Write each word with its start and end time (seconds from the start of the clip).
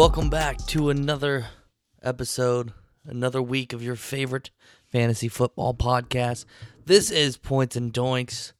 Welcome 0.00 0.30
back 0.30 0.56
to 0.68 0.88
another 0.88 1.48
episode, 2.02 2.72
another 3.04 3.42
week 3.42 3.74
of 3.74 3.82
your 3.82 3.96
favorite 3.96 4.48
fantasy 4.90 5.28
football 5.28 5.74
podcast. 5.74 6.46
This 6.86 7.10
is 7.10 7.36
Points 7.36 7.76
and 7.76 7.92
Doinks. 7.92 8.52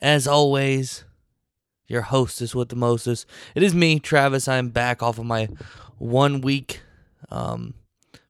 As 0.00 0.26
always, 0.26 1.04
your 1.86 2.02
hostess 2.02 2.56
with 2.56 2.70
the 2.70 2.74
mostest. 2.74 3.24
It 3.54 3.62
is 3.62 3.72
me, 3.72 4.00
Travis. 4.00 4.48
I'm 4.48 4.70
back 4.70 5.00
off 5.00 5.16
of 5.16 5.26
my 5.26 5.48
one 5.98 6.40
week 6.40 6.80
um, 7.30 7.74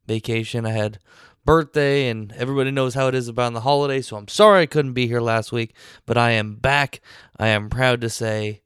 vacation. 0.07 0.67
I 0.67 0.73
had 0.73 0.99
birthday, 1.47 2.11
and 2.11 2.31
everybody 2.33 2.71
knows 2.73 2.93
how 2.93 3.09
it 3.09 3.15
is 3.15 3.27
about 3.27 3.55
the 3.55 3.61
holiday. 3.61 4.03
So 4.03 4.19
I'm 4.19 4.29
sorry 4.29 4.61
I 4.61 4.67
couldn't 4.67 4.93
be 4.93 5.07
here 5.07 5.23
last 5.23 5.51
week, 5.51 5.75
but 6.05 6.19
I 6.19 6.33
am 6.33 6.57
back. 6.57 7.01
I 7.39 7.49
am 7.49 7.71
proud 7.71 8.03
to 8.03 8.11
say 8.11 8.61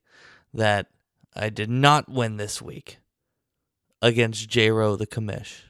that 0.53 0.89
I 1.37 1.49
did 1.49 1.71
not 1.71 2.09
win 2.09 2.39
this 2.39 2.61
week 2.61 2.99
against 4.03 4.49
J 4.49 4.71
Row 4.71 4.97
the 4.97 5.07
commish. 5.07 5.63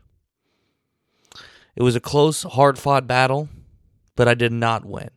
It 1.76 1.82
was 1.82 1.94
a 1.94 2.00
close, 2.00 2.42
hard 2.42 2.78
fought 2.78 3.06
battle, 3.06 3.48
but 4.16 4.26
I 4.26 4.34
did 4.34 4.52
not 4.52 4.84
win. 4.84 5.10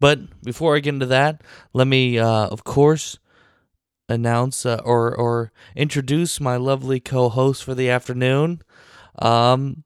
But 0.00 0.42
before 0.42 0.74
I 0.74 0.80
get 0.80 0.94
into 0.94 1.06
that, 1.06 1.42
let 1.72 1.86
me, 1.86 2.18
uh, 2.18 2.46
of 2.46 2.64
course, 2.64 3.18
announce 4.08 4.66
uh, 4.66 4.80
or 4.84 5.14
or 5.14 5.52
introduce 5.76 6.40
my 6.40 6.56
lovely 6.56 6.98
co-host 6.98 7.62
for 7.62 7.74
the 7.74 7.90
afternoon. 7.90 8.62
Um, 9.18 9.84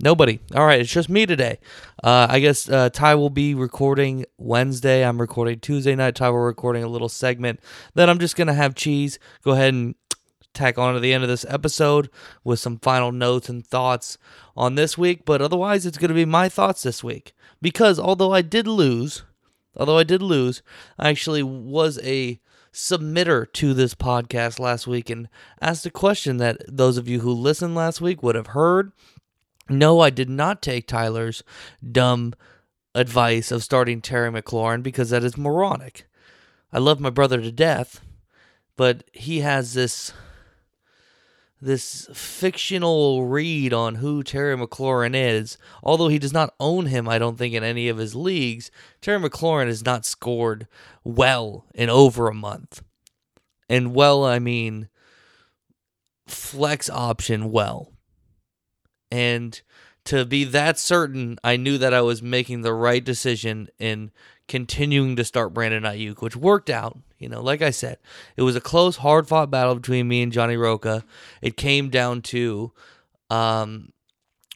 nobody. 0.00 0.40
All 0.54 0.66
right, 0.66 0.80
it's 0.80 0.90
just 0.90 1.08
me 1.08 1.26
today. 1.26 1.58
Uh, 2.02 2.26
I 2.28 2.40
guess 2.40 2.68
uh, 2.68 2.90
Ty 2.90 3.14
will 3.16 3.30
be 3.30 3.54
recording 3.54 4.24
Wednesday. 4.38 5.04
I'm 5.04 5.20
recording 5.20 5.60
Tuesday 5.60 5.94
night. 5.94 6.16
Ty 6.16 6.30
will 6.30 6.38
recording 6.38 6.82
a 6.82 6.88
little 6.88 7.08
segment. 7.08 7.60
Then 7.94 8.10
I'm 8.10 8.18
just 8.18 8.34
gonna 8.34 8.54
have 8.54 8.74
Cheese 8.74 9.18
go 9.44 9.52
ahead 9.52 9.74
and 9.74 9.94
tack 10.56 10.78
on 10.78 10.94
to 10.94 11.00
the 11.00 11.12
end 11.12 11.22
of 11.22 11.28
this 11.28 11.46
episode 11.48 12.10
with 12.42 12.58
some 12.58 12.78
final 12.78 13.12
notes 13.12 13.48
and 13.48 13.66
thoughts 13.66 14.18
on 14.56 14.74
this 14.74 14.98
week. 14.98 15.24
But 15.24 15.40
otherwise, 15.40 15.86
it's 15.86 15.98
gonna 15.98 16.14
be 16.14 16.24
my 16.24 16.48
thoughts 16.48 16.82
this 16.82 17.04
week 17.04 17.34
because 17.62 17.98
although 17.98 18.32
I 18.32 18.42
did 18.42 18.66
lose, 18.66 19.22
although 19.76 19.98
I 19.98 20.04
did 20.04 20.22
lose, 20.22 20.62
I 20.98 21.10
actually 21.10 21.42
was 21.42 21.98
a 22.02 22.40
submitter 22.72 23.50
to 23.54 23.72
this 23.72 23.94
podcast 23.94 24.58
last 24.58 24.86
week 24.86 25.08
and 25.08 25.28
asked 25.62 25.86
a 25.86 25.90
question 25.90 26.36
that 26.36 26.58
those 26.68 26.98
of 26.98 27.08
you 27.08 27.20
who 27.20 27.32
listened 27.32 27.74
last 27.74 28.00
week 28.00 28.22
would 28.22 28.34
have 28.34 28.48
heard. 28.48 28.92
No, 29.68 30.00
I 30.00 30.10
did 30.10 30.28
not 30.28 30.62
take 30.62 30.86
Tyler's 30.86 31.42
dumb 31.90 32.34
advice 32.94 33.50
of 33.50 33.64
starting 33.64 34.00
Terry 34.00 34.30
McLaurin 34.30 34.82
because 34.82 35.10
that 35.10 35.24
is 35.24 35.36
moronic. 35.36 36.06
I 36.72 36.78
love 36.78 37.00
my 37.00 37.10
brother 37.10 37.40
to 37.40 37.50
death, 37.50 38.00
but 38.76 39.04
he 39.12 39.40
has 39.40 39.74
this 39.74 40.12
this 41.60 42.08
fictional 42.12 43.26
read 43.26 43.72
on 43.72 43.96
who 43.96 44.22
Terry 44.22 44.56
McLaurin 44.56 45.14
is. 45.14 45.56
Although 45.82 46.08
he 46.08 46.18
does 46.18 46.32
not 46.32 46.54
own 46.60 46.86
him, 46.86 47.08
I 47.08 47.18
don't 47.18 47.38
think, 47.38 47.54
in 47.54 47.64
any 47.64 47.88
of 47.88 47.98
his 47.98 48.14
leagues, 48.14 48.70
Terry 49.00 49.18
McLaurin 49.18 49.66
has 49.66 49.84
not 49.84 50.04
scored 50.04 50.66
well 51.02 51.64
in 51.74 51.88
over 51.88 52.28
a 52.28 52.34
month. 52.34 52.82
And 53.68 53.94
well, 53.94 54.24
I 54.24 54.38
mean 54.38 54.88
flex 56.26 56.90
option 56.90 57.50
well. 57.50 57.92
And 59.10 59.60
to 60.04 60.24
be 60.24 60.44
that 60.44 60.78
certain, 60.78 61.38
I 61.42 61.56
knew 61.56 61.78
that 61.78 61.94
I 61.94 62.00
was 62.00 62.22
making 62.22 62.62
the 62.62 62.74
right 62.74 63.04
decision 63.04 63.68
in 63.78 64.10
continuing 64.48 65.16
to 65.16 65.24
start 65.24 65.54
Brandon 65.54 65.82
Aiyuk, 65.82 66.22
which 66.22 66.36
worked 66.36 66.70
out. 66.70 66.98
You 67.18 67.28
know, 67.28 67.42
like 67.42 67.62
I 67.62 67.70
said, 67.70 67.98
it 68.36 68.42
was 68.42 68.56
a 68.56 68.60
close, 68.60 68.96
hard 68.96 69.26
fought 69.26 69.50
battle 69.50 69.74
between 69.74 70.06
me 70.06 70.22
and 70.22 70.32
Johnny 70.32 70.56
Roca. 70.56 71.04
It 71.40 71.56
came 71.56 71.88
down 71.88 72.22
to 72.22 72.72
um, 73.30 73.92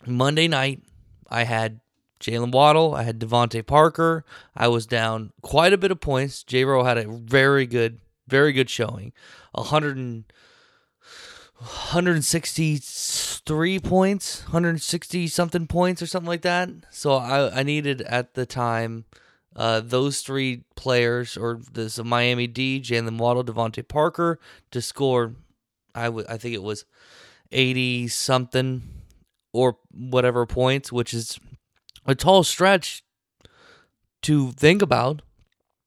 Monday 0.06 0.46
night. 0.46 0.82
I 1.28 1.44
had 1.44 1.80
Jalen 2.20 2.52
Waddle. 2.52 2.94
I 2.94 3.04
had 3.04 3.18
DeVante 3.18 3.66
Parker. 3.66 4.24
I 4.54 4.68
was 4.68 4.86
down 4.86 5.32
quite 5.40 5.72
a 5.72 5.78
bit 5.78 5.90
of 5.90 6.00
points. 6.00 6.42
J 6.42 6.64
Row 6.64 6.84
had 6.84 6.98
a 6.98 7.08
very 7.08 7.66
good, 7.66 8.00
very 8.28 8.52
good 8.52 8.68
showing. 8.68 9.12
100 9.52 9.96
and, 9.96 10.24
163 11.60 13.78
points, 13.80 14.42
160 14.44 15.26
something 15.26 15.66
points 15.66 16.00
or 16.00 16.06
something 16.06 16.28
like 16.28 16.40
that. 16.40 16.70
So 16.90 17.12
I, 17.12 17.60
I 17.60 17.62
needed 17.62 18.00
at 18.02 18.32
the 18.32 18.46
time 18.46 19.04
uh, 19.56 19.80
those 19.80 20.20
three 20.20 20.64
players, 20.76 21.36
or 21.36 21.60
this 21.72 22.02
Miami 22.02 22.46
D, 22.46 22.80
Jalen 22.80 23.18
Waddle, 23.18 23.44
DeVante 23.44 23.86
Parker, 23.86 24.38
to 24.70 24.80
score. 24.80 25.34
I 25.94 26.06
I 26.06 26.36
think 26.36 26.54
it 26.54 26.62
was 26.62 26.84
eighty 27.50 28.08
something 28.08 28.82
or 29.52 29.78
whatever 29.92 30.46
points, 30.46 30.92
which 30.92 31.12
is 31.12 31.38
a 32.06 32.14
tall 32.14 32.44
stretch 32.44 33.02
to 34.22 34.52
think 34.52 34.82
about 34.82 35.22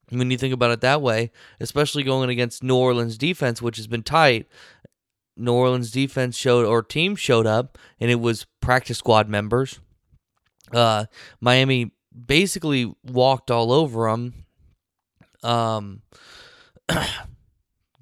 when 0.10 0.30
you 0.30 0.38
think 0.38 0.54
about 0.54 0.72
it 0.72 0.82
that 0.82 1.02
way, 1.02 1.32
especially 1.60 2.04
going 2.04 2.30
against 2.30 2.64
New 2.64 2.76
Orleans 2.76 3.18
defense, 3.18 3.62
which 3.62 3.78
has 3.78 3.88
been 3.88 4.04
tight. 4.04 4.48
New 5.36 5.54
Orleans 5.54 5.90
defense 5.90 6.38
showed 6.38 6.66
or 6.66 6.84
team 6.84 7.16
showed 7.16 7.48
up, 7.48 7.78
and 8.00 8.12
it 8.12 8.20
was 8.20 8.46
practice 8.62 9.00
squad 9.00 9.28
members. 9.28 9.80
Uh, 10.72 11.06
Miami 11.40 11.92
basically 12.14 12.94
walked 13.04 13.52
all 13.52 13.72
over 13.72 14.10
them. 14.10 14.46
Um, 15.44 16.02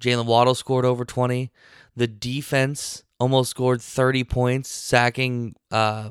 Jalen 0.00 0.26
Waddle 0.26 0.54
scored 0.54 0.84
over 0.84 1.04
20. 1.04 1.50
The 1.96 2.06
defense 2.06 3.04
almost 3.18 3.50
scored 3.50 3.80
30 3.80 4.24
points, 4.24 4.68
sacking, 4.68 5.54
uh, 5.70 6.10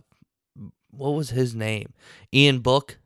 what 0.92 1.12
was 1.12 1.32
his 1.32 1.56
name? 1.56 1.94
Ian 2.34 2.60
Book, 2.60 3.00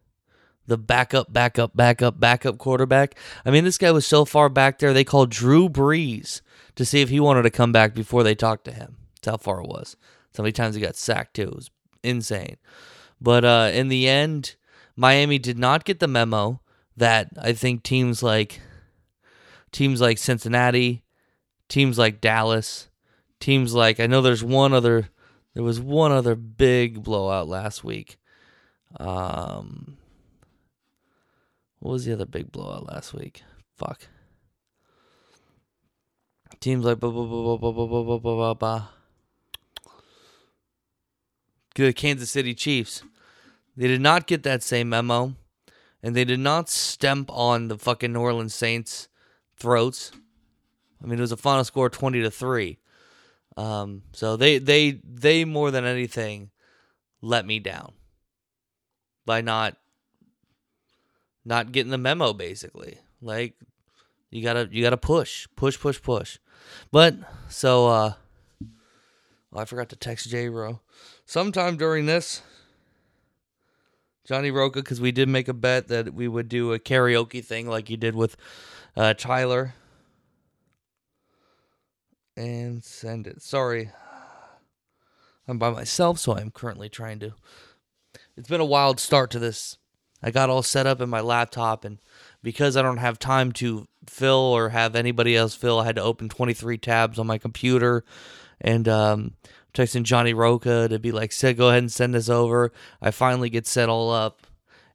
the 0.67 0.77
backup, 0.77 1.31
backup, 1.31 1.75
backup, 1.75 2.19
backup 2.19 2.57
quarterback. 2.57 3.15
I 3.45 3.51
mean, 3.51 3.63
this 3.63 3.77
guy 3.77 3.91
was 3.91 4.05
so 4.05 4.25
far 4.25 4.49
back 4.49 4.79
there, 4.79 4.93
they 4.93 5.03
called 5.03 5.31
Drew 5.31 5.69
Brees 5.69 6.41
to 6.75 6.85
see 6.85 7.01
if 7.01 7.09
he 7.09 7.19
wanted 7.19 7.43
to 7.43 7.49
come 7.49 7.71
back 7.71 7.93
before 7.93 8.23
they 8.23 8.35
talked 8.35 8.65
to 8.65 8.71
him. 8.71 8.97
That's 9.15 9.31
how 9.31 9.37
far 9.37 9.61
it 9.61 9.67
was. 9.67 9.95
So 10.33 10.43
many 10.43 10.51
times 10.51 10.75
he 10.75 10.81
got 10.81 10.95
sacked, 10.95 11.35
too. 11.35 11.43
It 11.43 11.55
was 11.55 11.71
insane. 12.03 12.57
But 13.21 13.45
uh, 13.45 13.71
in 13.73 13.87
the 13.87 14.07
end, 14.07 14.55
Miami 14.95 15.37
did 15.37 15.57
not 15.57 15.85
get 15.85 15.99
the 15.99 16.07
memo 16.07 16.61
that 16.95 17.29
I 17.41 17.53
think 17.53 17.83
teams 17.83 18.23
like 18.23 18.61
teams 19.71 19.99
like 19.99 20.17
Cincinnati, 20.17 21.03
teams 21.67 21.97
like 21.97 22.21
Dallas, 22.21 22.87
teams 23.39 23.73
like 23.73 23.99
I 23.99 24.07
know 24.07 24.21
there's 24.21 24.43
one 24.43 24.73
other 24.73 25.09
there 25.53 25.63
was 25.63 25.79
one 25.79 26.11
other 26.11 26.35
big 26.35 27.03
blowout 27.03 27.47
last 27.47 27.83
week. 27.83 28.17
Um 28.97 29.97
what 31.79 31.91
was 31.91 32.05
the 32.05 32.13
other 32.13 32.25
big 32.25 32.51
blowout 32.51 32.87
last 32.87 33.13
week? 33.13 33.43
Fuck. 33.77 34.07
Teams 36.59 36.85
like. 36.85 36.99
The 41.75 41.93
Kansas 41.93 42.31
City 42.31 42.53
Chiefs. 42.55 43.03
They 43.77 43.87
did 43.87 44.01
not 44.01 44.27
get 44.27 44.43
that 44.43 44.63
same 44.63 44.89
memo, 44.89 45.35
and 46.01 46.15
they 46.15 46.25
did 46.25 46.39
not 46.39 46.69
stamp 46.69 47.29
on 47.31 47.67
the 47.67 47.77
fucking 47.77 48.13
New 48.13 48.21
Orleans 48.21 48.53
Saints' 48.53 49.09
throats. 49.57 50.11
I 51.03 51.07
mean, 51.07 51.19
it 51.19 51.21
was 51.21 51.31
a 51.31 51.37
final 51.37 51.63
score 51.63 51.89
twenty 51.89 52.21
to 52.21 52.31
three. 52.31 52.79
Um, 53.57 54.03
so 54.13 54.37
they 54.37 54.57
they 54.57 54.99
they 55.03 55.45
more 55.45 55.71
than 55.71 55.85
anything 55.85 56.51
let 57.21 57.45
me 57.45 57.59
down 57.59 57.93
by 59.25 59.41
not 59.41 59.77
not 61.43 61.71
getting 61.71 61.91
the 61.91 61.97
memo. 61.97 62.33
Basically, 62.33 62.99
like 63.21 63.55
you 64.29 64.43
gotta 64.43 64.69
you 64.71 64.83
gotta 64.83 64.97
push 64.97 65.47
push 65.55 65.79
push 65.79 66.01
push. 66.01 66.37
But 66.91 67.15
so 67.49 67.87
uh, 67.87 68.13
oh, 69.53 69.59
I 69.59 69.65
forgot 69.65 69.89
to 69.89 69.95
text 69.95 70.29
J 70.29 70.49
Row. 70.49 70.81
Sometime 71.25 71.77
during 71.77 72.05
this, 72.05 72.41
Johnny 74.25 74.49
Roca 74.49 74.79
because 74.79 74.99
we 74.99 75.11
did 75.11 75.29
make 75.29 75.47
a 75.47 75.53
bet 75.53 75.87
that 75.87 76.13
we 76.13 76.27
would 76.27 76.49
do 76.49 76.73
a 76.73 76.79
karaoke 76.79 77.45
thing 77.45 77.67
like 77.67 77.89
you 77.89 77.97
did 77.97 78.15
with 78.15 78.35
uh, 78.97 79.13
Tyler. 79.13 79.75
And 82.35 82.83
send 82.83 83.27
it. 83.27 83.41
Sorry. 83.41 83.91
I'm 85.47 85.59
by 85.59 85.69
myself, 85.69 86.17
so 86.17 86.35
I'm 86.35 86.51
currently 86.51 86.89
trying 86.89 87.19
to. 87.19 87.33
It's 88.35 88.49
been 88.49 88.61
a 88.61 88.65
wild 88.65 88.99
start 88.99 89.29
to 89.31 89.39
this. 89.39 89.77
I 90.23 90.31
got 90.31 90.49
all 90.49 90.63
set 90.63 90.87
up 90.87 91.01
in 91.01 91.09
my 91.09 91.21
laptop, 91.21 91.85
and 91.85 91.99
because 92.41 92.75
I 92.75 92.81
don't 92.81 92.97
have 92.97 93.19
time 93.19 93.51
to 93.53 93.87
fill 94.07 94.33
or 94.37 94.69
have 94.69 94.95
anybody 94.95 95.35
else 95.35 95.53
fill, 95.53 95.79
I 95.79 95.85
had 95.85 95.97
to 95.97 96.01
open 96.01 96.29
23 96.29 96.79
tabs 96.79 97.19
on 97.19 97.27
my 97.27 97.37
computer. 97.37 98.03
And 98.59 98.87
um, 98.87 99.33
texting 99.75 100.03
Johnny 100.03 100.33
Roca 100.33 100.87
to 100.89 100.97
be 100.97 101.11
like, 101.11 101.31
"Said, 101.31 101.57
go 101.57 101.69
ahead 101.69 101.83
and 101.83 101.91
send 101.91 102.13
this 102.13 102.29
over." 102.29 102.71
I 103.01 103.11
finally 103.11 103.49
get 103.49 103.67
set 103.67 103.89
all 103.89 104.11
up, 104.11 104.47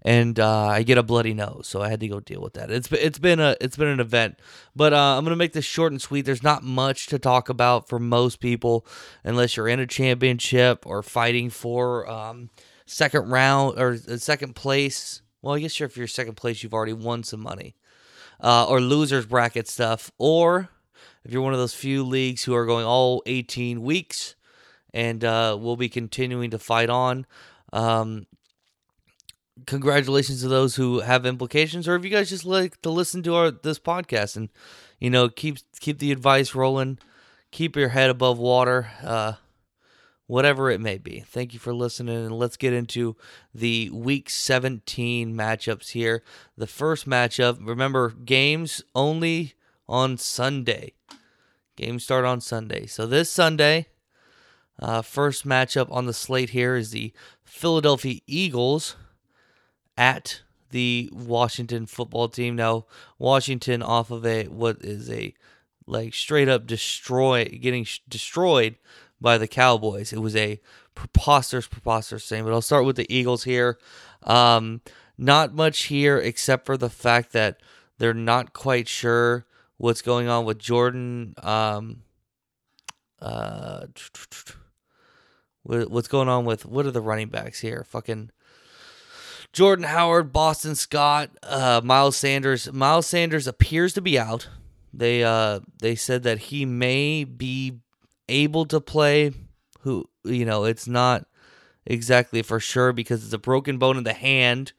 and 0.02 0.40
uh, 0.40 0.66
I 0.66 0.82
get 0.82 0.98
a 0.98 1.02
bloody 1.02 1.34
nose, 1.34 1.68
so 1.68 1.82
I 1.82 1.90
had 1.90 2.00
to 2.00 2.08
go 2.08 2.20
deal 2.20 2.40
with 2.40 2.54
that. 2.54 2.70
It's 2.70 2.90
it's 2.92 3.18
been 3.18 3.38
a 3.40 3.56
it's 3.60 3.76
been 3.76 3.88
an 3.88 4.00
event, 4.00 4.38
but 4.74 4.92
uh, 4.92 5.16
I'm 5.16 5.24
gonna 5.24 5.36
make 5.36 5.52
this 5.52 5.64
short 5.64 5.92
and 5.92 6.00
sweet. 6.00 6.24
There's 6.24 6.42
not 6.42 6.62
much 6.62 7.06
to 7.08 7.18
talk 7.18 7.48
about 7.48 7.88
for 7.88 7.98
most 7.98 8.40
people, 8.40 8.86
unless 9.22 9.56
you're 9.56 9.68
in 9.68 9.80
a 9.80 9.86
championship 9.86 10.86
or 10.86 11.02
fighting 11.02 11.50
for 11.50 12.08
um, 12.10 12.50
second 12.86 13.30
round 13.30 13.78
or 13.78 13.98
uh, 14.08 14.16
second 14.16 14.56
place. 14.56 15.22
Well, 15.42 15.54
I 15.54 15.60
guess 15.60 15.80
if 15.80 15.96
you're 15.96 16.06
second 16.06 16.36
place, 16.36 16.62
you've 16.62 16.74
already 16.74 16.92
won 16.92 17.22
some 17.22 17.40
money, 17.40 17.76
uh, 18.40 18.66
or 18.66 18.80
losers 18.80 19.26
bracket 19.26 19.68
stuff, 19.68 20.10
or 20.18 20.70
if 21.24 21.32
you're 21.32 21.42
one 21.42 21.52
of 21.52 21.58
those 21.58 21.74
few 21.74 22.04
leagues 22.04 22.44
who 22.44 22.54
are 22.54 22.66
going 22.66 22.86
all 22.86 23.22
18 23.26 23.82
weeks, 23.82 24.34
and 24.92 25.24
uh, 25.24 25.56
we'll 25.58 25.76
be 25.76 25.88
continuing 25.88 26.50
to 26.50 26.58
fight 26.58 26.90
on. 26.90 27.26
Um, 27.72 28.26
congratulations 29.66 30.42
to 30.42 30.48
those 30.48 30.76
who 30.76 31.00
have 31.00 31.26
implications, 31.26 31.88
or 31.88 31.94
if 31.94 32.04
you 32.04 32.10
guys 32.10 32.30
just 32.30 32.44
like 32.44 32.80
to 32.82 32.90
listen 32.90 33.22
to 33.24 33.34
our 33.34 33.50
this 33.50 33.78
podcast 33.78 34.36
and 34.36 34.48
you 34.98 35.10
know 35.10 35.28
keep 35.28 35.58
keep 35.80 35.98
the 35.98 36.12
advice 36.12 36.54
rolling, 36.54 36.98
keep 37.50 37.76
your 37.76 37.90
head 37.90 38.10
above 38.10 38.38
water, 38.38 38.90
uh, 39.02 39.34
whatever 40.26 40.70
it 40.70 40.80
may 40.80 40.98
be. 40.98 41.20
Thank 41.20 41.52
you 41.52 41.58
for 41.58 41.74
listening, 41.74 42.16
and 42.16 42.38
let's 42.38 42.56
get 42.56 42.72
into 42.72 43.16
the 43.54 43.90
Week 43.90 44.30
17 44.30 45.34
matchups 45.34 45.90
here. 45.90 46.22
The 46.56 46.66
first 46.66 47.08
matchup, 47.08 47.58
remember, 47.60 48.10
games 48.10 48.82
only 48.94 49.54
on 49.88 50.16
Sunday. 50.18 50.94
Games 51.76 52.04
start 52.04 52.24
on 52.24 52.40
Sunday. 52.40 52.86
So 52.86 53.06
this 53.06 53.30
Sunday, 53.30 53.86
uh, 54.80 55.02
first 55.02 55.46
matchup 55.46 55.90
on 55.90 56.06
the 56.06 56.14
slate 56.14 56.50
here 56.50 56.74
is 56.74 56.90
the 56.90 57.12
Philadelphia 57.44 58.20
Eagles 58.26 58.96
at 59.96 60.40
the 60.70 61.10
Washington 61.12 61.86
football 61.86 62.28
team. 62.28 62.56
Now, 62.56 62.86
Washington 63.18 63.82
off 63.82 64.10
of 64.10 64.24
a 64.24 64.44
what 64.44 64.78
is 64.80 65.10
a 65.10 65.34
like 65.86 66.14
straight 66.14 66.48
up 66.48 66.66
destroy 66.66 67.44
getting 67.44 67.86
destroyed 68.08 68.76
by 69.20 69.36
the 69.36 69.48
Cowboys. 69.48 70.12
It 70.12 70.20
was 70.20 70.34
a 70.34 70.60
preposterous, 70.94 71.66
preposterous 71.66 72.26
thing. 72.28 72.44
But 72.44 72.52
I'll 72.52 72.62
start 72.62 72.86
with 72.86 72.96
the 72.96 73.12
Eagles 73.14 73.44
here. 73.44 73.78
Um, 74.22 74.80
not 75.18 75.54
much 75.54 75.84
here 75.84 76.16
except 76.16 76.64
for 76.64 76.76
the 76.76 76.88
fact 76.88 77.32
that 77.32 77.60
they're 77.98 78.14
not 78.14 78.54
quite 78.54 78.88
sure 78.88 79.44
what's 79.76 80.00
going 80.00 80.28
on 80.28 80.46
with 80.46 80.58
Jordan. 80.58 81.34
Um, 81.42 82.02
uh, 83.20 83.86
what's 85.62 86.08
going 86.08 86.28
on 86.28 86.44
with 86.44 86.64
what 86.64 86.86
are 86.86 86.90
the 86.90 87.00
running 87.00 87.28
backs 87.28 87.60
here? 87.60 87.84
Fucking 87.88 88.30
Jordan 89.52 89.84
Howard, 89.84 90.32
Boston 90.32 90.74
Scott, 90.74 91.30
uh, 91.42 91.80
Miles 91.82 92.16
Sanders. 92.16 92.72
Miles 92.72 93.06
Sanders 93.06 93.46
appears 93.46 93.92
to 93.94 94.00
be 94.00 94.18
out. 94.18 94.48
They 94.92 95.24
uh, 95.24 95.60
they 95.80 95.94
said 95.94 96.22
that 96.22 96.38
he 96.38 96.64
may 96.64 97.24
be 97.24 97.78
able 98.28 98.66
to 98.66 98.80
play. 98.80 99.32
Who 99.80 100.08
you 100.24 100.44
know, 100.44 100.64
it's 100.64 100.86
not 100.86 101.26
exactly 101.86 102.42
for 102.42 102.60
sure 102.60 102.92
because 102.92 103.24
it's 103.24 103.32
a 103.32 103.38
broken 103.38 103.78
bone 103.78 103.96
in 103.96 104.04
the 104.04 104.12
hand, 104.12 104.72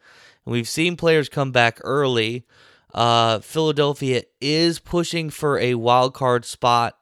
and 0.44 0.52
we've 0.52 0.68
seen 0.68 0.96
players 0.96 1.28
come 1.28 1.52
back 1.52 1.78
early. 1.82 2.46
Uh, 2.94 3.40
Philadelphia 3.40 4.22
is 4.40 4.78
pushing 4.78 5.30
for 5.30 5.58
a 5.58 5.74
wild 5.74 6.12
card 6.12 6.44
spot 6.44 6.98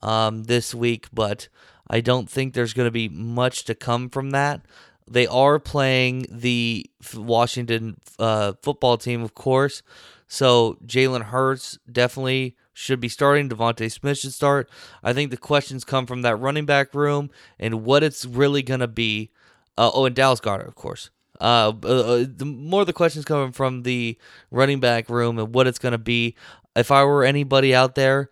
um, 0.00 0.44
this 0.44 0.74
week, 0.74 1.08
but 1.12 1.48
I 1.88 2.00
don't 2.00 2.28
think 2.28 2.54
there's 2.54 2.72
going 2.72 2.86
to 2.86 2.92
be 2.92 3.08
much 3.08 3.64
to 3.64 3.74
come 3.74 4.08
from 4.08 4.30
that. 4.30 4.62
They 5.10 5.26
are 5.26 5.58
playing 5.58 6.26
the 6.30 6.86
Washington 7.14 7.98
uh, 8.18 8.54
football 8.62 8.96
team, 8.96 9.22
of 9.22 9.34
course. 9.34 9.82
So 10.26 10.78
Jalen 10.86 11.24
Hurts 11.24 11.78
definitely 11.90 12.56
should 12.72 13.00
be 13.00 13.08
starting. 13.08 13.48
DeVonta 13.48 13.90
Smith 13.90 14.18
should 14.18 14.32
start. 14.32 14.68
I 15.02 15.12
think 15.12 15.30
the 15.30 15.36
questions 15.36 15.84
come 15.84 16.06
from 16.06 16.22
that 16.22 16.36
running 16.36 16.64
back 16.64 16.94
room 16.94 17.30
and 17.58 17.84
what 17.84 18.02
it's 18.02 18.24
really 18.24 18.62
going 18.62 18.80
to 18.80 18.88
be. 18.88 19.30
Uh, 19.76 19.90
oh, 19.92 20.06
and 20.06 20.16
Dallas 20.16 20.40
Goedert, 20.40 20.66
of 20.66 20.74
course. 20.74 21.10
Uh, 21.40 21.72
uh, 21.82 21.86
uh, 21.86 22.24
the 22.28 22.44
more 22.44 22.84
the 22.84 22.92
questions 22.92 23.24
coming 23.24 23.52
from 23.52 23.82
the 23.82 24.16
running 24.50 24.80
back 24.80 25.10
room 25.10 25.38
and 25.38 25.54
what 25.54 25.66
it's 25.66 25.78
going 25.78 25.92
to 25.92 25.98
be. 25.98 26.34
If 26.74 26.90
I 26.90 27.04
were 27.04 27.24
anybody 27.24 27.74
out 27.74 27.94
there 27.94 28.30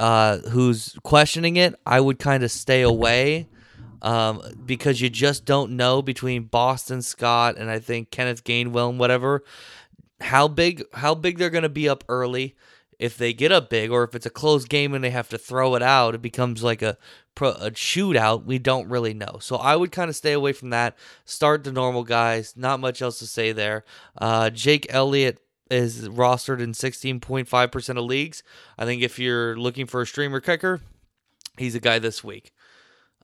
uh, 0.00 0.38
who's 0.48 0.96
questioning 1.04 1.56
it, 1.56 1.74
I 1.84 2.00
would 2.00 2.18
kind 2.18 2.42
of 2.42 2.50
stay 2.50 2.82
away 2.82 3.48
um, 4.02 4.42
because 4.64 5.00
you 5.00 5.10
just 5.10 5.44
don't 5.44 5.72
know 5.72 6.00
between 6.00 6.44
Boston 6.44 7.02
Scott 7.02 7.56
and 7.58 7.70
I 7.70 7.78
think 7.78 8.10
Kenneth 8.10 8.42
Gainwell 8.42 8.88
and 8.88 8.98
whatever 8.98 9.44
how 10.20 10.48
big 10.48 10.84
how 10.94 11.14
big 11.14 11.38
they're 11.38 11.50
going 11.50 11.62
to 11.62 11.68
be 11.68 11.88
up 11.88 12.04
early. 12.08 12.56
If 12.98 13.16
they 13.16 13.32
get 13.32 13.50
up 13.50 13.70
big, 13.70 13.90
or 13.90 14.04
if 14.04 14.14
it's 14.14 14.26
a 14.26 14.30
close 14.30 14.66
game 14.66 14.92
and 14.92 15.02
they 15.02 15.10
have 15.10 15.30
to 15.30 15.38
throw 15.38 15.74
it 15.74 15.82
out, 15.82 16.14
it 16.14 16.22
becomes 16.22 16.62
like 16.62 16.82
a 16.82 16.98
a 17.40 17.70
shootout. 17.70 18.44
We 18.44 18.58
don't 18.58 18.90
really 18.90 19.14
know, 19.14 19.38
so 19.40 19.56
I 19.56 19.76
would 19.76 19.92
kind 19.92 20.10
of 20.10 20.16
stay 20.16 20.32
away 20.32 20.52
from 20.52 20.70
that. 20.70 20.98
Start 21.24 21.64
the 21.64 21.72
normal 21.72 22.04
guys. 22.04 22.54
Not 22.56 22.80
much 22.80 23.00
else 23.00 23.18
to 23.20 23.26
say 23.26 23.52
there. 23.52 23.84
Uh, 24.18 24.50
Jake 24.50 24.86
Elliott 24.90 25.40
is 25.70 26.08
rostered 26.08 26.60
in 26.60 26.72
16.5% 26.72 27.98
of 27.98 28.04
leagues. 28.04 28.42
I 28.76 28.84
think 28.84 29.02
if 29.02 29.18
you're 29.18 29.56
looking 29.56 29.86
for 29.86 30.00
a 30.00 30.06
streamer 30.06 30.40
kicker, 30.40 30.80
he's 31.56 31.74
a 31.74 31.80
guy 31.80 31.98
this 31.98 32.24
week. 32.24 32.52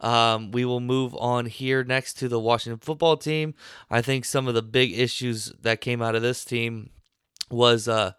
Um, 0.01 0.53
we 0.53 0.65
will 0.65 0.81
move 0.81 1.15
on 1.17 1.47
here 1.47 1.83
next 1.83 2.15
to 2.15 2.29
the 2.29 2.39
Washington 2.39 2.81
football 2.81 3.17
team. 3.17 3.55
I 3.91 4.03
think 4.03 4.25
some 4.25 4.47
of 4.47 4.55
the 4.55 4.63
big 4.63 4.97
issues 4.97 5.53
that 5.63 5.81
came 5.81 6.03
out 6.03 6.15
of 6.15 6.23
this 6.23 6.45
team 6.45 6.91
was 7.51 7.89
uh, 7.89 8.13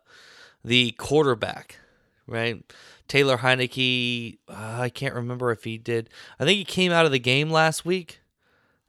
the 0.63 0.91
quarterback, 0.93 1.79
right? 2.25 2.63
Taylor 3.07 3.37
Heinicke, 3.37 4.39
uh, 4.49 4.77
I 4.81 4.89
can't 4.89 5.13
remember 5.13 5.51
if 5.51 5.63
he 5.63 5.77
did. 5.77 6.09
I 6.39 6.45
think 6.45 6.57
he 6.57 6.65
came 6.65 6.91
out 6.91 7.05
of 7.05 7.11
the 7.11 7.19
game 7.19 7.49
last 7.49 7.85
week. 7.85 8.19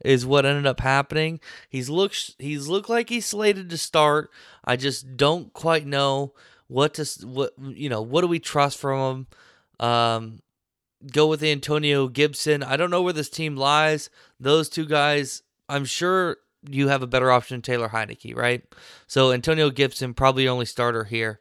Is 0.04 0.24
what 0.24 0.46
ended 0.46 0.66
up 0.66 0.80
happening. 0.80 1.40
He's 1.68 1.90
looks 1.90 2.36
he's 2.38 2.68
looked 2.68 2.88
like 2.88 3.08
he's 3.08 3.26
slated 3.26 3.68
to 3.70 3.76
start. 3.76 4.30
I 4.64 4.76
just 4.76 5.16
don't 5.16 5.52
quite 5.52 5.86
know 5.86 6.34
what 6.68 6.94
to 6.94 7.26
what 7.26 7.52
you 7.58 7.88
know. 7.88 8.02
What 8.02 8.20
do 8.20 8.28
we 8.28 8.38
trust 8.38 8.78
from 8.78 9.26
him? 9.80 9.86
Um, 9.86 10.42
go 11.12 11.26
with 11.26 11.42
Antonio 11.42 12.06
Gibson. 12.08 12.62
I 12.62 12.76
don't 12.76 12.90
know 12.90 13.02
where 13.02 13.12
this 13.12 13.28
team 13.28 13.56
lies. 13.56 14.08
Those 14.38 14.68
two 14.68 14.86
guys, 14.86 15.42
I'm 15.68 15.84
sure 15.84 16.38
you 16.68 16.88
have 16.88 17.02
a 17.02 17.06
better 17.06 17.30
option 17.30 17.62
Taylor 17.62 17.88
Heinicke, 17.88 18.36
right? 18.36 18.62
So 19.06 19.32
Antonio 19.32 19.70
Gibson, 19.70 20.14
probably 20.14 20.48
only 20.48 20.66
starter 20.66 21.04
here. 21.04 21.40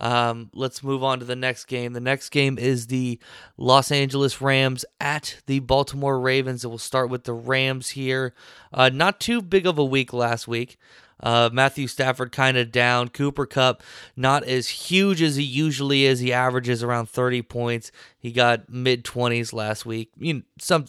Um, 0.00 0.50
let's 0.52 0.82
move 0.82 1.04
on 1.04 1.20
to 1.20 1.24
the 1.24 1.36
next 1.36 1.66
game. 1.66 1.92
The 1.92 2.00
next 2.00 2.30
game 2.30 2.58
is 2.58 2.88
the 2.88 3.18
Los 3.56 3.90
Angeles 3.90 4.40
Rams 4.40 4.84
at 5.00 5.36
the 5.46 5.60
Baltimore 5.60 6.18
Ravens. 6.18 6.64
And 6.64 6.70
we'll 6.70 6.78
start 6.78 7.10
with 7.10 7.24
the 7.24 7.32
Rams 7.32 7.90
here. 7.90 8.34
Uh, 8.72 8.90
not 8.92 9.20
too 9.20 9.40
big 9.40 9.66
of 9.66 9.78
a 9.78 9.84
week 9.84 10.12
last 10.12 10.48
week. 10.48 10.78
Uh, 11.22 11.48
Matthew 11.52 11.86
Stafford 11.86 12.32
kind 12.32 12.56
of 12.56 12.72
down. 12.72 13.08
Cooper 13.08 13.46
Kupp 13.46 13.82
not 14.16 14.44
as 14.44 14.68
huge 14.68 15.22
as 15.22 15.36
he 15.36 15.44
usually 15.44 16.04
is. 16.04 16.20
He 16.20 16.32
averages 16.32 16.82
around 16.82 17.08
30 17.08 17.42
points. 17.42 17.92
He 18.18 18.32
got 18.32 18.68
mid 18.68 19.04
20s 19.04 19.52
last 19.52 19.86
week. 19.86 20.10
You 20.18 20.42
some 20.58 20.86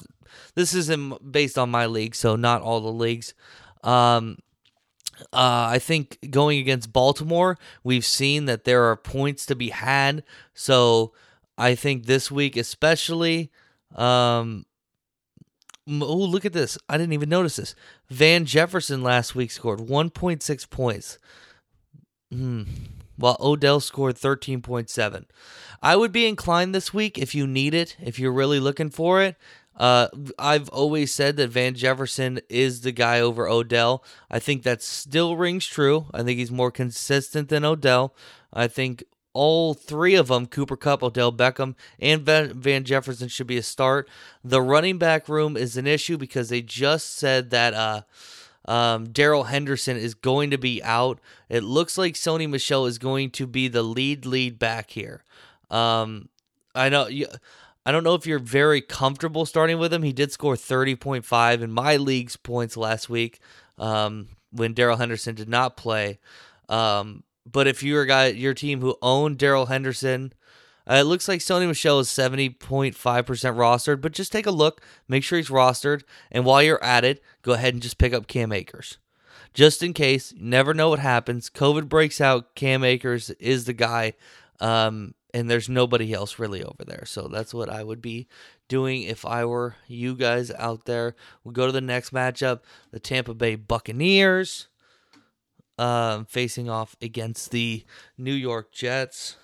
this 0.55 0.73
isn't 0.73 1.31
based 1.31 1.57
on 1.57 1.69
my 1.69 1.85
league, 1.85 2.15
so 2.15 2.35
not 2.35 2.61
all 2.61 2.81
the 2.81 2.91
leagues. 2.91 3.33
Um, 3.83 4.39
uh, 5.33 5.67
I 5.69 5.79
think 5.79 6.17
going 6.29 6.59
against 6.59 6.93
Baltimore, 6.93 7.57
we've 7.83 8.05
seen 8.05 8.45
that 8.45 8.63
there 8.63 8.83
are 8.85 8.95
points 8.95 9.45
to 9.47 9.55
be 9.55 9.69
had. 9.69 10.23
So 10.53 11.13
I 11.57 11.75
think 11.75 12.05
this 12.05 12.29
week, 12.29 12.57
especially, 12.57 13.51
um, 13.95 14.65
Oh, 15.87 16.17
look 16.17 16.45
at 16.45 16.53
this. 16.53 16.77
I 16.89 16.97
didn't 16.97 17.13
even 17.13 17.29
notice 17.29 17.57
this. 17.57 17.75
Van 18.09 18.45
Jefferson 18.45 19.03
last 19.03 19.35
week 19.35 19.51
scored 19.51 19.79
1.6 19.79 20.69
points. 20.69 21.19
Hmm. 22.31 22.63
While 23.17 23.37
Odell 23.39 23.79
scored 23.79 24.15
13.7. 24.15 25.25
I 25.81 25.95
would 25.95 26.11
be 26.11 26.25
inclined 26.25 26.73
this 26.73 26.93
week 26.93 27.17
if 27.17 27.35
you 27.35 27.45
need 27.45 27.73
it, 27.73 27.95
if 28.01 28.17
you're 28.17 28.31
really 28.31 28.59
looking 28.59 28.89
for 28.89 29.21
it. 29.21 29.35
Uh, 29.77 30.07
I've 30.39 30.69
always 30.69 31.11
said 31.11 31.35
that 31.37 31.49
Van 31.49 31.75
Jefferson 31.75 32.39
is 32.49 32.81
the 32.81 32.91
guy 32.91 33.19
over 33.19 33.47
Odell. 33.47 34.03
I 34.31 34.39
think 34.39 34.63
that 34.63 34.81
still 34.81 35.35
rings 35.35 35.65
true. 35.67 36.07
I 36.13 36.23
think 36.23 36.39
he's 36.39 36.51
more 36.51 36.71
consistent 36.71 37.49
than 37.49 37.65
Odell. 37.65 38.15
I 38.53 38.67
think 38.67 39.03
all 39.33 39.73
three 39.73 40.15
of 40.15 40.29
them, 40.29 40.47
Cooper 40.47 40.77
Kupp, 40.77 41.03
Odell 41.03 41.31
Beckham, 41.31 41.75
and 41.99 42.21
Van 42.21 42.85
Jefferson, 42.85 43.27
should 43.27 43.47
be 43.47 43.57
a 43.57 43.63
start. 43.63 44.09
The 44.43 44.61
running 44.61 44.97
back 44.97 45.27
room 45.27 45.57
is 45.57 45.75
an 45.75 45.87
issue 45.87 46.17
because 46.17 46.47
they 46.47 46.61
just 46.61 47.17
said 47.17 47.49
that 47.49 47.73
uh, 47.73 48.01
um, 48.63 49.09
Darrell 49.09 49.43
Henderson 49.43 49.97
is 49.97 50.13
going 50.13 50.51
to 50.51 50.57
be 50.57 50.81
out. 50.83 51.19
It 51.49 51.63
looks 51.63 51.97
like 51.97 52.13
Sony 52.13 52.49
Michel 52.49 52.85
is 52.85 52.97
going 52.97 53.31
to 53.31 53.45
be 53.45 53.67
the 53.67 53.83
lead 53.83 54.25
lead 54.25 54.57
back 54.57 54.91
here. 54.91 55.23
Um, 55.69 56.29
I 56.73 56.87
know 56.87 57.07
you. 57.07 57.27
I 57.85 57.91
don't 57.91 58.03
know 58.03 58.15
if 58.15 58.25
you're 58.25 58.39
very 58.39 58.81
comfortable 58.81 59.45
starting 59.45 59.77
with 59.77 59.93
him. 59.93 60.03
He 60.03 60.13
did 60.13 60.31
score 60.31 60.55
30.5 60.55 61.61
in 61.61 61.71
my 61.71 61.97
league's 61.97 62.35
points 62.35 62.75
last 62.75 63.09
week. 63.09 63.39
Um, 63.77 64.29
when 64.55 64.73
Darrell 64.73 64.97
Henderson 64.97 65.35
did 65.35 65.49
not 65.49 65.77
play. 65.77 66.19
Um, 66.69 67.23
but 67.49 67.67
if 67.67 67.83
you're 67.83 68.03
a 68.03 68.07
guy, 68.07 68.27
your 68.27 68.53
team 68.53 68.81
who 68.81 68.97
owned 69.01 69.37
Darrell 69.37 69.67
Henderson, 69.67 70.33
uh, 70.89 70.95
it 70.95 71.03
looks 71.03 71.27
like 71.27 71.39
Sony 71.39 71.67
Michel 71.67 71.99
is 71.99 72.07
70.5% 72.07 72.93
rostered, 72.93 74.01
but 74.01 74.13
just 74.13 74.31
take 74.31 74.45
a 74.45 74.51
look, 74.51 74.81
make 75.07 75.23
sure 75.23 75.37
he's 75.37 75.49
rostered, 75.49 76.03
and 76.31 76.45
while 76.45 76.61
you're 76.63 76.83
at 76.83 77.03
it, 77.03 77.21
go 77.41 77.53
ahead 77.53 77.73
and 77.73 77.83
just 77.83 77.97
pick 77.97 78.13
up 78.13 78.27
Cam 78.27 78.51
Akers. 78.51 78.97
Just 79.53 79.81
in 79.83 79.93
case, 79.93 80.33
never 80.37 80.73
know 80.73 80.89
what 80.89 80.99
happens. 80.99 81.49
COVID 81.49 81.87
breaks 81.87 82.19
out, 82.19 82.55
Cam 82.55 82.83
Akers 82.83 83.29
is 83.31 83.65
the 83.65 83.73
guy, 83.73 84.13
um, 84.59 85.13
and 85.35 85.51
there's 85.51 85.67
nobody 85.67 86.13
else 86.13 86.39
really 86.39 86.63
over 86.63 86.85
there. 86.85 87.03
So 87.05 87.27
that's 87.27 87.53
what 87.53 87.69
I 87.69 87.83
would 87.83 88.01
be 88.01 88.25
doing 88.69 89.01
if 89.01 89.25
I 89.25 89.43
were 89.43 89.75
you 89.85 90.15
guys 90.15 90.49
out 90.51 90.85
there. 90.85 91.13
We'll 91.43 91.51
go 91.51 91.65
to 91.65 91.73
the 91.73 91.81
next 91.81 92.13
matchup 92.13 92.61
the 92.91 93.01
Tampa 93.01 93.33
Bay 93.33 93.55
Buccaneers 93.55 94.69
um, 95.77 96.23
facing 96.23 96.69
off 96.69 96.95
against 97.01 97.51
the 97.51 97.83
New 98.17 98.33
York 98.33 98.71
Jets. 98.71 99.35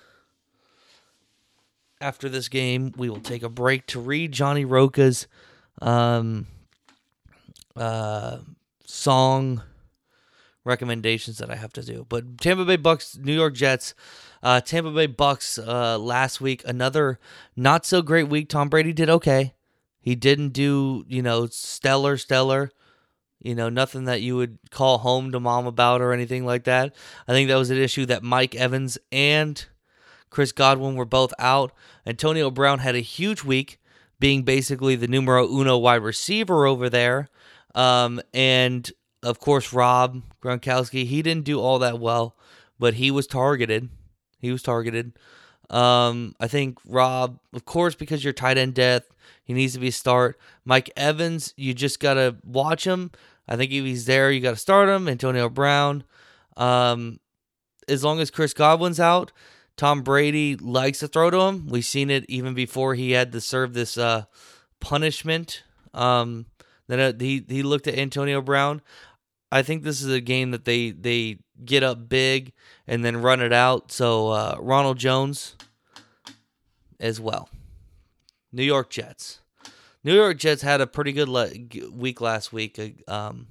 After 1.99 2.29
this 2.29 2.47
game, 2.47 2.93
we 2.95 3.09
will 3.09 3.19
take 3.19 3.43
a 3.43 3.49
break 3.49 3.85
to 3.87 3.99
read 3.99 4.31
Johnny 4.31 4.63
Roca's 4.63 5.27
um, 5.81 6.47
uh, 7.75 8.37
song 8.85 9.61
recommendations 10.63 11.37
that 11.39 11.49
I 11.49 11.55
have 11.55 11.73
to 11.73 11.83
do. 11.83 12.05
But 12.07 12.37
Tampa 12.39 12.65
Bay 12.65 12.75
Bucks, 12.75 13.17
New 13.17 13.33
York 13.33 13.53
Jets, 13.53 13.93
uh, 14.43 14.61
Tampa 14.61 14.91
Bay 14.91 15.07
Bucks 15.07 15.57
uh, 15.57 15.97
last 15.97 16.41
week, 16.41 16.61
another 16.65 17.19
not 17.55 17.85
so 17.85 18.01
great 18.01 18.29
week. 18.29 18.49
Tom 18.49 18.69
Brady 18.69 18.93
did 18.93 19.09
okay. 19.09 19.53
He 19.99 20.15
didn't 20.15 20.49
do, 20.49 21.05
you 21.07 21.21
know, 21.21 21.47
stellar, 21.47 22.17
stellar. 22.17 22.71
You 23.43 23.55
know, 23.55 23.69
nothing 23.69 24.05
that 24.05 24.21
you 24.21 24.35
would 24.35 24.59
call 24.69 24.99
home 24.99 25.31
to 25.31 25.39
mom 25.39 25.65
about 25.65 26.01
or 26.01 26.13
anything 26.13 26.45
like 26.45 26.65
that. 26.65 26.93
I 27.27 27.31
think 27.31 27.47
that 27.49 27.55
was 27.55 27.71
an 27.71 27.77
issue 27.77 28.05
that 28.05 28.21
Mike 28.21 28.53
Evans 28.53 28.99
and 29.11 29.65
Chris 30.29 30.51
Godwin 30.51 30.95
were 30.95 31.05
both 31.05 31.33
out. 31.39 31.71
Antonio 32.05 32.51
Brown 32.51 32.79
had 32.79 32.95
a 32.95 32.99
huge 32.99 33.43
week, 33.43 33.79
being 34.19 34.43
basically 34.43 34.95
the 34.95 35.07
numero 35.07 35.47
uno 35.47 35.75
wide 35.77 36.03
receiver 36.03 36.67
over 36.67 36.87
there. 36.87 37.29
Um, 37.73 38.21
and 38.31 38.91
of 39.23 39.39
course, 39.39 39.73
Rob 39.73 40.21
Gronkowski, 40.41 41.05
he 41.05 41.21
didn't 41.21 41.45
do 41.45 41.59
all 41.59 41.79
that 41.79 41.99
well, 41.99 42.35
but 42.79 42.95
he 42.95 43.11
was 43.11 43.27
targeted. 43.27 43.89
He 44.39 44.51
was 44.51 44.63
targeted. 44.63 45.13
Um, 45.69 46.35
I 46.39 46.47
think 46.47 46.79
Rob, 46.85 47.39
of 47.53 47.65
course, 47.65 47.95
because 47.95 48.23
you're 48.23 48.33
tight 48.33 48.57
end 48.57 48.73
death, 48.73 49.03
he 49.43 49.53
needs 49.53 49.73
to 49.73 49.79
be 49.79 49.91
start. 49.91 50.39
Mike 50.65 50.89
Evans, 50.95 51.53
you 51.55 51.73
just 51.73 51.99
gotta 51.99 52.37
watch 52.43 52.85
him. 52.85 53.11
I 53.47 53.57
think 53.57 53.71
if 53.71 53.83
he's 53.83 54.05
there, 54.05 54.31
you 54.31 54.39
got 54.39 54.51
to 54.51 54.55
start 54.55 54.87
him. 54.87 55.09
Antonio 55.09 55.49
Brown. 55.49 56.05
Um, 56.55 57.19
as 57.87 58.03
long 58.03 58.19
as 58.19 58.31
Chris 58.31 58.53
Godwin's 58.53 58.99
out, 58.99 59.33
Tom 59.75 60.03
Brady 60.03 60.55
likes 60.55 60.99
to 60.99 61.07
throw 61.07 61.29
to 61.29 61.39
him. 61.41 61.67
We've 61.67 61.83
seen 61.83 62.09
it 62.09 62.25
even 62.29 62.53
before 62.53 62.95
he 62.95 63.11
had 63.11 63.31
to 63.33 63.41
serve 63.41 63.73
this 63.73 63.97
uh, 63.97 64.23
punishment. 64.79 65.63
Um, 65.93 66.45
then 66.87 66.99
uh, 66.99 67.13
he 67.19 67.43
he 67.47 67.63
looked 67.63 67.87
at 67.87 67.97
Antonio 67.97 68.41
Brown. 68.41 68.81
I 69.51 69.61
think 69.63 69.83
this 69.83 70.01
is 70.01 70.11
a 70.11 70.21
game 70.21 70.51
that 70.51 70.65
they 70.65 70.91
they 70.91 71.39
get 71.63 71.83
up 71.83 72.07
big 72.09 72.53
and 72.87 73.03
then 73.03 73.17
run 73.21 73.41
it 73.41 73.53
out. 73.53 73.91
So 73.91 74.29
uh, 74.29 74.55
Ronald 74.59 74.97
Jones 74.97 75.55
as 76.99 77.19
well. 77.19 77.49
New 78.51 78.63
York 78.63 78.89
Jets. 78.89 79.39
New 80.03 80.13
York 80.15 80.37
Jets 80.37 80.61
had 80.61 80.81
a 80.81 80.87
pretty 80.87 81.11
good 81.11 81.29
le- 81.29 81.51
week 81.91 82.21
last 82.21 82.51
week. 82.51 82.79
uh, 82.79 83.11
Um, 83.11 83.47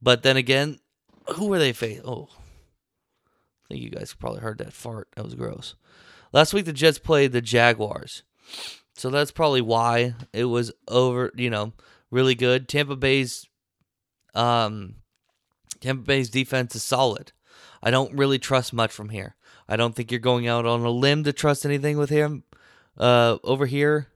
but 0.00 0.22
then 0.22 0.36
again, 0.36 0.80
who 1.36 1.46
were 1.46 1.58
they 1.58 1.72
facing? 1.72 2.04
Oh, 2.04 2.28
I 2.32 3.68
think 3.68 3.82
you 3.82 3.90
guys 3.90 4.12
probably 4.14 4.40
heard 4.40 4.58
that 4.58 4.72
fart. 4.72 5.08
That 5.14 5.24
was 5.24 5.34
gross. 5.34 5.76
Last 6.32 6.52
week, 6.52 6.64
the 6.64 6.72
Jets 6.72 6.98
played 6.98 7.32
the 7.32 7.40
Jaguars. 7.40 8.22
So 8.96 9.08
that's 9.10 9.30
probably 9.30 9.60
why 9.60 10.14
it 10.32 10.46
was 10.46 10.72
over, 10.88 11.30
you 11.36 11.48
know, 11.50 11.72
really 12.10 12.34
good. 12.34 12.68
Tampa 12.68 12.96
Bay's 12.96 13.46
um 14.34 14.96
Tampa 15.82 16.02
Bay's 16.02 16.30
defense 16.30 16.74
is 16.74 16.82
solid. 16.82 17.32
I 17.82 17.90
don't 17.90 18.16
really 18.16 18.38
trust 18.38 18.72
much 18.72 18.92
from 18.92 19.10
here. 19.10 19.34
I 19.68 19.76
don't 19.76 19.94
think 19.94 20.10
you're 20.10 20.20
going 20.20 20.46
out 20.46 20.64
on 20.64 20.80
a 20.82 20.90
limb 20.90 21.24
to 21.24 21.32
trust 21.32 21.66
anything 21.66 21.98
with 21.98 22.10
him 22.10 22.44
uh 22.96 23.38
over 23.42 23.66
here. 23.66 24.08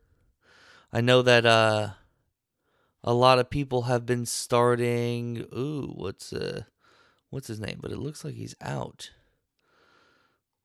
I 0.92 1.00
know 1.00 1.23
that 1.23 1.44
uh 1.44 1.90
a 3.02 3.12
lot 3.12 3.38
of 3.38 3.50
people 3.50 3.82
have 3.82 4.06
been 4.06 4.26
starting 4.26 5.46
ooh, 5.54 5.92
what's 5.94 6.32
uh 6.32 6.62
what's 7.30 7.49
his 7.49 7.61
name? 7.61 7.78
But 7.82 7.92
it 7.92 7.99
looks 7.99 8.25
like 8.25 8.35
he's 8.35 8.54
out. 8.61 9.11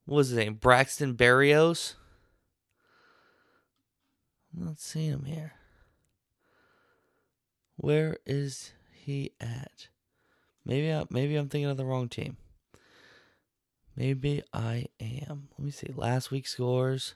What 0.05 0.17
was 0.17 0.29
his 0.29 0.37
name? 0.37 0.55
Braxton 0.55 1.15
Berrios? 1.15 1.95
I'm 4.55 4.65
not 4.65 4.79
seeing 4.79 5.11
him 5.11 5.25
here. 5.25 5.53
Where 7.77 8.17
is 8.25 8.73
he 8.91 9.31
at? 9.39 9.87
Maybe 10.65 10.91
I, 10.93 11.05
maybe 11.09 11.35
I'm 11.35 11.49
thinking 11.49 11.69
of 11.69 11.77
the 11.77 11.85
wrong 11.85 12.09
team. 12.09 12.37
Maybe 13.95 14.41
I 14.53 14.87
am. 14.99 15.49
Let 15.57 15.65
me 15.65 15.71
see. 15.71 15.91
Last 15.95 16.31
week's 16.31 16.51
scores. 16.51 17.15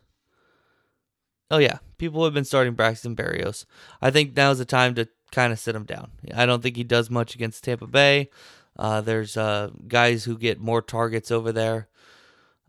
Oh 1.52 1.58
yeah, 1.58 1.78
people 1.98 2.24
have 2.24 2.34
been 2.34 2.46
starting 2.46 2.74
Braxton 2.74 3.16
Berrios. 3.16 3.66
I 4.02 4.10
think 4.12 4.36
now's 4.36 4.58
the 4.58 4.66
time 4.66 4.96
to 4.96 5.08
kind 5.32 5.54
of 5.54 5.60
sit 5.60 5.76
him 5.76 5.86
down. 5.86 6.12
I 6.34 6.46
don't 6.46 6.62
think 6.62 6.76
he 6.76 6.84
does 6.84 7.10
much 7.10 7.36
against 7.36 7.64
Tampa 7.64 7.88
Bay. 7.88 8.30
Uh, 8.78 9.02
there's 9.02 9.38
uh, 9.38 9.70
guys 9.88 10.24
who 10.24 10.38
get 10.38 10.60
more 10.60 10.82
targets 10.82 11.32
over 11.32 11.52
there. 11.52 11.88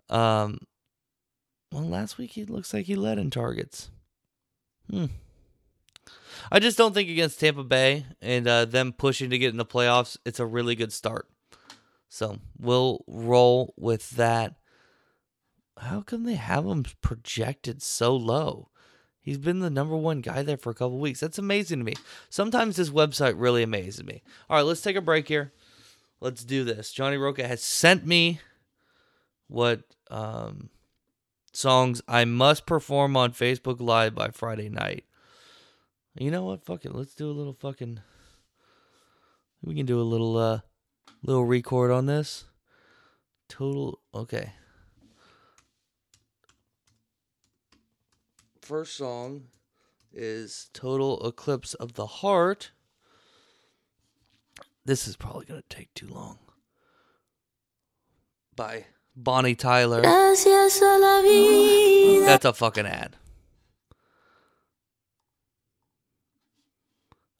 Um, 0.08 0.60
well, 1.72 1.84
last 1.84 2.16
week 2.18 2.32
he 2.32 2.44
looks 2.44 2.72
like 2.72 2.86
he 2.86 2.94
led 2.94 3.18
in 3.18 3.30
targets. 3.30 3.90
Hmm. 4.90 5.06
I 6.50 6.58
just 6.58 6.78
don't 6.78 6.94
think 6.94 7.08
against 7.08 7.40
Tampa 7.40 7.64
Bay 7.64 8.06
and 8.20 8.46
uh, 8.46 8.64
them 8.64 8.92
pushing 8.92 9.30
to 9.30 9.38
get 9.38 9.50
in 9.50 9.56
the 9.56 9.64
playoffs, 9.64 10.16
it's 10.24 10.40
a 10.40 10.46
really 10.46 10.74
good 10.74 10.92
start. 10.92 11.28
So 12.08 12.38
we'll 12.58 13.04
roll 13.06 13.74
with 13.76 14.10
that. 14.10 14.54
How 15.78 16.00
come 16.00 16.24
they 16.24 16.34
have 16.34 16.64
him 16.64 16.84
projected 17.02 17.82
so 17.82 18.16
low? 18.16 18.70
He's 19.20 19.38
been 19.38 19.58
the 19.58 19.70
number 19.70 19.96
one 19.96 20.20
guy 20.20 20.42
there 20.42 20.56
for 20.56 20.70
a 20.70 20.74
couple 20.74 21.00
weeks. 21.00 21.20
That's 21.20 21.38
amazing 21.38 21.80
to 21.80 21.84
me. 21.84 21.94
Sometimes 22.30 22.76
this 22.76 22.90
website 22.90 23.34
really 23.36 23.62
amazes 23.64 24.04
me. 24.04 24.22
All 24.48 24.56
right, 24.56 24.62
let's 24.62 24.82
take 24.82 24.96
a 24.96 25.00
break 25.00 25.26
here. 25.26 25.52
Let's 26.20 26.44
do 26.44 26.64
this. 26.64 26.92
Johnny 26.92 27.16
Roca 27.16 27.46
has 27.46 27.62
sent 27.62 28.06
me 28.06 28.40
what 29.48 29.82
um, 30.10 30.70
songs 31.52 32.00
I 32.06 32.24
must 32.24 32.66
perform 32.66 33.16
on 33.16 33.32
Facebook 33.32 33.80
Live 33.80 34.14
by 34.14 34.28
Friday 34.28 34.68
night. 34.68 35.04
You 36.18 36.30
know 36.30 36.44
what? 36.44 36.64
Fuck 36.64 36.84
it. 36.84 36.94
Let's 36.94 37.14
do 37.14 37.30
a 37.30 37.32
little 37.32 37.52
fucking. 37.52 38.00
We 39.62 39.74
can 39.74 39.86
do 39.86 40.00
a 40.00 40.02
little 40.02 40.36
uh, 40.36 40.60
little 41.22 41.44
record 41.44 41.90
on 41.90 42.06
this. 42.06 42.44
Total. 43.48 43.98
Okay. 44.14 44.52
First 48.62 48.96
song 48.96 49.44
is 50.12 50.70
Total 50.72 51.24
Eclipse 51.26 51.74
of 51.74 51.92
the 51.92 52.06
Heart. 52.06 52.72
This 54.84 55.06
is 55.06 55.16
probably 55.16 55.44
going 55.46 55.62
to 55.68 55.76
take 55.76 55.92
too 55.94 56.08
long. 56.08 56.38
By 58.56 58.86
Bonnie 59.14 59.54
Tyler. 59.54 60.00
Gracias 60.00 60.80
a 60.80 60.98
la 60.98 61.20
vida. 61.20 62.24
That's 62.24 62.44
a 62.44 62.52
fucking 62.52 62.86
ad. 62.86 63.16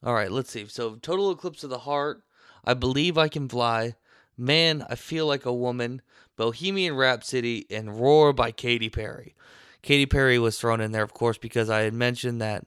All 0.03 0.13
right, 0.13 0.31
let's 0.31 0.51
see. 0.51 0.67
So, 0.67 0.95
Total 0.95 1.31
Eclipse 1.31 1.63
of 1.63 1.69
the 1.69 1.79
Heart, 1.79 2.23
I 2.63 2.73
Believe 2.73 3.17
I 3.17 3.27
Can 3.27 3.49
Fly, 3.49 3.95
Man, 4.37 4.85
I 4.89 4.95
Feel 4.95 5.25
Like 5.25 5.45
a 5.45 5.53
Woman, 5.53 6.01
Bohemian 6.35 6.95
Rhapsody, 6.95 7.65
and 7.69 7.99
Roar 7.99 8.33
by 8.33 8.51
Katy 8.51 8.89
Perry. 8.89 9.35
Katy 9.81 10.05
Perry 10.05 10.37
was 10.37 10.59
thrown 10.59 10.81
in 10.81 10.91
there, 10.91 11.03
of 11.03 11.13
course, 11.13 11.37
because 11.37 11.69
I 11.69 11.81
had 11.81 11.93
mentioned 11.93 12.41
that 12.41 12.65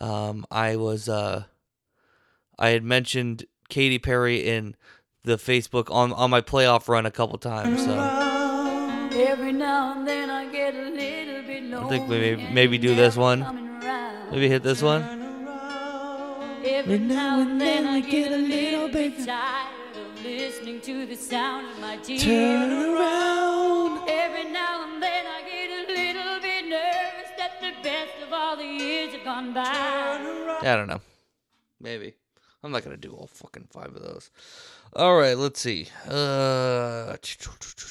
um, 0.00 0.44
I 0.50 0.76
was, 0.76 1.08
uh, 1.08 1.44
I 2.58 2.70
had 2.70 2.82
mentioned 2.82 3.44
Katy 3.68 3.98
Perry 3.98 4.46
in 4.46 4.76
the 5.26 5.36
Facebook 5.36 5.90
on 5.90 6.12
on 6.12 6.30
my 6.30 6.40
playoff 6.40 6.88
run 6.88 7.04
a 7.04 7.10
couple 7.10 7.36
times. 7.36 7.84
So 7.84 7.92
Every 9.12 9.52
now 9.52 9.96
and 9.98 10.06
then 10.06 10.30
I 10.30 10.50
get 10.50 10.74
a 10.74 10.88
little 10.88 11.42
bit 11.42 11.74
I 11.74 11.88
think 11.88 12.08
maybe 12.08 12.48
maybe 12.52 12.78
do 12.78 12.94
this 12.94 13.16
one. 13.16 13.40
Maybe 14.30 14.48
hit 14.48 14.62
this 14.62 14.82
one. 14.82 15.25
Every 16.86 16.98
now 17.00 17.40
and 17.40 17.60
then 17.60 17.84
I 17.84 17.98
get 17.98 18.30
a 18.30 18.36
little 18.36 18.88
bit 18.88 19.26
tired 19.26 19.96
of 19.96 20.24
listening 20.24 20.80
to 20.82 21.04
the 21.04 21.16
sound 21.16 21.66
of 21.72 21.80
my 21.80 21.96
tears. 21.96 22.22
Turn 22.22 22.70
around. 22.70 24.08
Every 24.08 24.44
now 24.52 24.84
and 24.84 25.02
then 25.02 25.26
I 25.26 25.42
get 25.50 25.68
a 25.68 25.92
little 25.92 26.40
bit 26.40 26.68
nervous 26.68 27.30
that 27.38 27.60
the 27.60 27.72
best 27.82 28.12
of 28.24 28.32
all 28.32 28.56
the 28.56 28.64
years 28.64 29.12
have 29.14 29.24
gone 29.24 29.52
by. 29.52 30.60
I 30.62 30.76
don't 30.76 30.86
know. 30.86 31.00
Maybe. 31.80 32.14
I'm 32.62 32.70
not 32.70 32.84
gonna 32.84 32.96
do 32.96 33.10
all 33.10 33.26
fucking 33.26 33.66
five 33.72 33.96
of 33.96 34.02
those. 34.02 34.30
All 34.94 35.16
right, 35.16 35.36
let's 35.36 35.60
see. 35.60 35.88
Uh, 36.08 37.16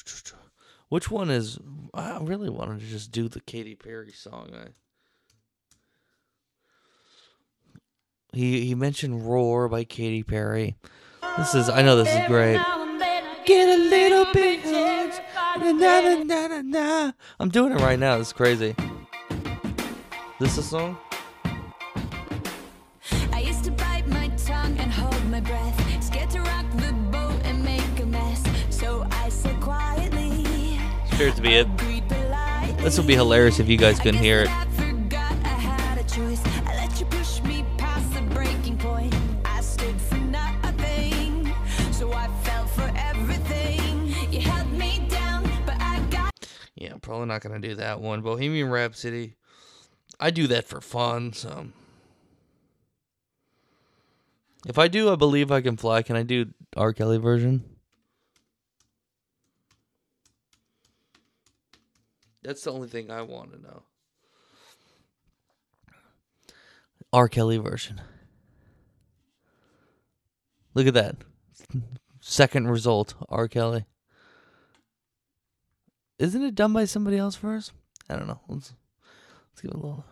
which 0.88 1.10
one 1.10 1.28
is? 1.28 1.58
I 1.92 2.18
really 2.22 2.48
wanted 2.48 2.80
to 2.80 2.86
just 2.86 3.12
do 3.12 3.28
the 3.28 3.42
Katy 3.42 3.74
Perry 3.74 4.12
song. 4.12 4.52
I. 4.54 4.68
He 8.36 8.66
he 8.66 8.74
mentioned 8.74 9.26
"Roar" 9.26 9.66
by 9.66 9.84
Katy 9.84 10.22
Perry. 10.22 10.76
This 11.38 11.54
is 11.54 11.70
I 11.70 11.80
know 11.80 11.96
this 11.96 12.14
is 12.14 12.26
great. 12.28 12.60
Get 13.46 13.66
a 13.66 13.80
little 13.80 14.26
bit 14.34 14.60
hurt. 14.60 15.22
Na, 15.56 15.72
na, 15.72 16.22
na, 16.22 16.46
na, 16.48 16.60
na. 16.60 17.12
I'm 17.40 17.48
doing 17.48 17.72
it 17.72 17.80
right 17.80 17.98
now. 17.98 18.18
It's 18.20 18.34
crazy. 18.34 18.76
This 20.38 20.58
a 20.58 20.62
song? 20.62 20.98
I 23.32 23.40
used 23.40 23.64
to 23.64 23.70
bite 23.70 24.06
my 24.06 24.28
tongue 24.36 24.76
and 24.76 24.92
hold 24.92 25.24
my 25.30 25.40
breath. 25.40 26.04
Scared 26.04 26.28
to 26.32 26.42
rock 26.42 26.66
the 26.72 26.92
boat 27.10 27.40
and 27.44 27.64
make 27.64 28.00
a 28.00 28.04
mess. 28.04 28.44
So 28.68 29.06
I 29.12 29.30
said 29.30 29.58
quietly. 29.62 30.78
Appears 31.10 31.36
to 31.36 31.40
be 31.40 31.54
it. 31.54 31.68
This 32.80 32.98
would 32.98 33.06
be 33.06 33.14
hilarious 33.14 33.60
if 33.60 33.68
you 33.70 33.78
guys 33.78 33.98
I 33.98 34.02
couldn't 34.02 34.20
hear 34.20 34.42
it. 34.42 34.65
I'm 47.26 47.28
not 47.28 47.42
gonna 47.42 47.58
do 47.58 47.74
that 47.74 48.00
one. 48.00 48.20
Bohemian 48.20 48.70
Rhapsody. 48.70 49.34
I 50.20 50.30
do 50.30 50.46
that 50.46 50.64
for 50.64 50.80
fun, 50.80 51.32
so 51.32 51.66
if 54.64 54.78
I 54.78 54.86
do 54.86 55.10
I 55.10 55.16
believe 55.16 55.50
I 55.50 55.60
can 55.60 55.76
fly, 55.76 56.02
can 56.02 56.14
I 56.14 56.22
do 56.22 56.54
R. 56.76 56.92
Kelly 56.92 57.18
version? 57.18 57.64
That's 62.44 62.62
the 62.62 62.72
only 62.72 62.86
thing 62.86 63.10
I 63.10 63.22
want 63.22 63.50
to 63.50 63.60
know. 63.60 63.82
R. 67.12 67.28
Kelly 67.28 67.58
version. 67.58 68.00
Look 70.74 70.86
at 70.86 70.94
that. 70.94 71.16
Second 72.20 72.68
result, 72.68 73.14
R. 73.28 73.48
Kelly. 73.48 73.84
Isn't 76.18 76.42
it 76.42 76.54
done 76.54 76.72
by 76.72 76.84
somebody 76.86 77.18
else 77.18 77.36
first? 77.36 77.72
I 78.08 78.16
don't 78.16 78.26
know. 78.26 78.40
Let's 78.48 78.72
let's 79.50 79.60
give 79.62 79.70
it 79.70 79.74
a 79.74 79.80
little. 79.80 80.04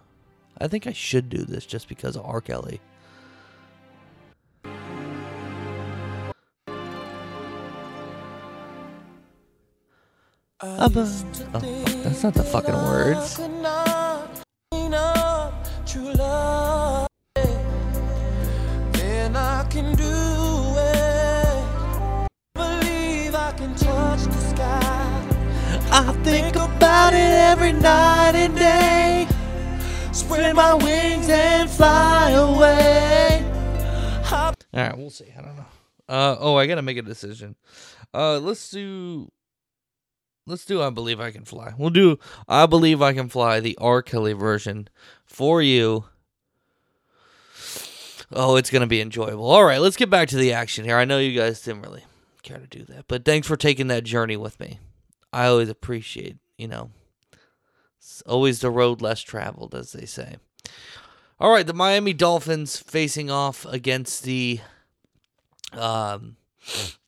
I 0.58 0.68
think 0.68 0.86
I 0.86 0.92
should 0.92 1.28
do 1.28 1.44
this 1.44 1.66
just 1.66 1.88
because 1.88 2.16
of 2.16 2.24
R. 2.24 2.40
Kelly. 2.40 2.80
Abba- 10.60 11.08
Oh, 11.52 11.60
that's 12.02 12.22
not 12.22 12.34
the 12.34 12.42
fucking 12.42 12.74
words. 12.74 13.38
I 25.96 26.10
think 26.24 26.56
about 26.56 27.14
it 27.14 27.18
every 27.18 27.70
night 27.72 28.34
and 28.34 28.56
day. 28.56 29.28
Spread 30.12 30.56
my 30.56 30.74
wings 30.74 31.28
and 31.28 31.70
fly 31.70 32.30
away. 32.30 33.44
All 34.28 34.54
right, 34.74 34.98
we'll 34.98 35.10
see. 35.10 35.32
I 35.38 35.40
don't 35.40 35.54
know. 35.54 35.66
Uh 36.08 36.36
oh, 36.40 36.56
I 36.56 36.66
gotta 36.66 36.82
make 36.82 36.96
a 36.96 37.02
decision. 37.02 37.54
Uh, 38.12 38.40
let's 38.40 38.68
do. 38.70 39.30
Let's 40.48 40.64
do. 40.64 40.82
I 40.82 40.90
believe 40.90 41.20
I 41.20 41.30
can 41.30 41.44
fly. 41.44 41.74
We'll 41.78 41.90
do. 41.90 42.18
I 42.48 42.66
believe 42.66 43.00
I 43.00 43.12
can 43.12 43.28
fly 43.28 43.60
the 43.60 43.78
R. 43.80 44.02
Kelly 44.02 44.32
version 44.32 44.88
for 45.24 45.62
you. 45.62 46.06
Oh, 48.32 48.56
it's 48.56 48.70
gonna 48.70 48.88
be 48.88 49.00
enjoyable. 49.00 49.48
All 49.48 49.64
right, 49.64 49.80
let's 49.80 49.96
get 49.96 50.10
back 50.10 50.26
to 50.30 50.36
the 50.36 50.54
action 50.54 50.84
here. 50.84 50.96
I 50.96 51.04
know 51.04 51.20
you 51.20 51.38
guys 51.38 51.62
didn't 51.62 51.82
really 51.82 52.02
care 52.42 52.58
to 52.58 52.66
do 52.66 52.84
that, 52.86 53.04
but 53.06 53.24
thanks 53.24 53.46
for 53.46 53.56
taking 53.56 53.86
that 53.86 54.02
journey 54.02 54.36
with 54.36 54.58
me. 54.58 54.80
I 55.34 55.46
always 55.46 55.68
appreciate. 55.68 56.36
You 56.56 56.68
know, 56.68 56.90
it's 57.98 58.22
always 58.22 58.60
the 58.60 58.70
road 58.70 59.02
less 59.02 59.20
traveled, 59.20 59.74
as 59.74 59.90
they 59.92 60.06
say. 60.06 60.36
All 61.40 61.50
right, 61.50 61.66
the 61.66 61.74
Miami 61.74 62.12
Dolphins 62.12 62.76
facing 62.76 63.30
off 63.30 63.66
against 63.66 64.22
the 64.22 64.60
um, 65.72 66.36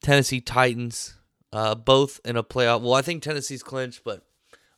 Tennessee 0.02 0.40
Titans, 0.40 1.14
uh, 1.52 1.76
both 1.76 2.18
in 2.24 2.36
a 2.36 2.42
playoff. 2.42 2.82
Well, 2.82 2.94
I 2.94 3.02
think 3.02 3.22
Tennessee's 3.22 3.62
clinched, 3.62 4.02
but 4.02 4.26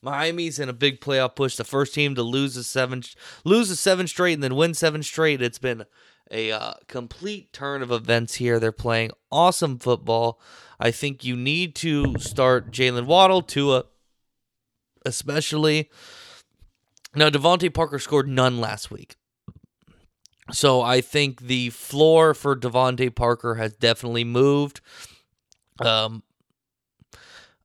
Miami's 0.02 0.58
in 0.58 0.68
a 0.68 0.74
big 0.74 1.00
playoff 1.00 1.34
push. 1.34 1.56
The 1.56 1.64
first 1.64 1.94
team 1.94 2.14
to 2.16 2.22
lose 2.22 2.54
a 2.58 2.64
seven, 2.64 3.02
lose 3.44 3.70
a 3.70 3.76
seven 3.76 4.06
straight, 4.06 4.34
and 4.34 4.42
then 4.42 4.54
win 4.54 4.74
seven 4.74 5.02
straight. 5.02 5.40
It's 5.40 5.58
been 5.58 5.86
a 6.30 6.52
uh, 6.52 6.74
complete 6.86 7.54
turn 7.54 7.80
of 7.80 7.90
events 7.90 8.34
here. 8.34 8.60
They're 8.60 8.72
playing 8.72 9.12
awesome 9.32 9.78
football. 9.78 10.38
I 10.80 10.90
think 10.90 11.24
you 11.24 11.36
need 11.36 11.74
to 11.76 12.18
start 12.18 12.70
Jalen 12.70 13.06
Waddle, 13.06 13.42
Tua, 13.42 13.84
especially. 15.04 15.90
Now, 17.14 17.30
DeVante 17.30 17.72
Parker 17.72 17.98
scored 17.98 18.28
none 18.28 18.60
last 18.60 18.90
week. 18.90 19.16
So 20.50 20.80
I 20.80 21.00
think 21.00 21.42
the 21.42 21.70
floor 21.70 22.32
for 22.32 22.56
DeVante 22.56 23.14
Parker 23.14 23.56
has 23.56 23.74
definitely 23.74 24.24
moved. 24.24 24.80
Um, 25.80 26.22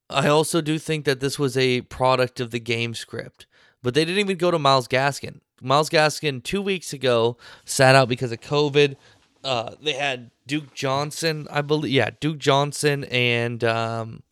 I 0.10 0.28
also 0.28 0.62
do 0.62 0.78
think 0.78 1.06
that 1.06 1.20
this 1.20 1.40
was 1.40 1.56
a 1.56 1.82
product 1.82 2.40
of 2.40 2.52
the 2.52 2.60
game 2.60 2.94
script, 2.94 3.48
but 3.82 3.94
they 3.94 4.06
didn't 4.06 4.20
even 4.20 4.38
go 4.38 4.52
to 4.52 4.60
Myles 4.60 4.88
Gaskin. 4.88 5.40
Myles 5.62 5.90
Gaskin 5.90 6.44
two 6.44 6.62
weeks 6.62 6.92
ago 6.92 7.38
sat 7.64 7.96
out 7.96 8.10
because 8.10 8.32
of 8.32 8.42
COVID. 8.42 8.96
Uh, 9.44 9.76
they 9.82 9.94
had 9.94 10.32
Duke 10.48 10.74
Johnson, 10.74 11.48
I 11.52 11.62
believe. 11.62 11.92
Yeah, 11.92 12.12
Duke 12.20 12.38
Johnson 12.38 13.04
and 13.06 13.64
um, 13.64 14.24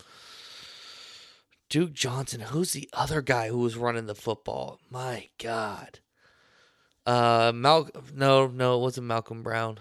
Duke 1.69 1.93
Johnson. 1.93 2.41
Who's 2.41 2.73
the 2.73 2.89
other 2.93 3.21
guy 3.21 3.49
who 3.49 3.59
was 3.59 3.75
running 3.75 4.05
the 4.05 4.15
football? 4.15 4.79
My 4.89 5.29
God. 5.37 5.99
Uh, 7.05 7.51
Mal. 7.53 7.89
No, 8.13 8.47
no, 8.47 8.75
it 8.77 8.81
wasn't 8.81 9.07
Malcolm 9.07 9.43
Brown. 9.43 9.79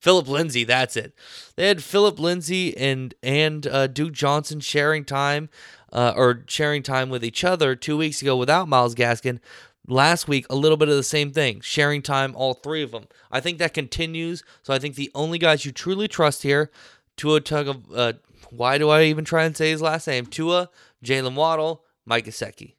Philip 0.00 0.28
Lindsay. 0.28 0.64
That's 0.64 0.96
it. 0.96 1.14
They 1.56 1.68
had 1.68 1.82
Philip 1.82 2.18
Lindsay 2.18 2.76
and 2.76 3.14
and 3.22 3.66
uh, 3.66 3.86
Duke 3.86 4.12
Johnson 4.12 4.60
sharing 4.60 5.04
time, 5.04 5.50
uh, 5.92 6.14
or 6.16 6.44
sharing 6.48 6.82
time 6.82 7.10
with 7.10 7.24
each 7.24 7.44
other 7.44 7.74
two 7.76 7.96
weeks 7.98 8.22
ago 8.22 8.36
without 8.36 8.68
Myles 8.68 8.94
Gaskin. 8.94 9.40
Last 9.88 10.28
week, 10.28 10.46
a 10.48 10.54
little 10.54 10.76
bit 10.76 10.88
of 10.88 10.96
the 10.96 11.02
same 11.02 11.32
thing, 11.32 11.60
sharing 11.62 12.02
time, 12.02 12.34
all 12.36 12.54
three 12.54 12.82
of 12.82 12.92
them. 12.92 13.06
I 13.30 13.40
think 13.40 13.58
that 13.58 13.74
continues. 13.74 14.44
So 14.62 14.72
I 14.72 14.78
think 14.78 14.94
the 14.94 15.10
only 15.14 15.38
guys 15.38 15.64
you 15.64 15.72
truly 15.72 16.06
trust 16.06 16.42
here, 16.42 16.70
Tua 17.16 17.40
Tug 17.40 17.68
of, 17.68 17.92
uh, 17.92 18.12
why 18.50 18.78
do 18.78 18.88
I 18.88 19.04
even 19.04 19.24
try 19.24 19.44
and 19.44 19.56
say 19.56 19.70
his 19.70 19.82
last 19.82 20.06
name? 20.06 20.26
Tua, 20.26 20.70
Jalen 21.04 21.34
Waddle, 21.34 21.84
Mike 22.04 22.26
Gesicki. 22.26 22.74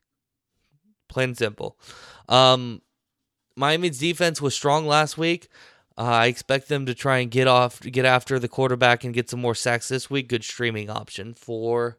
Plain 1.10 1.36
simple. 1.36 1.78
Um, 2.30 2.82
Miami's 3.58 4.00
defense 4.00 4.42
was 4.42 4.56
strong 4.56 4.88
last 4.88 5.18
week. 5.18 5.50
Uh, 5.98 6.04
I 6.04 6.28
expect 6.28 6.70
them 6.70 6.86
to 6.86 6.96
try 6.96 7.18
and 7.18 7.30
get 7.30 7.48
off, 7.48 7.82
get 7.82 8.06
after 8.06 8.40
the 8.40 8.48
quarterback 8.48 9.04
and 9.04 9.14
get 9.14 9.30
some 9.30 9.42
more 9.42 9.56
sacks 9.56 9.90
this 9.90 10.10
week. 10.10 10.30
Good 10.30 10.44
streaming 10.44 10.90
option 10.90 11.34
for 11.34 11.98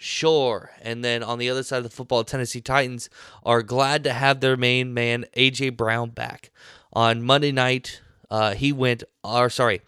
sure. 0.00 0.70
And 0.80 1.04
then 1.04 1.22
on 1.22 1.38
the 1.38 1.50
other 1.50 1.62
side 1.62 1.78
of 1.78 1.84
the 1.84 1.90
football, 1.90 2.24
Tennessee 2.24 2.60
Titans 2.60 3.10
are 3.44 3.62
glad 3.62 4.02
to 4.04 4.12
have 4.12 4.40
their 4.40 4.56
main 4.56 4.94
man 4.94 5.26
AJ 5.36 5.76
Brown 5.76 6.10
back. 6.10 6.50
On 6.92 7.22
Monday 7.22 7.52
night, 7.52 8.00
uh, 8.30 8.54
he 8.54 8.72
went, 8.72 9.04
or 9.22 9.50
sorry, 9.50 9.82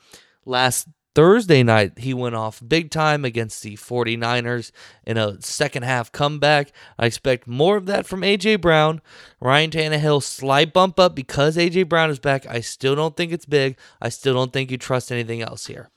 last 0.45 0.87
Thursday 1.15 1.63
night, 1.63 1.99
he 1.99 2.15
went 2.15 2.35
off 2.35 2.63
big 2.67 2.91
time 2.91 3.25
against 3.25 3.63
the 3.63 3.77
49ers 3.77 4.71
in 5.05 5.19
a 5.19 5.41
second 5.43 5.83
half 5.83 6.11
comeback. 6.11 6.73
I 6.99 7.07
expect 7.07 7.47
more 7.47 7.77
of 7.77 7.87
that 7.87 8.07
from 8.07 8.25
A.J. 8.25 8.57
Brown. 8.57 9.03
Ryan 9.41 9.71
Tannehill, 9.71 10.23
slight 10.23 10.73
bump 10.73 10.99
up 10.99 11.15
because 11.15 11.59
A.J. 11.59 11.85
Brown 11.85 12.11
is 12.11 12.19
back. 12.19 12.47
I 12.47 12.61
still 12.61 12.95
don't 12.95 13.17
think 13.17 13.33
it's 13.33 13.45
big. 13.45 13.77
I 14.01 14.09
still 14.09 14.35
don't 14.35 14.53
think 14.53 14.71
you 14.71 14.79
trust 14.79 15.13
anything 15.13 15.43
else 15.43 15.67
here. 15.67 15.91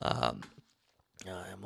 Um, 0.00 0.42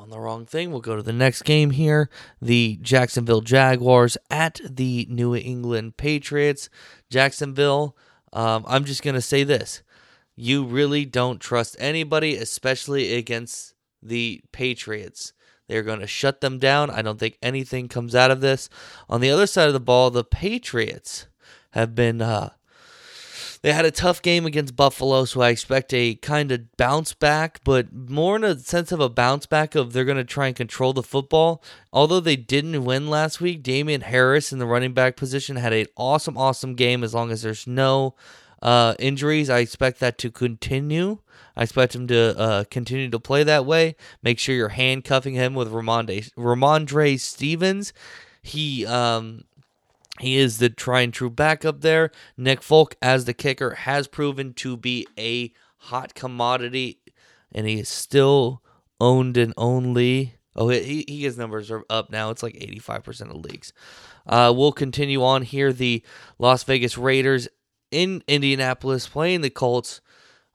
on 0.04 0.10
the 0.10 0.20
wrong 0.20 0.44
thing. 0.44 0.70
We'll 0.70 0.82
go 0.82 0.96
to 0.96 1.02
the 1.02 1.14
next 1.14 1.42
game 1.42 1.70
here. 1.70 2.10
The 2.40 2.78
Jacksonville 2.82 3.40
Jaguars 3.40 4.18
at 4.30 4.60
the 4.68 5.06
New 5.08 5.34
England 5.34 5.96
Patriots. 5.96 6.68
Jacksonville, 7.08 7.96
um, 8.34 8.66
I'm 8.68 8.84
just 8.84 9.02
going 9.02 9.14
to 9.14 9.22
say 9.22 9.44
this 9.44 9.82
you 10.36 10.64
really 10.64 11.06
don't 11.06 11.40
trust 11.40 11.74
anybody, 11.78 12.36
especially 12.36 13.14
against 13.14 13.74
the 14.02 14.42
Patriots. 14.52 15.32
They're 15.68 15.82
going 15.82 16.00
to 16.00 16.06
shut 16.06 16.42
them 16.42 16.58
down. 16.58 16.90
I 16.90 17.00
don't 17.00 17.18
think 17.18 17.38
anything 17.40 17.88
comes 17.88 18.14
out 18.14 18.30
of 18.30 18.42
this. 18.42 18.68
On 19.08 19.22
the 19.22 19.30
other 19.30 19.46
side 19.46 19.68
of 19.68 19.72
the 19.72 19.80
ball, 19.80 20.10
the 20.10 20.24
Patriots 20.24 21.28
have 21.70 21.94
been 21.94 22.20
uh, 22.20 22.50
They 23.64 23.72
had 23.72 23.86
a 23.86 23.90
tough 23.90 24.20
game 24.20 24.44
against 24.44 24.76
Buffalo, 24.76 25.24
so 25.24 25.40
I 25.40 25.48
expect 25.48 25.94
a 25.94 26.16
kind 26.16 26.52
of 26.52 26.76
bounce 26.76 27.14
back, 27.14 27.60
but 27.64 27.90
more 27.94 28.36
in 28.36 28.44
a 28.44 28.58
sense 28.58 28.92
of 28.92 29.00
a 29.00 29.08
bounce 29.08 29.46
back 29.46 29.74
of 29.74 29.94
they're 29.94 30.04
going 30.04 30.18
to 30.18 30.24
try 30.24 30.48
and 30.48 30.54
control 30.54 30.92
the 30.92 31.02
football. 31.02 31.64
Although 31.90 32.20
they 32.20 32.36
didn't 32.36 32.84
win 32.84 33.08
last 33.08 33.40
week, 33.40 33.62
Damien 33.62 34.02
Harris 34.02 34.52
in 34.52 34.58
the 34.58 34.66
running 34.66 34.92
back 34.92 35.16
position 35.16 35.56
had 35.56 35.72
an 35.72 35.86
awesome, 35.96 36.36
awesome 36.36 36.74
game 36.74 37.02
as 37.02 37.14
long 37.14 37.30
as 37.30 37.40
there's 37.40 37.66
no 37.66 38.14
uh, 38.60 38.96
injuries. 38.98 39.48
I 39.48 39.60
expect 39.60 39.98
that 40.00 40.18
to 40.18 40.30
continue. 40.30 41.20
I 41.56 41.62
expect 41.62 41.94
him 41.94 42.06
to 42.08 42.38
uh, 42.38 42.64
continue 42.64 43.08
to 43.08 43.18
play 43.18 43.44
that 43.44 43.64
way. 43.64 43.96
Make 44.22 44.38
sure 44.38 44.54
you're 44.54 44.68
handcuffing 44.68 45.32
him 45.32 45.54
with 45.54 45.72
Rhamondre, 45.72 46.30
Rhamondre 46.34 47.18
Stevens. 47.18 47.94
He 48.42 48.84
um, 48.84 49.44
he 50.20 50.36
is 50.36 50.58
the 50.58 50.70
try 50.70 51.00
and 51.00 51.12
true 51.12 51.30
backup 51.30 51.80
there. 51.80 52.10
Nick 52.36 52.62
Folk, 52.62 52.96
as 53.02 53.24
the 53.24 53.34
kicker, 53.34 53.74
has 53.74 54.06
proven 54.06 54.54
to 54.54 54.76
be 54.76 55.06
a 55.18 55.52
hot 55.76 56.14
commodity, 56.14 57.00
and 57.52 57.66
he 57.66 57.80
is 57.80 57.88
still 57.88 58.62
owned 59.00 59.36
and 59.36 59.52
only. 59.56 60.34
Oh, 60.56 60.68
he, 60.68 61.04
he 61.08 61.22
his 61.22 61.36
numbers 61.36 61.70
are 61.70 61.84
up 61.90 62.10
now. 62.10 62.30
It's 62.30 62.42
like 62.42 62.54
85% 62.54 63.30
of 63.30 63.44
leagues. 63.44 63.72
Uh, 64.26 64.52
we'll 64.56 64.72
continue 64.72 65.24
on 65.24 65.42
here. 65.42 65.72
The 65.72 66.04
Las 66.38 66.62
Vegas 66.62 66.96
Raiders 66.96 67.48
in 67.90 68.22
Indianapolis 68.28 69.08
playing 69.08 69.40
the 69.40 69.50
Colts. 69.50 70.00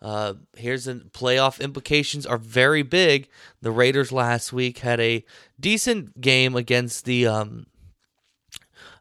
Uh, 0.02 0.36
here's 0.56 0.86
the 0.86 0.94
playoff 1.12 1.60
implications 1.60 2.26
are 2.26 2.38
very 2.38 2.82
big. 2.82 3.28
The 3.62 3.72
Raiders 3.72 4.14
last 4.14 4.54
week 4.54 4.80
had 4.80 5.02
a 5.02 5.26
decent 5.60 6.22
game 6.22 6.56
against 6.56 7.04
the 7.04 7.28
um, 7.28 7.66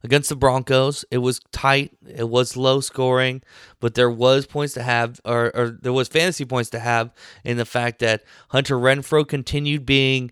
against 0.02 0.28
the 0.28 0.36
Broncos. 0.36 1.04
It 1.10 1.18
was 1.18 1.40
tight. 1.52 1.92
It 2.06 2.28
was 2.28 2.56
low 2.56 2.80
scoring, 2.80 3.42
but 3.80 3.94
there 3.94 4.10
was 4.10 4.46
points 4.46 4.74
to 4.74 4.82
have, 4.82 5.20
or, 5.24 5.54
or 5.54 5.70
there 5.70 5.92
was 5.92 6.08
fantasy 6.08 6.44
points 6.44 6.70
to 6.70 6.78
have 6.78 7.10
in 7.44 7.56
the 7.56 7.64
fact 7.64 7.98
that 8.00 8.22
Hunter 8.48 8.76
Renfrow 8.76 9.26
continued 9.26 9.84
being 9.86 10.30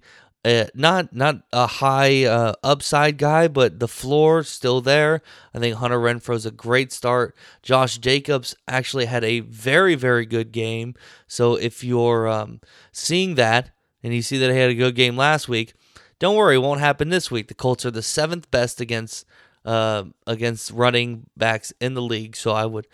not 0.75 1.13
not 1.15 1.43
a 1.53 1.67
high 1.67 2.25
uh, 2.25 2.55
upside 2.63 3.19
guy, 3.19 3.49
but 3.49 3.81
the 3.81 3.89
floor 3.89 4.43
still 4.43 4.81
there. 4.81 5.23
I 5.53 5.59
think 5.59 5.77
Hunter 5.77 5.99
Renfrow's 5.99 6.47
a 6.47 6.51
great 6.51 6.93
start. 6.93 7.35
Josh 7.63 7.99
Jacobs 7.99 8.55
actually 8.69 9.07
had 9.07 9.25
a 9.25 9.41
very 9.41 9.95
very 9.97 10.25
good 10.25 10.53
game. 10.53 10.95
So 11.27 11.57
if 11.57 11.83
you're 11.83 12.29
um, 12.29 12.61
seeing 12.93 13.35
that 13.35 13.71
and 14.03 14.15
you 14.15 14.23
see 14.23 14.39
that 14.39 14.53
he 14.53 14.59
had 14.59 14.71
a 14.71 14.75
good 14.75 14.95
game 14.95 15.17
last 15.17 15.49
week, 15.49 15.75
don't 16.21 16.37
worry, 16.37 16.57
it 16.57 16.61
won't 16.61 16.81
happen 16.81 17.09
this 17.09 17.31
week. 17.31 17.49
The 17.49 17.55
Colts 17.55 17.85
are 17.85 17.91
the 17.91 18.03
seventh 18.03 18.49
best 18.51 18.81
against 18.81 19.27
uh, 19.67 20.05
against 20.27 20.71
running 20.71 21.27
backs 21.37 21.73
in 21.81 21.95
the 21.95 22.01
league. 22.01 22.37
So 22.37 22.53
I 22.53 22.65
would 22.65 22.87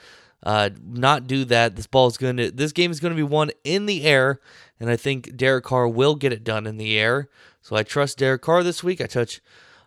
uh, 0.42 0.70
not 0.82 1.26
do 1.28 1.44
that. 1.44 1.76
This 1.76 1.86
ball 1.86 2.08
is 2.08 2.16
going 2.16 2.38
to 2.38 2.50
this 2.50 2.72
game 2.72 2.90
is 2.90 2.98
going 2.98 3.12
to 3.12 3.16
be 3.16 3.22
won 3.22 3.50
in 3.62 3.86
the 3.86 4.02
air, 4.02 4.40
and 4.80 4.90
I 4.90 4.96
think 4.96 5.36
Derek 5.36 5.64
Carr 5.64 5.86
will 5.86 6.16
get 6.16 6.32
it 6.32 6.42
done 6.42 6.66
in 6.66 6.78
the 6.78 6.98
air. 6.98 7.28
So 7.60 7.76
I 7.76 7.84
trust 7.84 8.18
Derek 8.18 8.42
Carr 8.42 8.64
this 8.64 8.82
week. 8.82 9.00
I 9.00 9.06
touch. 9.06 9.40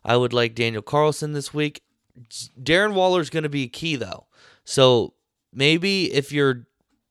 I 0.05 0.15
would 0.15 0.31
like 0.31 0.55
Daniel 0.55 0.83
Carlson 0.83 1.33
this 1.33 1.53
week. 1.53 1.81
Darren 2.61 2.93
Waller 2.93 3.19
is 3.19 3.29
going 3.29 3.43
to 3.43 3.49
be 3.49 3.67
key 3.67 3.95
though. 3.97 4.27
So 4.63 5.13
maybe 5.51 6.13
if 6.13 6.31
you're 6.31 6.67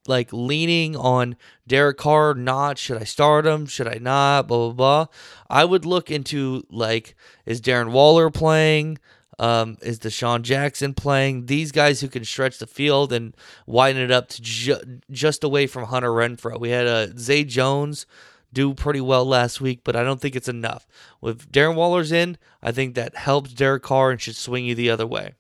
like 0.06 0.32
leaning 0.32 0.96
on 0.96 1.36
Derek 1.66 1.98
Carr, 1.98 2.34
not 2.34 2.78
should 2.78 3.00
I 3.00 3.04
start 3.04 3.46
him? 3.46 3.66
Should 3.66 3.88
I 3.88 3.98
not? 4.00 4.46
Blah 4.46 4.70
blah 4.70 4.72
blah. 4.72 5.06
I 5.50 5.64
would 5.64 5.84
look 5.84 6.10
into 6.10 6.64
like 6.70 7.16
is 7.44 7.60
Darren 7.60 7.90
Waller 7.90 8.30
playing? 8.30 8.98
Um, 9.38 9.78
is 9.82 9.98
DeSean 9.98 10.42
Jackson 10.42 10.94
playing? 10.94 11.46
These 11.46 11.72
guys 11.72 12.00
who 12.00 12.08
can 12.08 12.24
stretch 12.24 12.58
the 12.58 12.66
field 12.66 13.12
and 13.12 13.36
widen 13.66 14.02
it 14.02 14.10
up 14.10 14.28
to 14.30 14.42
ju- 14.42 15.00
just 15.10 15.42
away 15.42 15.66
from 15.66 15.84
Hunter 15.84 16.10
Renfrow. 16.10 16.58
We 16.58 16.70
had 16.70 16.86
uh, 16.86 17.08
Zay 17.16 17.44
Jones 17.44 18.06
do 18.52 18.72
pretty 18.72 19.00
well 19.00 19.24
last 19.24 19.60
week, 19.60 19.80
but 19.82 19.96
I 19.96 20.04
don't 20.04 20.20
think 20.20 20.36
it's 20.36 20.48
enough. 20.48 20.86
With 21.20 21.50
Darren 21.50 21.74
Waller's 21.74 22.12
in, 22.12 22.38
I 22.62 22.70
think 22.70 22.94
that 22.94 23.16
helps 23.16 23.52
Derek 23.52 23.82
Carr 23.82 24.12
and 24.12 24.20
should 24.20 24.36
swing 24.36 24.64
you 24.64 24.74
the 24.74 24.90
other 24.90 25.06
way. 25.06 25.34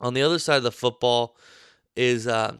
On 0.00 0.14
the 0.14 0.22
other 0.22 0.38
side 0.38 0.58
of 0.58 0.62
the 0.62 0.70
football 0.70 1.36
is 1.96 2.26
uh, 2.26 2.56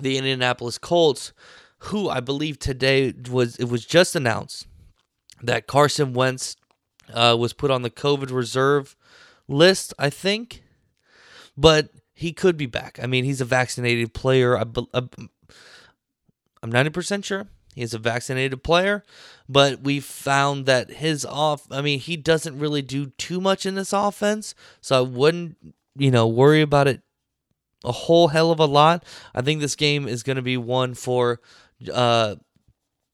the 0.00 0.16
Indianapolis 0.16 0.78
Colts, 0.78 1.32
who 1.78 2.08
I 2.08 2.20
believe 2.20 2.58
today 2.58 3.12
was 3.30 3.56
it 3.56 3.68
was 3.68 3.84
just 3.84 4.16
announced 4.16 4.66
that 5.42 5.66
Carson 5.66 6.14
Wentz 6.14 6.56
uh, 7.12 7.36
was 7.38 7.52
put 7.52 7.70
on 7.70 7.82
the 7.82 7.90
COVID 7.90 8.30
reserve 8.30 8.96
list, 9.48 9.94
I 9.98 10.10
think, 10.10 10.62
but 11.56 11.90
he 12.14 12.32
could 12.32 12.56
be 12.56 12.66
back. 12.66 12.98
I 13.02 13.06
mean, 13.06 13.24
he's 13.24 13.40
a 13.40 13.44
vaccinated 13.44 14.14
player. 14.14 14.56
I, 14.56 14.64
I'm 14.92 16.72
90% 16.72 17.24
sure 17.24 17.46
he's 17.74 17.94
a 17.94 17.98
vaccinated 17.98 18.64
player, 18.64 19.04
but 19.48 19.82
we 19.82 20.00
found 20.00 20.66
that 20.66 20.90
his 20.90 21.24
off, 21.24 21.66
I 21.70 21.82
mean, 21.82 22.00
he 22.00 22.16
doesn't 22.16 22.58
really 22.58 22.82
do 22.82 23.06
too 23.18 23.40
much 23.40 23.66
in 23.66 23.74
this 23.74 23.92
offense, 23.92 24.54
so 24.80 24.98
I 24.98 25.00
wouldn't, 25.02 25.56
you 25.94 26.10
know, 26.10 26.26
worry 26.26 26.62
about 26.62 26.88
it 26.88 27.02
a 27.84 27.92
whole 27.92 28.28
hell 28.28 28.50
of 28.50 28.58
a 28.58 28.64
lot. 28.64 29.04
I 29.34 29.42
think 29.42 29.60
this 29.60 29.76
game 29.76 30.08
is 30.08 30.22
going 30.22 30.36
to 30.36 30.42
be 30.42 30.56
one 30.56 30.94
for 30.94 31.40
uh 31.92 32.36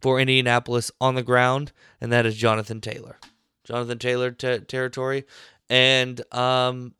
for 0.01 0.19
Indianapolis 0.19 0.91
on 1.01 1.15
the 1.15 1.23
ground, 1.23 1.73
and 2.01 2.11
that 2.13 2.27
is 2.27 2.37
Jonathan 2.37 2.81
Taylor. 2.81 3.19
Jonathan 3.65 3.99
Taylor 3.99 4.31
territory. 4.31 5.25
And 5.69 6.21
um, 6.35 6.95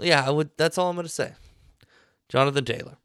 yeah, 0.00 0.24
I 0.26 0.30
would. 0.30 0.50
That's 0.56 0.78
all 0.78 0.88
I'm 0.88 0.96
going 0.96 1.06
to 1.06 1.12
say. 1.12 1.32
Jonathan 2.28 2.64
Taylor. 2.64 2.96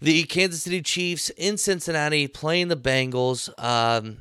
The 0.00 0.22
Kansas 0.24 0.62
City 0.62 0.80
Chiefs 0.80 1.30
in 1.30 1.58
Cincinnati 1.58 2.26
playing 2.26 2.68
the 2.68 2.76
Bengals. 2.76 3.50
Um, 3.62 4.18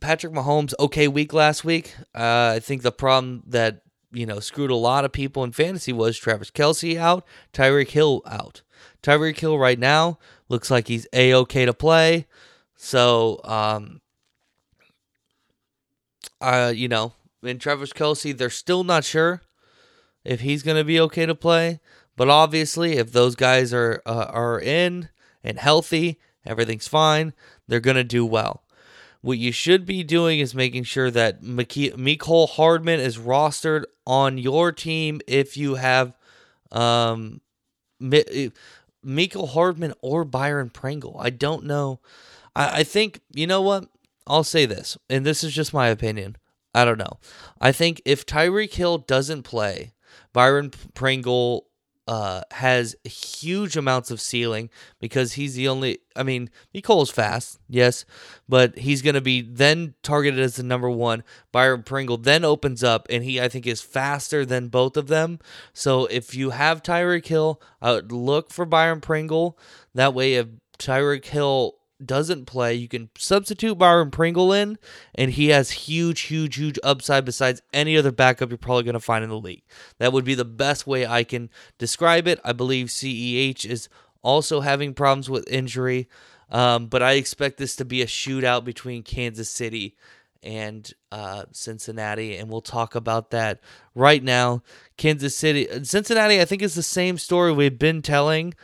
Patrick 0.00 0.32
Mahomes, 0.32 0.74
okay 0.80 1.06
week 1.06 1.32
last 1.32 1.64
week. 1.64 1.94
Uh, 2.14 2.54
I 2.56 2.60
think 2.60 2.82
the 2.82 2.90
problem 2.90 3.44
that 3.46 3.82
you 4.12 4.26
know 4.26 4.40
screwed 4.40 4.70
a 4.70 4.76
lot 4.76 5.04
of 5.04 5.12
people 5.12 5.44
in 5.44 5.52
fantasy 5.52 5.92
was 5.92 6.18
Travis 6.18 6.50
Kelce 6.50 6.96
out, 6.96 7.24
Tyreek 7.52 7.90
Hill 7.90 8.22
out. 8.26 8.62
Tyreek 9.02 9.38
Hill 9.38 9.58
right 9.58 9.78
now 9.78 10.18
looks 10.48 10.70
like 10.70 10.88
he's 10.88 11.06
a 11.12 11.32
okay 11.34 11.64
to 11.64 11.72
play. 11.72 12.26
So, 12.76 13.40
um, 13.44 14.00
uh, 16.40 16.72
you 16.74 16.88
know, 16.88 17.12
and 17.42 17.60
Travis 17.60 17.92
Kelce, 17.92 18.36
they're 18.36 18.50
still 18.50 18.84
not 18.84 19.04
sure 19.04 19.42
if 20.24 20.40
he's 20.40 20.62
going 20.62 20.76
to 20.76 20.84
be 20.84 21.00
okay 21.00 21.26
to 21.26 21.34
play. 21.34 21.80
But 22.16 22.28
obviously, 22.28 22.94
if 22.94 23.12
those 23.12 23.34
guys 23.34 23.72
are 23.72 24.02
uh, 24.04 24.26
are 24.28 24.60
in 24.60 25.08
and 25.42 25.58
healthy, 25.58 26.20
everything's 26.44 26.88
fine. 26.88 27.32
They're 27.66 27.80
going 27.80 27.96
to 27.96 28.04
do 28.04 28.24
well. 28.26 28.64
What 29.22 29.38
you 29.38 29.52
should 29.52 29.86
be 29.86 30.02
doing 30.02 30.40
is 30.40 30.54
making 30.54 30.84
sure 30.84 31.10
that 31.10 31.42
Mecole 31.42 32.48
Hardman 32.50 33.00
is 33.00 33.18
rostered 33.18 33.84
on 34.04 34.36
your 34.36 34.72
team 34.72 35.20
if 35.28 35.56
you 35.56 35.76
have 35.76 36.16
um, 36.72 37.40
Hardman 38.00 39.94
or 40.02 40.24
Byron 40.24 40.70
Pringle. 40.70 41.16
I 41.20 41.30
don't 41.30 41.64
know. 41.64 42.00
I, 42.56 42.80
I 42.80 42.82
think, 42.84 43.20
you 43.32 43.46
know 43.46 43.62
what? 43.62 43.86
I'll 44.26 44.44
say 44.44 44.66
this, 44.66 44.98
and 45.08 45.24
this 45.24 45.42
is 45.44 45.52
just 45.52 45.72
my 45.72 45.88
opinion. 45.88 46.36
I 46.74 46.84
don't 46.84 46.98
know. 46.98 47.18
I 47.60 47.72
think 47.72 48.00
if 48.04 48.24
Tyreek 48.24 48.74
Hill 48.74 48.98
doesn't 48.98 49.42
play, 49.42 49.92
Byron 50.32 50.70
Pringle 50.94 51.66
uh, 52.08 52.42
has 52.50 52.96
huge 53.04 53.76
amounts 53.76 54.10
of 54.10 54.20
ceiling 54.20 54.70
because 54.98 55.34
he's 55.34 55.54
the 55.54 55.68
only. 55.68 55.98
I 56.16 56.22
mean, 56.22 56.50
Mecole's 56.74 57.10
fast, 57.10 57.58
yes, 57.68 58.04
but 58.48 58.76
he's 58.78 59.02
going 59.02 59.14
to 59.14 59.20
be 59.20 59.40
then 59.40 59.94
targeted 60.02 60.40
as 60.40 60.56
the 60.56 60.62
number 60.62 60.90
one. 60.90 61.22
Byron 61.52 61.84
Pringle 61.84 62.16
then 62.16 62.44
opens 62.44 62.82
up, 62.82 63.06
and 63.08 63.22
he 63.22 63.40
I 63.40 63.48
think 63.48 63.66
is 63.66 63.82
faster 63.82 64.44
than 64.44 64.68
both 64.68 64.96
of 64.96 65.06
them. 65.06 65.38
So 65.72 66.06
if 66.06 66.34
you 66.34 66.50
have 66.50 66.82
Tyreek 66.82 67.26
Hill, 67.26 67.60
I 67.80 67.92
would 67.92 68.10
look 68.10 68.50
for 68.50 68.64
Byron 68.64 69.00
Pringle. 69.00 69.58
That 69.94 70.14
way, 70.14 70.34
if 70.34 70.48
Tyreek 70.78 71.26
Hill 71.26 71.76
doesn't 72.06 72.46
play, 72.46 72.74
you 72.74 72.88
can 72.88 73.10
substitute 73.16 73.76
Byron 73.76 74.10
Pringle 74.10 74.52
in, 74.52 74.78
and 75.14 75.30
he 75.30 75.48
has 75.48 75.70
huge, 75.70 76.22
huge, 76.22 76.56
huge 76.56 76.78
upside 76.82 77.24
besides 77.24 77.62
any 77.72 77.96
other 77.96 78.12
backup 78.12 78.50
you're 78.50 78.58
probably 78.58 78.84
going 78.84 78.94
to 78.94 79.00
find 79.00 79.24
in 79.24 79.30
the 79.30 79.38
league. 79.38 79.62
That 79.98 80.12
would 80.12 80.24
be 80.24 80.34
the 80.34 80.44
best 80.44 80.86
way 80.86 81.06
I 81.06 81.24
can 81.24 81.50
describe 81.78 82.26
it. 82.26 82.40
I 82.44 82.52
believe 82.52 82.88
CEH 82.88 83.64
is 83.64 83.88
also 84.22 84.60
having 84.60 84.94
problems 84.94 85.28
with 85.28 85.48
injury, 85.48 86.08
um, 86.50 86.86
but 86.86 87.02
I 87.02 87.12
expect 87.12 87.58
this 87.58 87.76
to 87.76 87.84
be 87.84 88.02
a 88.02 88.06
shootout 88.06 88.64
between 88.64 89.02
Kansas 89.02 89.48
City 89.48 89.96
and 90.42 90.92
uh, 91.12 91.44
Cincinnati, 91.52 92.36
and 92.36 92.50
we'll 92.50 92.60
talk 92.60 92.94
about 92.94 93.30
that 93.30 93.60
right 93.94 94.22
now. 94.22 94.62
Kansas 94.96 95.36
City, 95.36 95.68
Cincinnati, 95.84 96.40
I 96.40 96.44
think 96.44 96.62
is 96.62 96.74
the 96.74 96.82
same 96.82 97.16
story 97.16 97.52
we've 97.52 97.78
been 97.78 98.02
telling 98.02 98.54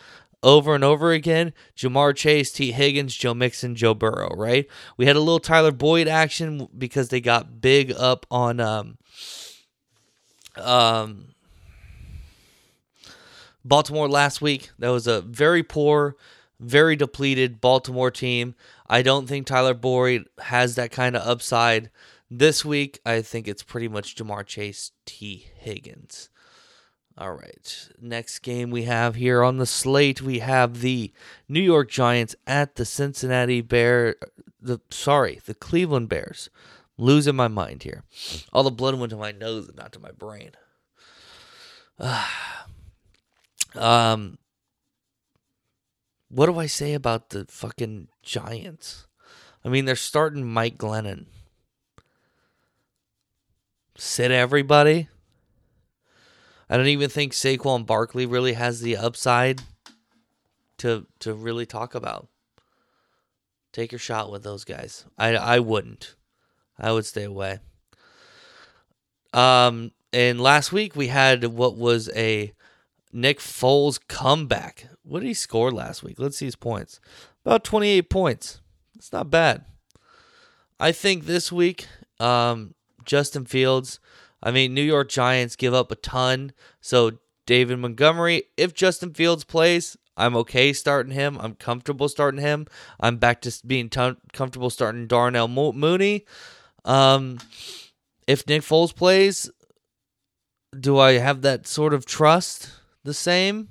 over 0.42 0.74
and 0.74 0.84
over 0.84 1.12
again 1.12 1.52
Ja'Marr 1.76 2.14
Chase, 2.14 2.52
Tee 2.52 2.72
Higgins, 2.72 3.14
Joe 3.14 3.34
Mixon, 3.34 3.74
Joe 3.74 3.94
Burrow, 3.94 4.34
right? 4.36 4.66
We 4.96 5.06
had 5.06 5.16
a 5.16 5.20
little 5.20 5.40
Tyler 5.40 5.72
Boyd 5.72 6.08
action 6.08 6.68
because 6.76 7.08
they 7.08 7.20
got 7.20 7.60
big 7.60 7.92
up 7.92 8.26
on 8.30 8.60
um 8.60 8.98
um 10.56 11.28
Baltimore 13.64 14.08
last 14.08 14.40
week, 14.40 14.70
that 14.78 14.88
was 14.88 15.06
a 15.06 15.20
very 15.20 15.62
poor, 15.62 16.16
very 16.58 16.96
depleted 16.96 17.60
Baltimore 17.60 18.10
team. 18.10 18.54
I 18.88 19.02
don't 19.02 19.28
think 19.28 19.46
Tyler 19.46 19.74
Boyd 19.74 20.24
has 20.38 20.74
that 20.76 20.90
kind 20.90 21.14
of 21.14 21.26
upside. 21.26 21.90
This 22.30 22.64
week, 22.64 23.00
I 23.04 23.20
think 23.22 23.46
it's 23.46 23.62
pretty 23.62 23.88
much 23.88 24.16
Ja'Marr 24.16 24.46
Chase, 24.46 24.92
Tee 25.04 25.50
Higgins. 25.56 26.30
All 27.18 27.32
right. 27.32 27.88
Next 28.00 28.38
game 28.40 28.70
we 28.70 28.84
have 28.84 29.16
here 29.16 29.42
on 29.42 29.56
the 29.56 29.66
slate, 29.66 30.22
we 30.22 30.38
have 30.38 30.80
the 30.80 31.12
New 31.48 31.60
York 31.60 31.90
Giants 31.90 32.36
at 32.46 32.76
the 32.76 32.84
Cincinnati 32.84 33.60
Bear 33.60 34.14
the 34.60 34.80
sorry, 34.90 35.40
the 35.44 35.54
Cleveland 35.54 36.08
Bears. 36.08 36.48
losing 36.96 37.36
my 37.36 37.48
mind 37.48 37.84
here. 37.84 38.02
All 38.52 38.64
the 38.64 38.70
blood 38.70 38.98
went 38.98 39.10
to 39.10 39.16
my 39.16 39.32
nose 39.32 39.68
and 39.68 39.76
not 39.76 39.92
to 39.92 40.00
my 40.00 40.10
brain. 40.12 40.52
um 43.74 44.38
what 46.28 46.46
do 46.46 46.58
I 46.58 46.66
say 46.66 46.94
about 46.94 47.30
the 47.30 47.46
fucking 47.48 48.08
Giants? 48.22 49.06
I 49.64 49.68
mean, 49.68 49.86
they're 49.86 49.96
starting 49.96 50.46
Mike 50.46 50.76
Glennon. 50.76 51.26
Sit 53.96 54.30
everybody. 54.30 55.08
I 56.70 56.76
don't 56.76 56.86
even 56.86 57.08
think 57.08 57.32
Saquon 57.32 57.86
Barkley 57.86 58.26
really 58.26 58.52
has 58.52 58.80
the 58.80 58.96
upside 58.96 59.62
to 60.78 61.06
to 61.20 61.34
really 61.34 61.66
talk 61.66 61.94
about. 61.94 62.28
Take 63.72 63.92
your 63.92 63.98
shot 63.98 64.30
with 64.30 64.42
those 64.42 64.64
guys. 64.64 65.04
I 65.16 65.34
I 65.36 65.58
wouldn't. 65.60 66.14
I 66.78 66.92
would 66.92 67.06
stay 67.06 67.24
away. 67.24 67.58
Um 69.32 69.92
and 70.12 70.40
last 70.40 70.72
week 70.72 70.96
we 70.96 71.08
had 71.08 71.44
what 71.44 71.76
was 71.76 72.08
a 72.14 72.52
Nick 73.12 73.38
Foles 73.40 73.98
comeback. 74.08 74.88
What 75.02 75.20
did 75.20 75.28
he 75.28 75.34
score 75.34 75.70
last 75.70 76.02
week? 76.02 76.18
Let's 76.18 76.36
see 76.36 76.44
his 76.44 76.56
points. 76.56 77.00
About 77.44 77.64
28 77.64 78.10
points. 78.10 78.60
It's 78.96 79.12
not 79.12 79.30
bad. 79.30 79.64
I 80.78 80.92
think 80.92 81.24
this 81.24 81.50
week 81.50 81.86
um 82.20 82.74
Justin 83.04 83.46
Fields 83.46 84.00
I 84.42 84.50
mean, 84.50 84.74
New 84.74 84.82
York 84.82 85.08
Giants 85.08 85.56
give 85.56 85.74
up 85.74 85.90
a 85.90 85.96
ton. 85.96 86.52
So, 86.80 87.12
David 87.46 87.78
Montgomery, 87.78 88.44
if 88.56 88.74
Justin 88.74 89.14
Fields 89.14 89.44
plays, 89.44 89.96
I'm 90.18 90.36
okay 90.36 90.72
starting 90.72 91.12
him. 91.12 91.38
I'm 91.40 91.54
comfortable 91.54 92.08
starting 92.08 92.40
him. 92.40 92.66
I'm 93.00 93.16
back 93.16 93.40
to 93.42 93.66
being 93.66 93.88
comfortable 93.88 94.68
starting 94.68 95.06
Darnell 95.06 95.48
Mo- 95.48 95.72
Mooney. 95.72 96.26
Um, 96.84 97.38
if 98.26 98.46
Nick 98.46 98.62
Foles 98.62 98.94
plays, 98.94 99.50
do 100.78 100.98
I 100.98 101.12
have 101.12 101.42
that 101.42 101.66
sort 101.66 101.94
of 101.94 102.04
trust 102.04 102.70
the 103.04 103.14
same? 103.14 103.68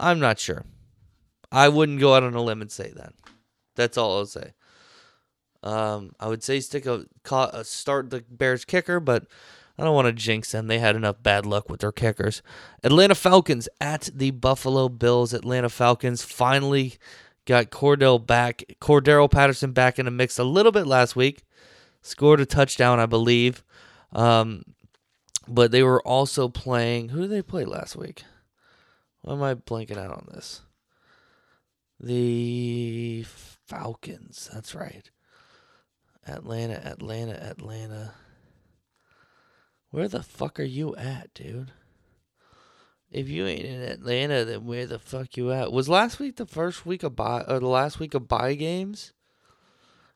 I'm 0.00 0.18
not 0.18 0.38
sure. 0.38 0.64
I 1.52 1.68
wouldn't 1.68 2.00
go 2.00 2.14
out 2.14 2.22
on 2.22 2.34
a 2.34 2.42
limb 2.42 2.62
and 2.62 2.72
say 2.72 2.92
that. 2.96 3.12
That's 3.76 3.98
all 3.98 4.18
I'll 4.18 4.26
say. 4.26 4.52
Um, 5.62 6.12
I 6.18 6.28
would 6.28 6.42
say 6.42 6.60
stick 6.60 6.86
a 6.86 7.04
start 7.64 8.10
the 8.10 8.24
Bears 8.30 8.64
kicker, 8.64 8.98
but 8.98 9.26
I 9.80 9.84
don't 9.84 9.94
want 9.94 10.08
to 10.08 10.12
jinx 10.12 10.52
them. 10.52 10.66
They 10.66 10.78
had 10.78 10.94
enough 10.94 11.22
bad 11.22 11.46
luck 11.46 11.70
with 11.70 11.80
their 11.80 11.90
kickers. 11.90 12.42
Atlanta 12.84 13.14
Falcons 13.14 13.66
at 13.80 14.10
the 14.14 14.30
Buffalo 14.30 14.90
Bills. 14.90 15.32
Atlanta 15.32 15.70
Falcons 15.70 16.22
finally 16.22 16.96
got 17.46 17.70
Cordell 17.70 18.24
back. 18.24 18.62
Cordarrelle 18.78 19.30
Patterson 19.30 19.72
back 19.72 19.98
in 19.98 20.04
the 20.04 20.10
mix 20.10 20.38
a 20.38 20.44
little 20.44 20.70
bit 20.70 20.86
last 20.86 21.16
week. 21.16 21.44
Scored 22.02 22.40
a 22.40 22.46
touchdown, 22.46 23.00
I 23.00 23.06
believe. 23.06 23.64
Um, 24.12 24.64
but 25.48 25.70
they 25.70 25.82
were 25.82 26.02
also 26.06 26.50
playing. 26.50 27.08
Who 27.08 27.22
did 27.22 27.30
they 27.30 27.42
play 27.42 27.64
last 27.64 27.96
week? 27.96 28.24
Why 29.22 29.32
am 29.32 29.42
I 29.42 29.54
blanking 29.54 29.96
out 29.96 30.10
on 30.10 30.28
this? 30.30 30.60
The 31.98 33.24
Falcons. 33.66 34.50
That's 34.52 34.74
right. 34.74 35.10
Atlanta, 36.26 36.86
Atlanta, 36.86 37.42
Atlanta. 37.42 38.12
Where 39.90 40.08
the 40.08 40.22
fuck 40.22 40.60
are 40.60 40.64
you 40.64 40.94
at, 40.96 41.34
dude? 41.34 41.72
If 43.10 43.28
you 43.28 43.46
ain't 43.46 43.64
in 43.64 43.82
Atlanta, 43.82 44.44
then 44.44 44.64
where 44.64 44.86
the 44.86 45.00
fuck 45.00 45.36
you 45.36 45.50
at? 45.50 45.72
Was 45.72 45.88
last 45.88 46.20
week 46.20 46.36
the 46.36 46.46
first 46.46 46.86
week 46.86 47.02
of 47.02 47.16
buy 47.16 47.42
or 47.42 47.58
the 47.58 47.66
last 47.66 47.98
week 47.98 48.14
of 48.14 48.28
buy 48.28 48.54
games? 48.54 49.12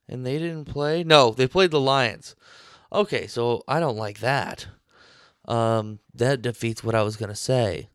And 0.09 0.25
they 0.25 0.39
didn't 0.39 0.67
play? 0.67 1.03
No, 1.03 1.31
they 1.33 1.49
played 1.49 1.73
the 1.73 1.81
Lions. 1.81 2.37
Okay, 2.93 3.27
so 3.27 3.65
I 3.67 3.81
don't 3.81 3.97
like 3.97 4.21
that. 4.21 4.69
Um, 5.47 5.99
that 6.15 6.41
defeats 6.41 6.85
what 6.85 6.95
I 6.95 7.03
was 7.03 7.17
gonna 7.17 7.35
say. 7.35 7.89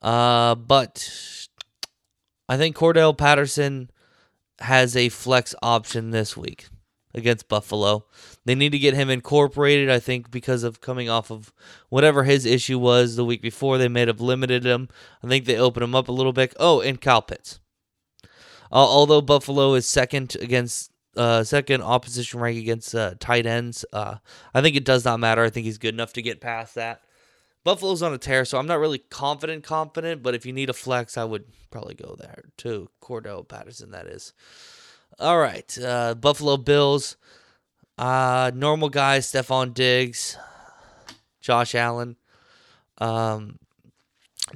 Uh, 0.00 0.54
but 0.54 1.48
I 2.48 2.56
think 2.56 2.76
Cordell 2.76 3.16
Patterson 3.16 3.90
has 4.60 4.96
a 4.96 5.10
flex 5.10 5.54
option 5.62 6.12
this 6.12 6.34
week 6.34 6.68
against 7.14 7.48
Buffalo. 7.48 8.04
They 8.44 8.54
need 8.54 8.72
to 8.72 8.78
get 8.78 8.94
him 8.94 9.08
incorporated, 9.08 9.88
I 9.88 9.98
think, 9.98 10.30
because 10.30 10.62
of 10.62 10.80
coming 10.80 11.08
off 11.08 11.30
of 11.30 11.52
whatever 11.88 12.24
his 12.24 12.44
issue 12.44 12.78
was 12.78 13.16
the 13.16 13.24
week 13.24 13.40
before. 13.40 13.78
They 13.78 13.88
may 13.88 14.06
have 14.06 14.20
limited 14.20 14.64
him. 14.64 14.88
I 15.22 15.28
think 15.28 15.44
they 15.44 15.56
opened 15.56 15.84
him 15.84 15.94
up 15.94 16.08
a 16.08 16.12
little 16.12 16.32
bit. 16.32 16.54
Oh, 16.58 16.80
and 16.80 17.00
Kyle 17.00 17.22
Pitts. 17.22 17.60
Uh, 18.72 18.76
although 18.76 19.20
Buffalo 19.20 19.74
is 19.74 19.86
second 19.86 20.36
against 20.40 20.90
uh, 21.16 21.44
second 21.44 21.80
opposition 21.80 22.40
rank 22.40 22.58
against 22.58 22.92
uh, 22.94 23.14
tight 23.20 23.46
ends, 23.46 23.84
uh, 23.92 24.16
I 24.52 24.60
think 24.60 24.74
it 24.74 24.84
does 24.84 25.04
not 25.04 25.20
matter. 25.20 25.44
I 25.44 25.50
think 25.50 25.64
he's 25.64 25.78
good 25.78 25.94
enough 25.94 26.12
to 26.14 26.22
get 26.22 26.40
past 26.40 26.74
that. 26.74 27.02
Buffalo's 27.62 28.02
on 28.02 28.12
a 28.12 28.18
tear, 28.18 28.44
so 28.44 28.58
I'm 28.58 28.66
not 28.66 28.80
really 28.80 28.98
confident, 28.98 29.64
confident. 29.64 30.22
But 30.22 30.34
if 30.34 30.44
you 30.44 30.52
need 30.52 30.70
a 30.70 30.74
flex, 30.74 31.16
I 31.16 31.24
would 31.24 31.44
probably 31.70 31.94
go 31.94 32.16
there 32.18 32.44
too. 32.56 32.90
Cordell 33.00 33.46
Patterson, 33.46 33.92
that 33.92 34.06
is. 34.06 34.32
All 35.18 35.38
right, 35.38 35.78
uh, 35.78 36.14
Buffalo 36.14 36.56
Bills. 36.56 37.16
Uh, 37.96 38.50
normal 38.54 38.88
guys: 38.88 39.30
Stefon 39.30 39.72
Diggs, 39.72 40.36
Josh 41.40 41.74
Allen, 41.74 42.16
um, 42.98 43.58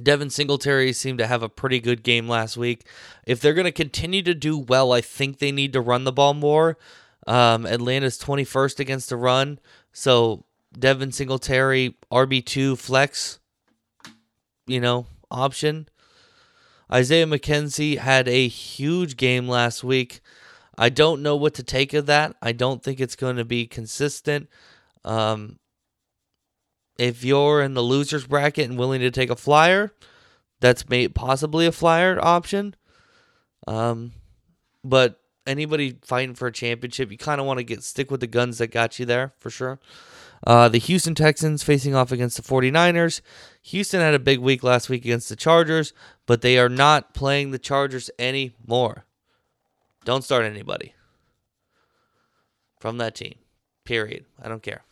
Devin 0.01 0.29
Singletary 0.29 0.93
seemed 0.93 1.19
to 1.19 1.27
have 1.27 1.43
a 1.43 1.49
pretty 1.49 1.79
good 1.79 2.03
game 2.03 2.27
last 2.27 2.57
week. 2.57 2.85
If 3.25 3.39
they're 3.39 3.53
going 3.53 3.65
to 3.65 3.71
continue 3.71 4.21
to 4.23 4.33
do 4.35 4.57
well, 4.57 4.91
I 4.91 5.01
think 5.01 5.39
they 5.39 5.51
need 5.51 5.73
to 5.73 5.81
run 5.81 6.03
the 6.03 6.11
ball 6.11 6.33
more. 6.33 6.77
Um, 7.25 7.65
Atlanta's 7.65 8.17
21st 8.17 8.79
against 8.79 9.09
the 9.09 9.17
run, 9.17 9.59
so 9.93 10.45
Devin 10.77 11.11
Singletary 11.11 11.95
RB 12.11 12.45
two 12.45 12.75
flex, 12.75 13.39
you 14.67 14.79
know, 14.79 15.05
option. 15.31 15.87
Isaiah 16.91 17.27
McKenzie 17.27 17.97
had 17.97 18.27
a 18.27 18.47
huge 18.47 19.15
game 19.15 19.47
last 19.47 19.83
week. 19.83 20.21
I 20.79 20.87
don't 20.87 21.21
know 21.21 21.35
what 21.35 21.55
to 21.55 21.63
take 21.63 21.93
of 21.93 22.05
that. 22.05 22.37
I 22.41 22.53
don't 22.53 22.81
think 22.81 23.01
it's 23.01 23.17
going 23.17 23.35
to 23.35 23.43
be 23.43 23.67
consistent. 23.67 24.49
Um, 25.03 25.59
if 26.97 27.25
you're 27.25 27.61
in 27.61 27.73
the 27.73 27.83
losers 27.83 28.25
bracket 28.25 28.69
and 28.69 28.79
willing 28.79 29.01
to 29.01 29.11
take 29.11 29.29
a 29.29 29.35
flyer, 29.35 29.93
that's 30.61 30.87
may 30.87 31.09
possibly 31.09 31.65
a 31.65 31.73
flyer 31.73 32.17
option. 32.21 32.75
Um, 33.67 34.13
but 34.81 35.19
anybody 35.45 35.97
fighting 36.01 36.33
for 36.33 36.47
a 36.47 36.51
championship, 36.51 37.11
you 37.11 37.17
kind 37.17 37.41
of 37.41 37.45
want 37.45 37.57
to 37.57 37.65
get 37.65 37.83
stick 37.83 38.09
with 38.09 38.21
the 38.21 38.27
guns 38.27 38.59
that 38.59 38.67
got 38.67 38.99
you 38.99 39.05
there 39.05 39.33
for 39.37 39.49
sure. 39.49 39.79
Uh, 40.47 40.69
the 40.69 40.77
Houston 40.77 41.13
Texans 41.13 41.61
facing 41.61 41.93
off 41.93 42.13
against 42.13 42.37
the 42.37 42.43
49ers. 42.43 43.19
Houston 43.63 43.99
had 43.99 44.13
a 44.13 44.19
big 44.19 44.39
week 44.39 44.63
last 44.63 44.87
week 44.87 45.03
against 45.03 45.27
the 45.27 45.35
Chargers, 45.35 45.91
but 46.25 46.39
they 46.41 46.57
are 46.57 46.69
not 46.69 47.13
playing 47.13 47.51
the 47.51 47.59
Chargers 47.59 48.09
anymore. 48.17 49.03
Don't 50.05 50.23
start 50.23 50.45
anybody 50.45 50.93
from 52.79 52.97
that 52.97 53.15
team. 53.15 53.35
Period. 53.83 54.25
I 54.41 54.47
don't 54.47 54.63
care. 54.63 54.83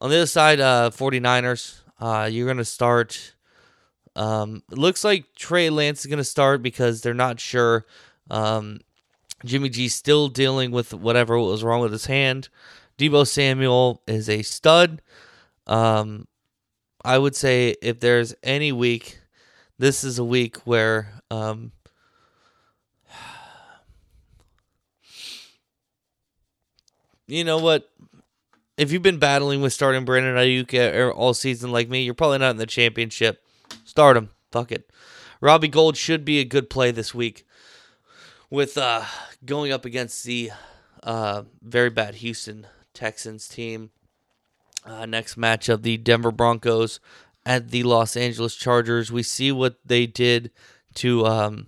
On 0.00 0.10
the 0.10 0.16
other 0.16 0.26
side, 0.26 0.60
uh, 0.60 0.90
49ers, 0.90 1.80
uh, 2.00 2.28
you're 2.30 2.46
going 2.46 2.56
to 2.56 2.64
start. 2.64 3.34
Um, 4.16 4.62
looks 4.70 5.04
like 5.04 5.34
Trey 5.36 5.70
Lance 5.70 6.00
is 6.00 6.06
going 6.06 6.18
to 6.18 6.24
start 6.24 6.62
because 6.62 7.02
they're 7.02 7.14
not 7.14 7.38
sure. 7.38 7.86
Um, 8.30 8.80
Jimmy 9.44 9.68
G's 9.68 9.94
still 9.94 10.28
dealing 10.28 10.70
with 10.70 10.92
whatever 10.92 11.38
was 11.38 11.62
wrong 11.62 11.80
with 11.80 11.92
his 11.92 12.06
hand. 12.06 12.48
Deebo 12.98 13.26
Samuel 13.26 14.02
is 14.06 14.28
a 14.28 14.42
stud. 14.42 15.02
Um, 15.66 16.26
I 17.04 17.16
would 17.18 17.34
say 17.34 17.76
if 17.80 18.00
there's 18.00 18.34
any 18.42 18.72
week, 18.72 19.18
this 19.78 20.04
is 20.04 20.18
a 20.18 20.24
week 20.24 20.58
where 20.66 21.12
um, 21.30 21.72
you 27.30 27.44
know 27.44 27.58
what? 27.58 27.90
If 28.76 28.92
you've 28.92 29.02
been 29.02 29.18
battling 29.18 29.60
with 29.60 29.72
starting 29.72 30.04
Brandon 30.04 30.36
Aiyuk 30.36 31.14
all 31.14 31.34
season 31.34 31.70
like 31.70 31.88
me, 31.88 32.02
you're 32.02 32.14
probably 32.14 32.38
not 32.38 32.50
in 32.50 32.56
the 32.56 32.66
championship. 32.66 33.42
Start 33.84 34.16
him. 34.16 34.30
Fuck 34.50 34.72
it. 34.72 34.90
Robbie 35.40 35.68
Gould 35.68 35.96
should 35.96 36.24
be 36.24 36.38
a 36.38 36.44
good 36.44 36.68
play 36.70 36.90
this 36.90 37.14
week 37.14 37.46
with 38.50 38.76
uh, 38.76 39.04
going 39.44 39.72
up 39.72 39.84
against 39.84 40.24
the 40.24 40.50
uh, 41.02 41.44
very 41.62 41.90
bad 41.90 42.16
Houston 42.16 42.66
Texans 42.94 43.48
team. 43.48 43.90
Uh, 44.84 45.06
next 45.06 45.38
matchup, 45.38 45.82
the 45.82 45.96
Denver 45.98 46.32
Broncos 46.32 47.00
at 47.44 47.70
the 47.70 47.82
Los 47.82 48.16
Angeles 48.16 48.56
Chargers. 48.56 49.12
We 49.12 49.22
see 49.22 49.52
what 49.52 49.78
they 49.84 50.06
did 50.06 50.50
to 50.94 51.26
um, 51.26 51.66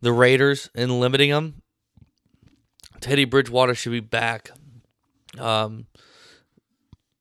the 0.00 0.12
Raiders 0.12 0.70
in 0.74 1.00
limiting 1.00 1.30
them. 1.30 1.61
Teddy 3.02 3.24
Bridgewater 3.24 3.74
should 3.74 3.92
be 3.92 4.00
back. 4.00 4.50
Um, 5.38 5.86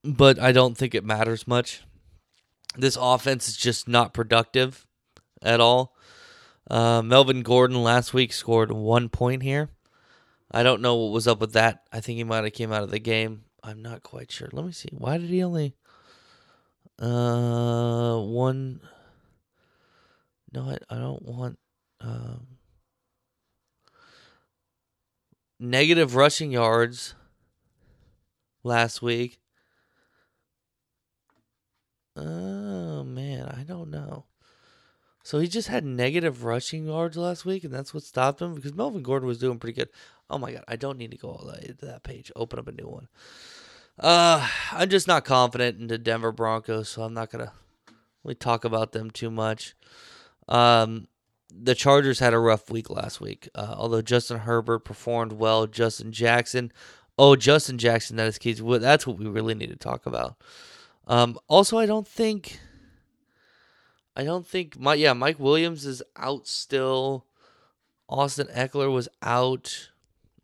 but 0.04 0.40
I 0.40 0.52
don't 0.52 0.78
think 0.78 0.96
it 0.96 1.04
matters 1.04 1.48
much. 1.48 1.82
This 2.78 2.98
offense 3.00 3.50
is 3.50 3.58
just 3.58 3.88
not 3.88 4.14
productive 4.14 4.86
at 5.42 5.60
all. 5.60 5.96
Uh, 6.70 7.02
Melvin 7.02 7.42
Gordon 7.42 7.84
last 7.84 8.14
week 8.14 8.32
scored 8.32 8.72
one 8.72 9.10
point 9.10 9.44
here. 9.44 9.70
I 10.52 10.64
don't 10.64 10.82
know 10.82 10.96
what 10.96 11.12
was 11.12 11.28
up 11.28 11.42
with 11.42 11.54
that. 11.54 11.84
I 11.92 12.00
think 12.00 12.18
he 12.18 12.24
might 12.24 12.44
have 12.44 12.54
came 12.54 12.72
out 12.72 12.84
of 12.84 12.92
the 12.92 13.00
game. 13.00 13.44
I'm 13.64 13.82
not 13.82 14.04
quite 14.04 14.32
sure. 14.32 14.50
Let 14.52 14.66
me 14.66 14.72
see. 14.72 14.90
Why 14.92 15.18
did 15.18 15.30
he 15.30 15.44
only 15.44 15.76
uh 17.00 18.20
one 18.20 18.82
No, 20.54 20.70
I, 20.70 20.78
I 20.90 21.00
don't 21.00 21.24
want 21.24 21.58
negative 25.62 26.16
rushing 26.16 26.52
yards 26.52 27.14
last 28.64 29.02
week. 29.02 29.40
Oh 32.16 33.04
man, 33.04 33.48
I 33.48 33.64
don't 33.64 33.90
know. 33.90 34.26
So 35.24 35.40
he 35.40 35.48
just 35.48 35.68
had 35.68 35.86
negative 35.86 36.44
rushing 36.44 36.88
yards 36.88 37.16
last 37.16 37.46
week, 37.46 37.64
and 37.64 37.74
that's 37.74 37.94
what 37.94 38.04
stopped 38.04 38.42
him 38.42 38.56
because 38.56 38.74
Melvin 38.74 39.04
Gordon 39.04 39.28
was 39.28 39.38
doing 39.38 39.60
pretty 39.60 39.80
good. 39.80 39.90
Oh 40.30 40.38
my 40.38 40.52
god, 40.52 40.64
I 40.68 40.76
don't 40.76 40.98
need 40.98 41.12
to 41.12 41.18
go 41.18 41.30
all 41.30 41.46
the 41.46 41.54
way 41.54 41.74
to 41.80 41.86
that 41.86 42.04
page. 42.04 42.32
Open 42.36 42.60
up 42.60 42.68
a 42.68 42.72
new 42.72 42.88
one. 42.88 43.08
Uh, 44.00 44.48
I'm 44.72 44.90
just 44.90 45.08
not 45.08 45.26
confident 45.26 45.80
in 45.80 45.88
the 45.88 45.98
Denver 45.98 46.32
Broncos, 46.32 46.90
so 46.90 47.04
I'm 47.04 47.14
not 47.14 47.30
gonna 47.30 47.54
really 48.24 48.36
talk 48.36 48.66
about 48.66 48.94
them 48.94 49.12
too 49.12 49.30
much. 49.30 49.76
Um, 50.50 51.08
the 51.54 51.76
Chargers 51.76 52.20
had 52.20 52.34
a 52.34 52.40
rough 52.40 52.70
week 52.70 52.90
last 52.90 53.20
week. 53.22 53.50
Uh, 53.54 53.76
although 53.78 54.02
Justin 54.02 54.40
Herbert 54.40 54.80
performed 54.80 55.34
well, 55.34 55.68
Justin 55.68 56.12
Jackson. 56.12 56.72
Oh, 57.18 57.36
Justin 57.36 57.78
Jackson, 57.78 58.18
that 58.18 58.28
is 58.28 58.38
key. 58.38 58.54
That's 58.54 59.06
what 59.06 59.18
we 59.18 59.28
really 59.28 59.54
need 59.54 59.70
to 59.70 59.76
talk 59.76 60.06
about. 60.06 60.38
Um, 61.08 61.38
also, 61.48 61.78
I 61.78 61.86
don't 61.86 62.08
think, 62.08 62.60
I 64.16 64.24
don't 64.24 64.48
think 64.48 64.80
my 64.80 64.94
yeah 64.94 65.14
Mike 65.14 65.40
Williams 65.40 65.86
is 65.86 66.02
out 66.16 66.48
still. 66.48 67.26
Austin 68.08 68.48
Ekeler 68.48 68.92
was 68.92 69.08
out. 69.22 69.90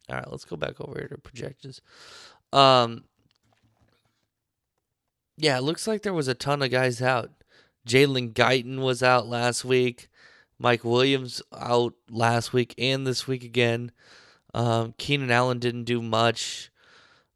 All 0.10 0.16
right, 0.16 0.32
let's 0.32 0.46
go 0.46 0.56
back 0.56 0.80
over 0.80 1.00
here 1.00 1.10
to 1.10 1.18
projections. 1.18 1.82
Um, 2.54 3.04
yeah, 5.38 5.58
it 5.58 5.64
looks 5.64 5.88
like 5.88 6.02
there 6.02 6.14
was 6.14 6.28
a 6.28 6.34
ton 6.34 6.62
of 6.62 6.72
guys 6.72 7.02
out. 7.02 7.32
Jalen 7.88 8.34
Guyton 8.34 8.80
was 8.80 9.04
out 9.04 9.28
last 9.28 9.64
week. 9.64 10.10
Mike 10.60 10.84
Williams 10.84 11.42
out 11.56 11.94
last 12.10 12.54
week 12.54 12.74
and 12.78 13.06
this 13.06 13.28
week 13.28 13.44
again. 13.44 13.92
Um, 14.54 14.94
Keenan 14.98 15.32
Allen 15.32 15.60
didn't 15.60 15.84
do 15.84 16.02
much. 16.02 16.72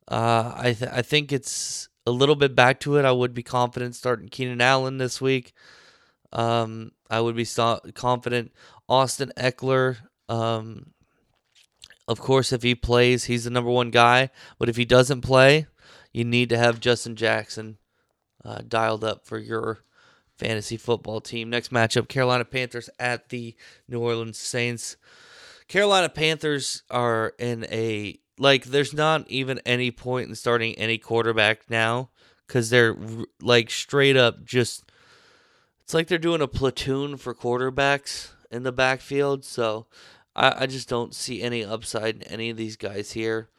Uh, 0.07 0.53
I 0.55 0.73
th- 0.73 0.91
I 0.91 1.01
think 1.01 1.31
it's 1.31 1.89
a 2.05 2.11
little 2.11 2.35
bit 2.35 2.55
back 2.55 2.79
to 2.81 2.97
it. 2.97 3.05
I 3.05 3.11
would 3.11 3.33
be 3.33 3.43
confident 3.43 3.95
starting 3.95 4.29
Keenan 4.29 4.61
Allen 4.61 4.97
this 4.97 5.21
week. 5.21 5.53
Um, 6.33 6.91
I 7.09 7.21
would 7.21 7.35
be 7.35 7.45
confident 7.93 8.51
Austin 8.89 9.31
Ekeler. 9.37 9.97
Um, 10.27 10.93
of 12.07 12.19
course, 12.19 12.51
if 12.51 12.63
he 12.63 12.73
plays, 12.75 13.25
he's 13.25 13.43
the 13.43 13.49
number 13.49 13.69
one 13.69 13.91
guy. 13.91 14.29
But 14.57 14.69
if 14.69 14.77
he 14.77 14.85
doesn't 14.85 15.21
play, 15.21 15.67
you 16.11 16.23
need 16.23 16.49
to 16.49 16.57
have 16.57 16.79
Justin 16.79 17.15
Jackson 17.15 17.77
uh, 18.43 18.61
dialed 18.67 19.03
up 19.03 19.25
for 19.25 19.37
your 19.37 19.83
fantasy 20.41 20.77
football 20.77 21.21
team. 21.21 21.49
Next 21.49 21.71
matchup 21.71 22.07
Carolina 22.07 22.45
Panthers 22.45 22.89
at 22.99 23.29
the 23.29 23.55
New 23.87 23.99
Orleans 23.99 24.37
Saints. 24.37 24.97
Carolina 25.67 26.09
Panthers 26.09 26.83
are 26.89 27.33
in 27.39 27.65
a 27.65 28.19
like 28.37 28.65
there's 28.65 28.93
not 28.93 29.29
even 29.29 29.59
any 29.65 29.91
point 29.91 30.29
in 30.29 30.35
starting 30.35 30.73
any 30.75 30.97
quarterback 30.97 31.69
now 31.69 32.09
cuz 32.47 32.69
they're 32.69 32.97
like 33.41 33.69
straight 33.69 34.17
up 34.17 34.43
just 34.43 34.83
it's 35.91 35.93
like 35.93 36.07
they're 36.07 36.17
doing 36.17 36.41
a 36.41 36.47
platoon 36.47 37.17
for 37.17 37.35
quarterbacks 37.35 38.29
in 38.49 38.63
the 38.63 38.71
backfield, 38.71 39.43
so 39.43 39.87
I, 40.35 40.63
I 40.63 40.65
just 40.65 40.87
don't 40.87 41.13
see 41.13 41.41
any 41.41 41.65
upside 41.65 42.15
in 42.15 42.23
any 42.23 42.49
of 42.49 42.57
these 42.57 42.77
guys 42.77 43.11
here, 43.11 43.49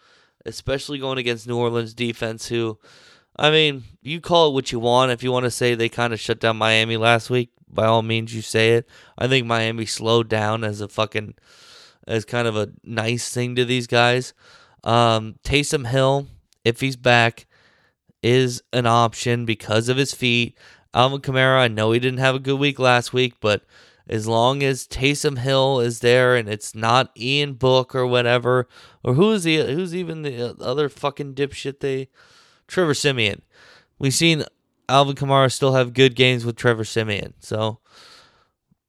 especially 0.46 0.98
going 0.98 1.18
against 1.18 1.46
New 1.46 1.58
Orleans 1.58 1.94
defense 1.94 2.48
who 2.48 2.78
I 3.36 3.50
mean, 3.50 3.84
you 4.02 4.20
call 4.20 4.48
it 4.48 4.54
what 4.54 4.72
you 4.72 4.78
want. 4.78 5.10
If 5.10 5.22
you 5.22 5.32
want 5.32 5.44
to 5.44 5.50
say 5.50 5.74
they 5.74 5.88
kind 5.88 6.12
of 6.12 6.20
shut 6.20 6.40
down 6.40 6.56
Miami 6.56 6.96
last 6.96 7.30
week, 7.30 7.50
by 7.68 7.86
all 7.86 8.02
means, 8.02 8.34
you 8.34 8.42
say 8.42 8.72
it. 8.72 8.88
I 9.16 9.28
think 9.28 9.46
Miami 9.46 9.86
slowed 9.86 10.28
down 10.28 10.64
as 10.64 10.80
a 10.80 10.88
fucking, 10.88 11.34
as 12.06 12.24
kind 12.24 12.46
of 12.46 12.56
a 12.56 12.70
nice 12.84 13.32
thing 13.32 13.56
to 13.56 13.64
these 13.64 13.86
guys. 13.86 14.34
Um, 14.84 15.36
Taysom 15.44 15.86
Hill, 15.86 16.26
if 16.64 16.80
he's 16.80 16.96
back, 16.96 17.46
is 18.22 18.62
an 18.72 18.86
option 18.86 19.46
because 19.46 19.88
of 19.88 19.96
his 19.96 20.12
feet. 20.12 20.58
Alvin 20.94 21.20
Kamara, 21.20 21.58
I 21.58 21.68
know 21.68 21.92
he 21.92 22.00
didn't 22.00 22.18
have 22.18 22.34
a 22.34 22.40
good 22.40 22.58
week 22.58 22.78
last 22.78 23.14
week, 23.14 23.34
but 23.40 23.64
as 24.08 24.26
long 24.26 24.62
as 24.62 24.86
Taysom 24.86 25.38
Hill 25.38 25.80
is 25.80 26.00
there 26.00 26.36
and 26.36 26.48
it's 26.48 26.74
not 26.74 27.10
Ian 27.16 27.54
Book 27.54 27.94
or 27.94 28.06
whatever, 28.06 28.68
or 29.02 29.14
who's 29.14 29.44
the 29.44 29.58
who's 29.74 29.94
even 29.94 30.22
the 30.22 30.54
other 30.60 30.88
fucking 30.88 31.34
dipshit 31.34 31.80
they 31.80 32.08
Trevor 32.66 32.94
Siemian. 32.94 33.42
We've 33.98 34.14
seen 34.14 34.44
Alvin 34.88 35.14
Kamara 35.14 35.50
still 35.50 35.74
have 35.74 35.94
good 35.94 36.14
games 36.14 36.44
with 36.44 36.56
Trevor 36.56 36.84
Siemian. 36.84 37.34
So, 37.40 37.78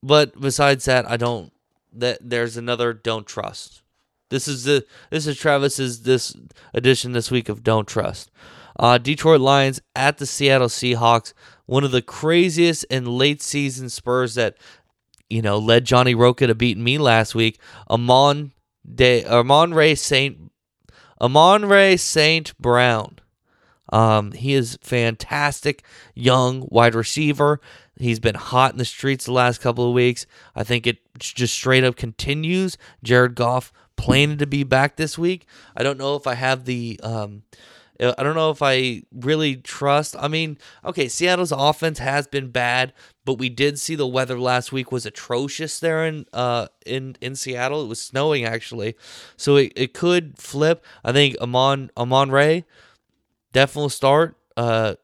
but 0.01 0.39
besides 0.39 0.85
that, 0.85 1.09
I 1.09 1.17
don't. 1.17 1.51
That 1.95 2.17
there's 2.21 2.57
another 2.57 2.91
don't 2.93 3.27
trust. 3.27 3.83
This 4.29 4.47
is 4.47 4.63
the 4.63 4.83
this 5.11 5.27
is 5.27 5.37
Travis's 5.37 6.01
this 6.01 6.35
edition 6.73 7.11
this 7.11 7.29
week 7.29 7.49
of 7.49 7.63
don't 7.63 7.87
trust. 7.87 8.31
Uh, 8.79 8.97
Detroit 8.97 9.41
Lions 9.41 9.79
at 9.95 10.17
the 10.17 10.25
Seattle 10.25 10.67
Seahawks. 10.67 11.33
One 11.67 11.83
of 11.83 11.91
the 11.91 12.01
craziest 12.01 12.85
and 12.89 13.07
late 13.07 13.43
season 13.43 13.89
Spurs 13.89 14.33
that 14.33 14.57
you 15.29 15.43
know 15.43 15.59
led 15.59 15.85
Johnny 15.85 16.15
Roca 16.15 16.47
to 16.47 16.55
beat 16.55 16.79
me 16.79 16.97
last 16.97 17.35
week. 17.35 17.59
Amon 17.89 18.53
De 18.91 19.23
Amon-Ra 19.25 19.93
Saint 19.93 20.51
Amon-Ra 21.21 21.95
Saint 21.95 22.57
Brown. 22.57 23.19
Um, 23.93 24.31
he 24.31 24.55
is 24.55 24.79
fantastic 24.81 25.83
young 26.15 26.67
wide 26.71 26.95
receiver. 26.95 27.61
He's 27.95 28.19
been 28.19 28.33
hot 28.33 28.71
in 28.71 28.79
the 28.79 28.85
streets 28.85 29.25
the 29.25 29.33
last 29.33 29.61
couple 29.61 29.87
of 29.87 29.93
weeks. 29.93 30.25
I 30.55 30.63
think 30.63 30.87
it 30.87 30.97
just 31.19 31.53
straight 31.53 31.83
up 31.83 31.95
continues. 31.95 32.75
Jared 33.03 33.35
Goff 33.35 33.71
planning 33.95 34.39
to 34.39 34.47
be 34.47 34.63
back 34.63 34.95
this 34.95 35.15
week. 35.15 35.45
I 35.77 35.83
don't 35.83 35.99
know 35.99 36.15
if 36.15 36.25
I 36.25 36.33
have 36.33 36.65
the 36.65 36.99
um 37.03 37.43
I 37.99 38.23
don't 38.23 38.33
know 38.35 38.49
if 38.49 38.63
I 38.63 39.03
really 39.13 39.57
trust. 39.57 40.15
I 40.19 40.27
mean, 40.27 40.57
okay, 40.83 41.07
Seattle's 41.07 41.51
offense 41.51 41.99
has 41.99 42.25
been 42.25 42.49
bad, 42.49 42.91
but 43.23 43.35
we 43.35 43.49
did 43.49 43.79
see 43.79 43.93
the 43.93 44.07
weather 44.07 44.39
last 44.39 44.71
week 44.71 44.91
was 44.91 45.05
atrocious 45.05 45.79
there 45.79 46.03
in 46.03 46.25
uh 46.33 46.67
in 46.83 47.15
in 47.21 47.35
Seattle. 47.35 47.83
It 47.83 47.87
was 47.87 48.01
snowing 48.01 48.43
actually, 48.43 48.95
so 49.37 49.57
it, 49.57 49.71
it 49.75 49.93
could 49.93 50.39
flip. 50.39 50.83
I 51.05 51.11
think 51.11 51.37
Amon 51.39 51.91
Amon-Ra 51.95 52.61
definitely 53.53 53.89
start. 53.89 54.35
Uh, 54.57 54.95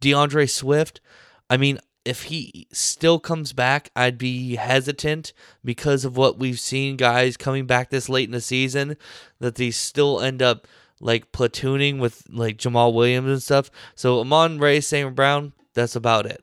DeAndre 0.00 0.50
Swift. 0.50 1.00
I 1.48 1.56
mean, 1.56 1.78
if 2.04 2.24
he 2.24 2.66
still 2.72 3.20
comes 3.20 3.52
back, 3.52 3.90
I'd 3.94 4.18
be 4.18 4.56
hesitant 4.56 5.32
because 5.64 6.04
of 6.04 6.16
what 6.16 6.38
we've 6.38 6.58
seen 6.58 6.96
guys 6.96 7.36
coming 7.36 7.66
back 7.66 7.90
this 7.90 8.08
late 8.08 8.28
in 8.28 8.32
the 8.32 8.40
season 8.40 8.96
that 9.38 9.54
they 9.54 9.70
still 9.70 10.20
end 10.20 10.42
up 10.42 10.66
like 11.00 11.32
platooning 11.32 12.00
with 12.00 12.24
like 12.28 12.58
Jamaal 12.58 12.92
Williams 12.92 13.30
and 13.30 13.42
stuff. 13.42 13.70
So 13.94 14.20
Amon-Ra, 14.20 14.80
St. 14.80 15.14
Brown, 15.14 15.52
that's 15.74 15.94
about 15.94 16.26
it. 16.26 16.42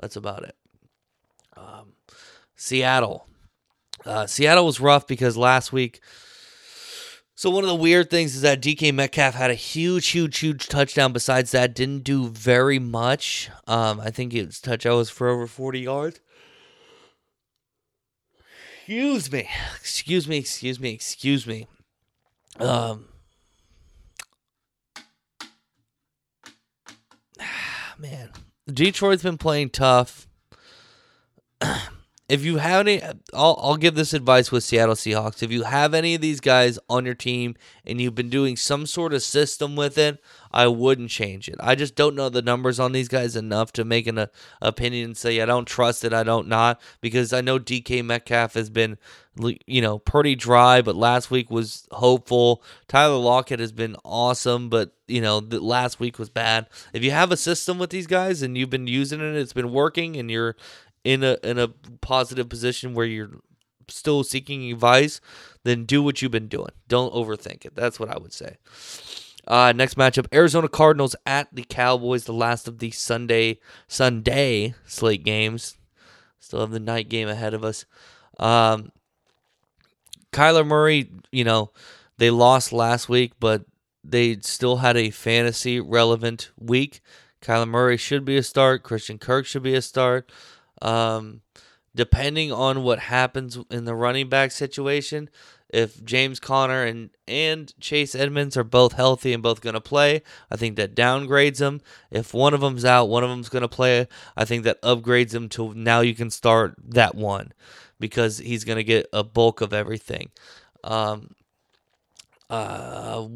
That's 0.00 0.16
about 0.16 0.44
it. 0.44 0.56
Um, 1.56 1.94
Seattle. 2.56 3.26
Uh, 4.04 4.26
Seattle 4.26 4.66
was 4.66 4.80
rough 4.80 5.06
because 5.06 5.36
last 5.36 5.72
week 5.72 6.00
so 7.44 7.50
one 7.50 7.62
of 7.62 7.68
the 7.68 7.74
weird 7.74 8.08
things 8.08 8.34
is 8.36 8.40
that 8.40 8.62
DK 8.62 8.94
Metcalf 8.94 9.34
had 9.34 9.50
a 9.50 9.54
huge, 9.54 10.08
huge, 10.08 10.38
huge 10.38 10.66
touchdown. 10.66 11.12
Besides 11.12 11.50
that, 11.50 11.74
didn't 11.74 12.02
do 12.02 12.28
very 12.28 12.78
much. 12.78 13.50
Um, 13.66 14.00
I 14.00 14.08
think 14.08 14.32
his 14.32 14.62
touchdown 14.62 14.96
was 14.96 15.10
for 15.10 15.28
over 15.28 15.46
forty 15.46 15.80
yards. 15.80 16.20
Excuse 18.86 19.30
me, 19.30 19.46
excuse 19.78 20.26
me, 20.26 20.38
excuse 20.38 20.80
me, 20.80 20.94
excuse 20.94 21.46
me. 21.46 21.66
Um, 22.58 23.08
man, 27.98 28.30
Detroit's 28.66 29.22
been 29.22 29.36
playing 29.36 29.68
tough. 29.68 30.26
if 32.26 32.42
you 32.42 32.56
have 32.56 32.86
any, 32.86 33.02
I'll, 33.34 33.58
I'll 33.60 33.76
give 33.76 33.96
this 33.96 34.14
advice 34.14 34.50
with 34.50 34.64
Seattle 34.64 34.94
Seahawks. 34.94 35.42
If 35.42 35.52
you 35.52 35.64
have 35.64 35.92
any 35.92 36.14
of 36.14 36.22
these 36.22 36.40
guys 36.40 36.78
on 36.88 37.04
your 37.04 37.14
team 37.14 37.54
and 37.84 38.00
you've 38.00 38.14
been 38.14 38.30
doing 38.30 38.56
some 38.56 38.86
sort 38.86 39.12
of 39.12 39.22
system 39.22 39.76
with 39.76 39.98
it, 39.98 40.22
I 40.50 40.68
wouldn't 40.68 41.10
change 41.10 41.48
it. 41.48 41.56
I 41.60 41.74
just 41.74 41.96
don't 41.96 42.14
know 42.14 42.30
the 42.30 42.40
numbers 42.40 42.80
on 42.80 42.92
these 42.92 43.08
guys 43.08 43.36
enough 43.36 43.72
to 43.72 43.84
make 43.84 44.06
an 44.06 44.16
uh, 44.16 44.26
opinion 44.62 45.04
and 45.04 45.16
say 45.16 45.38
I 45.38 45.44
don't 45.44 45.66
trust 45.66 46.02
it, 46.02 46.14
I 46.14 46.22
don't 46.22 46.48
not, 46.48 46.80
because 47.02 47.34
I 47.34 47.42
know 47.42 47.58
DK 47.58 48.02
Metcalf 48.02 48.54
has 48.54 48.70
been, 48.70 48.96
you 49.66 49.82
know, 49.82 49.98
pretty 49.98 50.34
dry, 50.34 50.80
but 50.80 50.96
last 50.96 51.30
week 51.30 51.50
was 51.50 51.86
hopeful. 51.90 52.62
Tyler 52.88 53.18
Lockett 53.18 53.60
has 53.60 53.72
been 53.72 53.96
awesome, 54.02 54.70
but 54.70 54.94
you 55.06 55.20
know, 55.20 55.40
the 55.40 55.60
last 55.60 56.00
week 56.00 56.18
was 56.18 56.30
bad. 56.30 56.68
If 56.94 57.04
you 57.04 57.10
have 57.10 57.30
a 57.30 57.36
system 57.36 57.78
with 57.78 57.90
these 57.90 58.06
guys 58.06 58.40
and 58.40 58.56
you've 58.56 58.70
been 58.70 58.86
using 58.86 59.20
it, 59.20 59.36
it's 59.36 59.52
been 59.52 59.72
working, 59.72 60.16
and 60.16 60.30
you're 60.30 60.56
in 61.04 61.22
a 61.22 61.36
in 61.44 61.58
a 61.58 61.68
positive 62.00 62.48
position 62.48 62.94
where 62.94 63.06
you're 63.06 63.30
still 63.88 64.24
seeking 64.24 64.72
advice, 64.72 65.20
then 65.62 65.84
do 65.84 66.02
what 66.02 66.22
you've 66.22 66.32
been 66.32 66.48
doing. 66.48 66.70
Don't 66.88 67.12
overthink 67.12 67.64
it. 67.64 67.74
That's 67.74 68.00
what 68.00 68.10
I 68.10 68.18
would 68.18 68.32
say. 68.32 68.56
Uh, 69.46 69.72
next 69.76 69.96
matchup: 69.96 70.26
Arizona 70.34 70.68
Cardinals 70.68 71.14
at 71.26 71.48
the 71.54 71.64
Cowboys. 71.64 72.24
The 72.24 72.32
last 72.32 72.66
of 72.66 72.78
the 72.78 72.90
Sunday 72.90 73.60
Sunday 73.86 74.74
slate 74.86 75.24
games. 75.24 75.76
Still 76.38 76.60
have 76.60 76.70
the 76.70 76.80
night 76.80 77.08
game 77.08 77.28
ahead 77.28 77.54
of 77.54 77.64
us. 77.64 77.86
Um, 78.38 78.92
Kyler 80.32 80.66
Murray, 80.66 81.10
you 81.30 81.44
know, 81.44 81.70
they 82.18 82.30
lost 82.30 82.72
last 82.72 83.08
week, 83.08 83.32
but 83.40 83.64
they 84.02 84.38
still 84.40 84.76
had 84.76 84.96
a 84.96 85.10
fantasy 85.10 85.80
relevant 85.80 86.50
week. 86.58 87.00
Kyler 87.40 87.68
Murray 87.68 87.96
should 87.96 88.24
be 88.24 88.36
a 88.36 88.42
start. 88.42 88.82
Christian 88.82 89.18
Kirk 89.18 89.46
should 89.46 89.62
be 89.62 89.74
a 89.74 89.82
start. 89.82 90.30
Um, 90.82 91.42
depending 91.94 92.52
on 92.52 92.82
what 92.82 92.98
happens 92.98 93.58
in 93.70 93.84
the 93.84 93.94
running 93.94 94.28
back 94.28 94.50
situation, 94.50 95.30
if 95.68 96.04
James 96.04 96.38
Conner 96.38 96.84
and 96.84 97.10
and 97.26 97.72
Chase 97.80 98.14
Edmonds 98.14 98.56
are 98.56 98.64
both 98.64 98.92
healthy 98.92 99.32
and 99.32 99.42
both 99.42 99.60
going 99.60 99.74
to 99.74 99.80
play, 99.80 100.22
I 100.50 100.56
think 100.56 100.76
that 100.76 100.94
downgrades 100.94 101.58
them. 101.58 101.80
If 102.10 102.32
one 102.32 102.54
of 102.54 102.60
them's 102.60 102.84
out, 102.84 103.08
one 103.08 103.24
of 103.24 103.30
them's 103.30 103.48
going 103.48 103.62
to 103.62 103.68
play, 103.68 104.06
I 104.36 104.44
think 104.44 104.64
that 104.64 104.80
upgrades 104.82 105.30
them 105.30 105.48
to 105.50 105.74
now 105.74 106.00
you 106.00 106.14
can 106.14 106.30
start 106.30 106.76
that 106.78 107.14
one 107.14 107.52
because 107.98 108.38
he's 108.38 108.64
going 108.64 108.76
to 108.76 108.84
get 108.84 109.08
a 109.12 109.24
bulk 109.24 109.60
of 109.60 109.72
everything. 109.72 110.30
Um, 110.84 111.34
uh, 112.50 113.26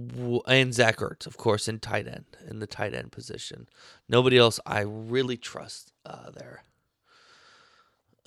and 0.47 0.73
Zach 0.73 0.99
Ertz, 0.99 1.27
of 1.27 1.37
course, 1.39 1.67
in 1.67 1.81
tight 1.81 2.07
end, 2.07 2.27
in 2.49 2.61
the 2.61 2.67
tight 2.67 2.95
end 2.95 3.11
position. 3.11 3.69
Nobody 4.09 4.39
else 4.39 4.61
I 4.65 4.81
really 4.81 5.37
trust 5.37 5.93
uh, 6.05 6.31
there. 6.31 6.63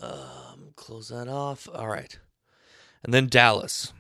Um, 0.02 0.74
close 0.76 1.10
that 1.10 1.28
off. 1.28 1.68
All 1.74 1.88
right. 1.88 2.18
And 3.04 3.14
then 3.14 3.28
Dallas. 3.28 3.93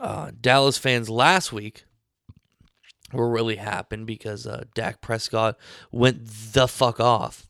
Uh, 0.00 0.30
Dallas 0.40 0.78
fans 0.78 1.08
last 1.08 1.52
week 1.52 1.84
were 3.12 3.28
really 3.28 3.56
happy 3.56 3.96
because 3.96 4.46
uh, 4.46 4.64
Dak 4.74 5.00
Prescott 5.00 5.56
went 5.90 6.26
the 6.26 6.66
fuck 6.66 6.98
off. 6.98 7.46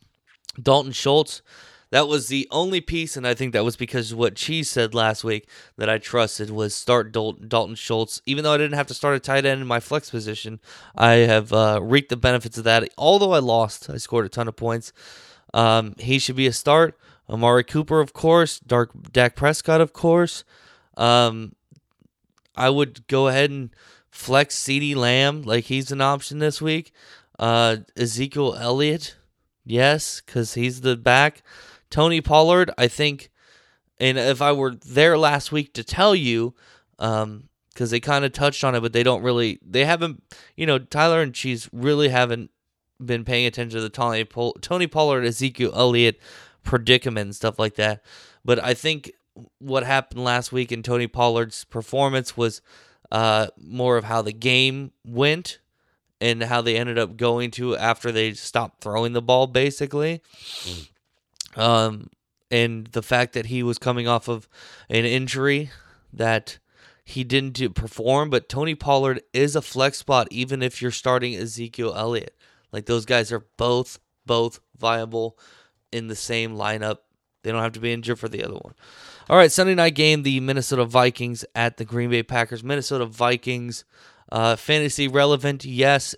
Dalton 0.60 0.92
Schultz, 0.92 1.40
that 1.90 2.08
was 2.08 2.28
the 2.28 2.48
only 2.50 2.80
piece, 2.80 3.16
and 3.16 3.26
I 3.26 3.34
think 3.34 3.52
that 3.52 3.64
was 3.64 3.76
because 3.76 4.14
what 4.14 4.34
Cheese 4.34 4.68
said 4.68 4.94
last 4.94 5.24
week 5.24 5.48
that 5.76 5.88
I 5.88 5.98
trusted 5.98 6.50
was 6.50 6.74
start 6.74 7.12
Dal- 7.12 7.32
Dalton 7.32 7.74
Schultz. 7.74 8.20
Even 8.26 8.44
though 8.44 8.52
I 8.52 8.58
didn't 8.58 8.76
have 8.76 8.86
to 8.88 8.94
start 8.94 9.16
a 9.16 9.20
tight 9.20 9.46
end 9.46 9.60
in 9.60 9.66
my 9.66 9.80
flex 9.80 10.10
position, 10.10 10.60
I 10.96 11.12
have 11.12 11.52
uh, 11.52 11.80
reaped 11.82 12.10
the 12.10 12.16
benefits 12.16 12.58
of 12.58 12.64
that. 12.64 12.88
Although 12.98 13.32
I 13.32 13.38
lost, 13.38 13.88
I 13.88 13.96
scored 13.98 14.26
a 14.26 14.30
ton 14.30 14.48
of 14.48 14.56
points. 14.56 14.92
Um, 15.54 15.94
he 15.98 16.18
should 16.18 16.36
be 16.36 16.46
a 16.46 16.52
start. 16.52 16.98
Amari 17.32 17.64
Cooper, 17.64 18.00
of 18.00 18.12
course. 18.12 18.60
Dark 18.60 18.90
Dak 19.10 19.34
Prescott, 19.34 19.80
of 19.80 19.92
course. 19.92 20.44
Um, 20.96 21.54
I 22.54 22.68
would 22.68 23.06
go 23.06 23.28
ahead 23.28 23.50
and 23.50 23.70
flex 24.10 24.56
CeeDee 24.62 24.94
Lamb 24.94 25.42
like 25.42 25.64
he's 25.64 25.90
an 25.90 26.02
option 26.02 26.38
this 26.38 26.60
week. 26.60 26.92
Uh, 27.38 27.78
Ezekiel 27.96 28.54
Elliott, 28.58 29.16
yes, 29.64 30.20
because 30.24 30.54
he's 30.54 30.82
the 30.82 30.96
back. 30.96 31.42
Tony 31.88 32.20
Pollard, 32.20 32.70
I 32.76 32.88
think, 32.88 33.30
and 33.98 34.18
if 34.18 34.42
I 34.42 34.52
were 34.52 34.74
there 34.74 35.16
last 35.16 35.50
week 35.50 35.72
to 35.74 35.82
tell 35.82 36.14
you, 36.14 36.54
um, 36.98 37.48
because 37.70 37.90
they 37.90 38.00
kind 38.00 38.24
of 38.24 38.32
touched 38.32 38.64
on 38.64 38.74
it, 38.74 38.80
but 38.80 38.92
they 38.92 39.02
don't 39.02 39.22
really, 39.22 39.58
they 39.66 39.86
haven't, 39.86 40.22
you 40.56 40.66
know, 40.66 40.78
Tyler 40.78 41.22
and 41.22 41.34
Cheese 41.34 41.70
really 41.72 42.10
haven't 42.10 42.50
been 43.04 43.24
paying 43.24 43.46
attention 43.46 43.78
to 43.78 43.82
the 43.82 43.88
Tony, 43.88 44.24
Tony 44.60 44.86
Pollard, 44.86 45.24
Ezekiel 45.24 45.72
Elliott 45.74 46.20
predicament 46.62 47.26
and 47.26 47.36
stuff 47.36 47.58
like 47.58 47.74
that. 47.76 48.02
But 48.44 48.62
I 48.62 48.74
think 48.74 49.12
what 49.58 49.84
happened 49.84 50.24
last 50.24 50.52
week 50.52 50.72
in 50.72 50.82
Tony 50.82 51.06
Pollard's 51.06 51.64
performance 51.64 52.36
was 52.36 52.60
uh, 53.10 53.48
more 53.56 53.96
of 53.96 54.04
how 54.04 54.22
the 54.22 54.32
game 54.32 54.92
went 55.04 55.58
and 56.20 56.42
how 56.42 56.60
they 56.62 56.76
ended 56.76 56.98
up 56.98 57.16
going 57.16 57.50
to 57.52 57.76
after 57.76 58.12
they 58.12 58.32
stopped 58.32 58.82
throwing 58.82 59.12
the 59.12 59.22
ball, 59.22 59.46
basically. 59.46 60.22
Um, 61.56 62.10
and 62.50 62.86
the 62.88 63.02
fact 63.02 63.32
that 63.32 63.46
he 63.46 63.62
was 63.62 63.78
coming 63.78 64.06
off 64.06 64.28
of 64.28 64.48
an 64.88 65.04
injury 65.04 65.70
that 66.12 66.58
he 67.04 67.24
didn't 67.24 67.74
perform, 67.74 68.30
but 68.30 68.48
Tony 68.48 68.74
Pollard 68.74 69.22
is 69.32 69.56
a 69.56 69.62
flex 69.62 69.98
spot 69.98 70.28
even 70.30 70.62
if 70.62 70.80
you're 70.80 70.90
starting 70.90 71.34
Ezekiel 71.34 71.94
Elliott. 71.96 72.36
Like 72.72 72.86
those 72.86 73.04
guys 73.04 73.32
are 73.32 73.46
both 73.56 73.98
both 74.24 74.60
viable 74.78 75.36
in 75.92 76.08
the 76.08 76.16
same 76.16 76.54
lineup. 76.54 76.98
They 77.42 77.50
don't 77.50 77.62
have 77.62 77.72
to 77.72 77.80
be 77.80 77.92
injured 77.92 78.18
for 78.18 78.28
the 78.28 78.44
other 78.44 78.54
one. 78.54 78.74
All 79.28 79.36
right, 79.36 79.52
Sunday 79.52 79.74
night 79.74 79.94
game: 79.94 80.22
the 80.22 80.40
Minnesota 80.40 80.84
Vikings 80.84 81.44
at 81.54 81.76
the 81.76 81.84
Green 81.84 82.10
Bay 82.10 82.22
Packers. 82.22 82.64
Minnesota 82.64 83.06
Vikings, 83.06 83.84
uh, 84.30 84.56
fantasy 84.56 85.08
relevant, 85.08 85.64
yes. 85.64 86.14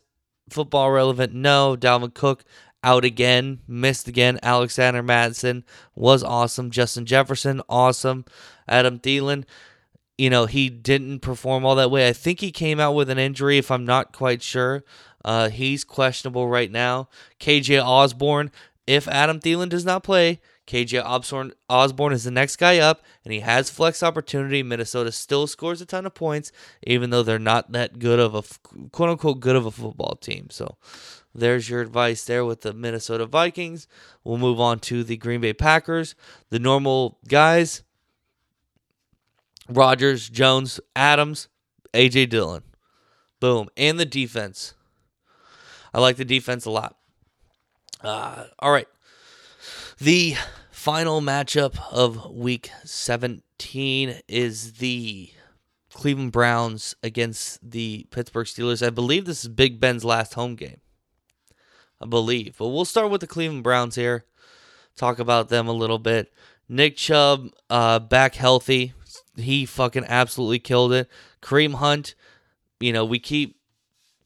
Football 0.50 0.90
relevant, 0.90 1.32
no. 1.32 1.76
Dalvin 1.78 2.12
Cook 2.12 2.44
out 2.84 3.04
again, 3.04 3.60
missed 3.66 4.06
again. 4.08 4.38
Alexander 4.42 5.02
Mattison 5.02 5.64
was 5.94 6.22
awesome. 6.22 6.70
Justin 6.70 7.06
Jefferson, 7.06 7.62
awesome. 7.68 8.26
Adam 8.68 8.98
Thielen, 8.98 9.44
you 10.18 10.30
know, 10.30 10.46
he 10.46 10.68
didn't 10.68 11.20
perform 11.20 11.64
all 11.64 11.74
that 11.76 11.90
way. 11.90 12.06
I 12.06 12.12
think 12.12 12.40
he 12.40 12.52
came 12.52 12.78
out 12.78 12.92
with 12.92 13.08
an 13.08 13.18
injury, 13.18 13.58
if 13.58 13.70
I'm 13.70 13.86
not 13.86 14.12
quite 14.12 14.42
sure. 14.42 14.84
Uh, 15.24 15.48
he's 15.48 15.82
questionable 15.82 16.46
right 16.46 16.70
now. 16.70 17.08
KJ 17.40 17.82
Osborn, 17.82 18.52
if 18.86 19.08
Adam 19.08 19.40
Thielen 19.40 19.68
does 19.68 19.84
not 19.84 20.02
play, 20.02 20.40
KJ 20.66 21.02
Osborn, 21.04 21.52
Osborn 21.68 22.12
is 22.12 22.24
the 22.24 22.30
next 22.30 22.56
guy 22.56 22.78
up, 22.78 23.02
and 23.24 23.32
he 23.32 23.40
has 23.40 23.70
flex 23.70 24.02
opportunity. 24.02 24.62
Minnesota 24.62 25.12
still 25.12 25.46
scores 25.46 25.80
a 25.80 25.86
ton 25.86 26.06
of 26.06 26.14
points, 26.14 26.52
even 26.86 27.10
though 27.10 27.22
they're 27.22 27.38
not 27.38 27.72
that 27.72 27.98
good 27.98 28.18
of 28.18 28.34
a 28.34 28.42
quote 28.90 29.10
unquote 29.10 29.40
good 29.40 29.56
of 29.56 29.66
a 29.66 29.70
football 29.70 30.16
team. 30.16 30.48
So 30.50 30.76
there's 31.34 31.68
your 31.68 31.80
advice 31.80 32.24
there 32.24 32.44
with 32.44 32.62
the 32.62 32.72
Minnesota 32.72 33.26
Vikings. 33.26 33.86
We'll 34.22 34.38
move 34.38 34.60
on 34.60 34.78
to 34.80 35.04
the 35.04 35.16
Green 35.16 35.40
Bay 35.40 35.52
Packers. 35.52 36.14
The 36.50 36.58
normal 36.58 37.18
guys 37.28 37.82
Rodgers, 39.68 40.28
Jones, 40.28 40.78
Adams, 40.94 41.48
AJ 41.92 42.28
Dillon. 42.30 42.62
Boom. 43.40 43.68
And 43.76 43.98
the 43.98 44.04
defense. 44.04 44.74
I 45.92 46.00
like 46.00 46.16
the 46.16 46.24
defense 46.24 46.64
a 46.64 46.70
lot. 46.70 46.96
Uh, 48.00 48.44
all 48.58 48.72
right. 48.72 48.88
The 49.98 50.36
final 50.70 51.20
matchup 51.20 51.76
of 51.90 52.30
week 52.30 52.70
17 52.84 54.20
is 54.28 54.74
the 54.74 55.30
Cleveland 55.92 56.32
Browns 56.32 56.94
against 57.02 57.70
the 57.70 58.06
Pittsburgh 58.10 58.46
Steelers. 58.46 58.84
I 58.84 58.90
believe 58.90 59.24
this 59.24 59.44
is 59.44 59.48
Big 59.48 59.80
Ben's 59.80 60.04
last 60.04 60.34
home 60.34 60.56
game. 60.56 60.80
I 62.00 62.06
believe. 62.06 62.56
But 62.58 62.68
we'll 62.68 62.84
start 62.84 63.10
with 63.10 63.20
the 63.20 63.26
Cleveland 63.26 63.62
Browns 63.62 63.94
here. 63.94 64.24
Talk 64.96 65.18
about 65.18 65.48
them 65.48 65.68
a 65.68 65.72
little 65.72 65.98
bit. 65.98 66.32
Nick 66.68 66.96
Chubb 66.96 67.48
uh, 67.70 67.98
back 67.98 68.34
healthy. 68.34 68.92
He 69.36 69.64
fucking 69.66 70.04
absolutely 70.08 70.58
killed 70.58 70.92
it. 70.92 71.08
Kareem 71.40 71.74
Hunt, 71.74 72.14
you 72.80 72.92
know, 72.92 73.04
we 73.04 73.18
keep 73.18 73.56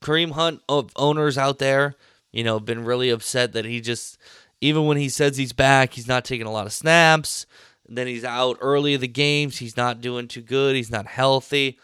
Kareem 0.01 0.33
Hunt 0.33 0.63
of 0.69 0.91
owners 0.97 1.37
out 1.37 1.59
there 1.59 1.97
you 2.33 2.45
know, 2.45 2.61
been 2.61 2.85
really 2.85 3.11
upset 3.11 3.53
that 3.53 3.65
he 3.65 3.81
just, 3.81 4.19
even 4.61 4.87
when 4.87 4.97
he 4.97 5.09
says 5.09 5.37
he's 5.37 5.53
back, 5.53 5.95
he's 5.95 6.09
not 6.09 6.25
taking 6.25 6.47
a 6.47 6.53
lot 6.53 6.67
of 6.67 6.73
snaps. 6.73 7.47
Then 7.89 8.07
he's 8.07 8.25
out 8.25 8.59
early 8.61 8.95
of 8.95 9.01
the 9.01 9.09
games. 9.09 9.59
He's 9.59 9.77
not 9.77 10.01
doing 10.01 10.29
too 10.29 10.43
good. 10.43 10.77
He's 10.77 10.91
not 10.91 11.07
healthy. 11.07 11.79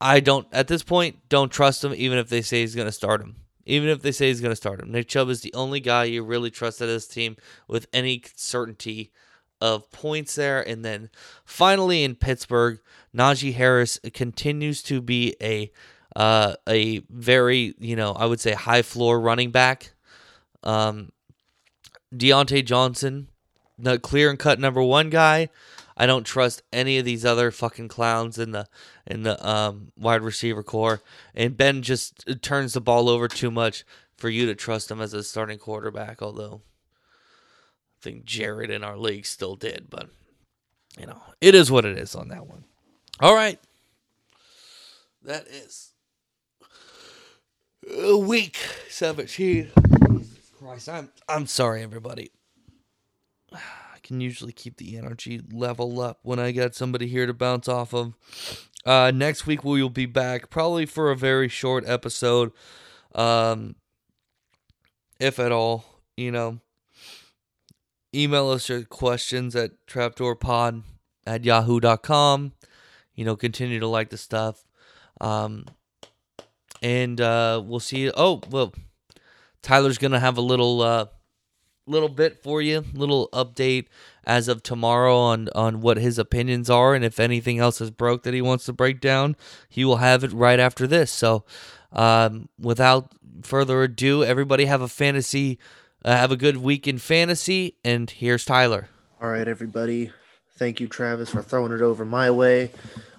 I 0.00 0.20
don't, 0.20 0.46
at 0.52 0.68
this 0.68 0.82
point, 0.82 1.28
don't 1.28 1.52
trust 1.52 1.84
him, 1.84 1.94
even 1.94 2.18
if 2.18 2.28
they 2.28 2.42
say 2.42 2.60
he's 2.60 2.74
going 2.74 2.88
to 2.88 2.92
start 2.92 3.20
him. 3.20 3.36
Even 3.64 3.88
if 3.88 4.00
they 4.02 4.12
say 4.12 4.28
he's 4.28 4.40
going 4.40 4.52
to 4.52 4.56
start 4.56 4.80
him. 4.80 4.90
Nick 4.90 5.08
Chubb 5.08 5.28
is 5.28 5.42
the 5.42 5.52
only 5.54 5.78
guy 5.78 6.04
you 6.04 6.22
really 6.22 6.50
trust 6.50 6.80
at 6.80 6.86
this 6.86 7.06
team 7.06 7.36
with 7.68 7.86
any 7.92 8.22
certainty 8.34 9.12
of 9.60 9.90
points 9.90 10.34
there. 10.36 10.66
And 10.66 10.84
then 10.84 11.10
finally 11.44 12.02
in 12.02 12.14
Pittsburgh, 12.14 12.80
Najee 13.14 13.54
Harris 13.54 14.00
continues 14.14 14.82
to 14.84 15.00
be 15.00 15.36
a 15.42 15.70
uh, 16.18 16.56
a 16.68 16.98
very, 17.08 17.74
you 17.78 17.94
know, 17.96 18.12
I 18.12 18.26
would 18.26 18.40
say 18.40 18.52
high 18.52 18.82
floor 18.82 19.20
running 19.20 19.52
back. 19.52 19.92
Um, 20.64 21.12
Diontae 22.12 22.64
Johnson 22.64 23.28
the 23.78 23.98
clear 23.98 24.28
and 24.30 24.38
cut 24.38 24.58
number 24.58 24.82
one 24.82 25.10
guy. 25.10 25.48
I 25.96 26.06
don't 26.06 26.24
trust 26.24 26.62
any 26.72 26.98
of 26.98 27.04
these 27.04 27.24
other 27.24 27.50
fucking 27.50 27.88
clowns 27.88 28.38
in 28.38 28.52
the 28.52 28.66
in 29.06 29.22
the 29.22 29.48
um, 29.48 29.92
wide 29.96 30.22
receiver 30.22 30.62
core. 30.62 31.00
And 31.34 31.56
Ben 31.56 31.82
just 31.82 32.42
turns 32.42 32.72
the 32.72 32.80
ball 32.80 33.08
over 33.08 33.28
too 33.28 33.50
much 33.50 33.84
for 34.16 34.28
you 34.28 34.46
to 34.46 34.54
trust 34.54 34.90
him 34.90 35.00
as 35.00 35.14
a 35.14 35.22
starting 35.22 35.58
quarterback. 35.58 36.22
Although 36.22 36.62
I 38.00 38.02
think 38.02 38.24
Jared 38.24 38.70
in 38.70 38.84
our 38.84 38.96
league 38.96 39.26
still 39.26 39.56
did, 39.56 39.86
but 39.88 40.08
you 40.98 41.06
know 41.06 41.22
it 41.40 41.54
is 41.54 41.70
what 41.70 41.84
it 41.84 41.98
is 41.98 42.14
on 42.14 42.28
that 42.28 42.46
one. 42.46 42.64
All 43.20 43.34
right, 43.34 43.58
that 45.24 45.46
is 45.48 45.87
uh, 47.88 48.18
week 48.18 48.56
seventeen. 48.88 49.70
Jesus 50.08 50.50
Christ, 50.58 50.88
I'm 50.88 51.10
I'm 51.28 51.46
sorry, 51.46 51.82
everybody. 51.82 52.30
I 53.52 53.98
can 54.02 54.20
usually 54.20 54.52
keep 54.52 54.76
the 54.76 54.96
energy 54.96 55.40
level 55.52 56.00
up 56.00 56.20
when 56.22 56.38
I 56.38 56.52
got 56.52 56.74
somebody 56.74 57.08
here 57.08 57.26
to 57.26 57.34
bounce 57.34 57.68
off 57.68 57.92
of. 57.92 58.14
Uh, 58.84 59.10
next 59.14 59.46
week 59.46 59.64
we 59.64 59.82
will 59.82 59.90
be 59.90 60.06
back, 60.06 60.50
probably 60.50 60.86
for 60.86 61.10
a 61.10 61.16
very 61.16 61.48
short 61.48 61.84
episode, 61.86 62.52
um, 63.14 63.74
if 65.20 65.38
at 65.38 65.52
all. 65.52 65.84
You 66.16 66.32
know, 66.32 66.60
email 68.14 68.50
us 68.50 68.68
your 68.68 68.82
questions 68.82 69.54
at 69.54 69.72
trapdoorpod 69.86 70.82
at 71.26 71.44
yahoo.com. 71.44 72.52
You 73.14 73.24
know, 73.24 73.36
continue 73.36 73.80
to 73.80 73.86
like 73.86 74.10
the 74.10 74.16
stuff. 74.16 74.64
Um, 75.20 75.66
and 76.82 77.20
uh, 77.20 77.62
we'll 77.64 77.80
see. 77.80 78.10
Oh, 78.16 78.40
well, 78.50 78.74
Tyler's 79.62 79.98
gonna 79.98 80.20
have 80.20 80.36
a 80.36 80.42
little 80.42 80.80
uh, 80.82 81.06
little 81.86 82.08
bit 82.08 82.42
for 82.42 82.60
you, 82.60 82.84
little 82.92 83.28
update 83.32 83.86
as 84.24 84.48
of 84.48 84.62
tomorrow 84.62 85.16
on 85.16 85.48
on 85.54 85.80
what 85.80 85.96
his 85.96 86.18
opinions 86.18 86.68
are, 86.70 86.94
and 86.94 87.04
if 87.04 87.18
anything 87.18 87.58
else 87.58 87.80
is 87.80 87.90
broke 87.90 88.22
that 88.22 88.34
he 88.34 88.42
wants 88.42 88.64
to 88.66 88.72
break 88.72 89.00
down, 89.00 89.36
he 89.68 89.84
will 89.84 89.96
have 89.96 90.22
it 90.24 90.32
right 90.32 90.60
after 90.60 90.86
this. 90.86 91.10
So, 91.10 91.44
um, 91.92 92.48
without 92.58 93.12
further 93.42 93.82
ado, 93.82 94.24
everybody 94.24 94.66
have 94.66 94.82
a 94.82 94.88
fantasy, 94.88 95.58
uh, 96.04 96.16
have 96.16 96.32
a 96.32 96.36
good 96.36 96.58
week 96.58 96.86
in 96.86 96.98
fantasy, 96.98 97.76
and 97.84 98.10
here's 98.10 98.44
Tyler. 98.44 98.88
All 99.20 99.28
right, 99.28 99.48
everybody. 99.48 100.12
Thank 100.58 100.80
you, 100.80 100.88
Travis, 100.88 101.30
for 101.30 101.40
throwing 101.40 101.70
it 101.70 101.82
over 101.82 102.04
my 102.04 102.32
way. 102.32 102.72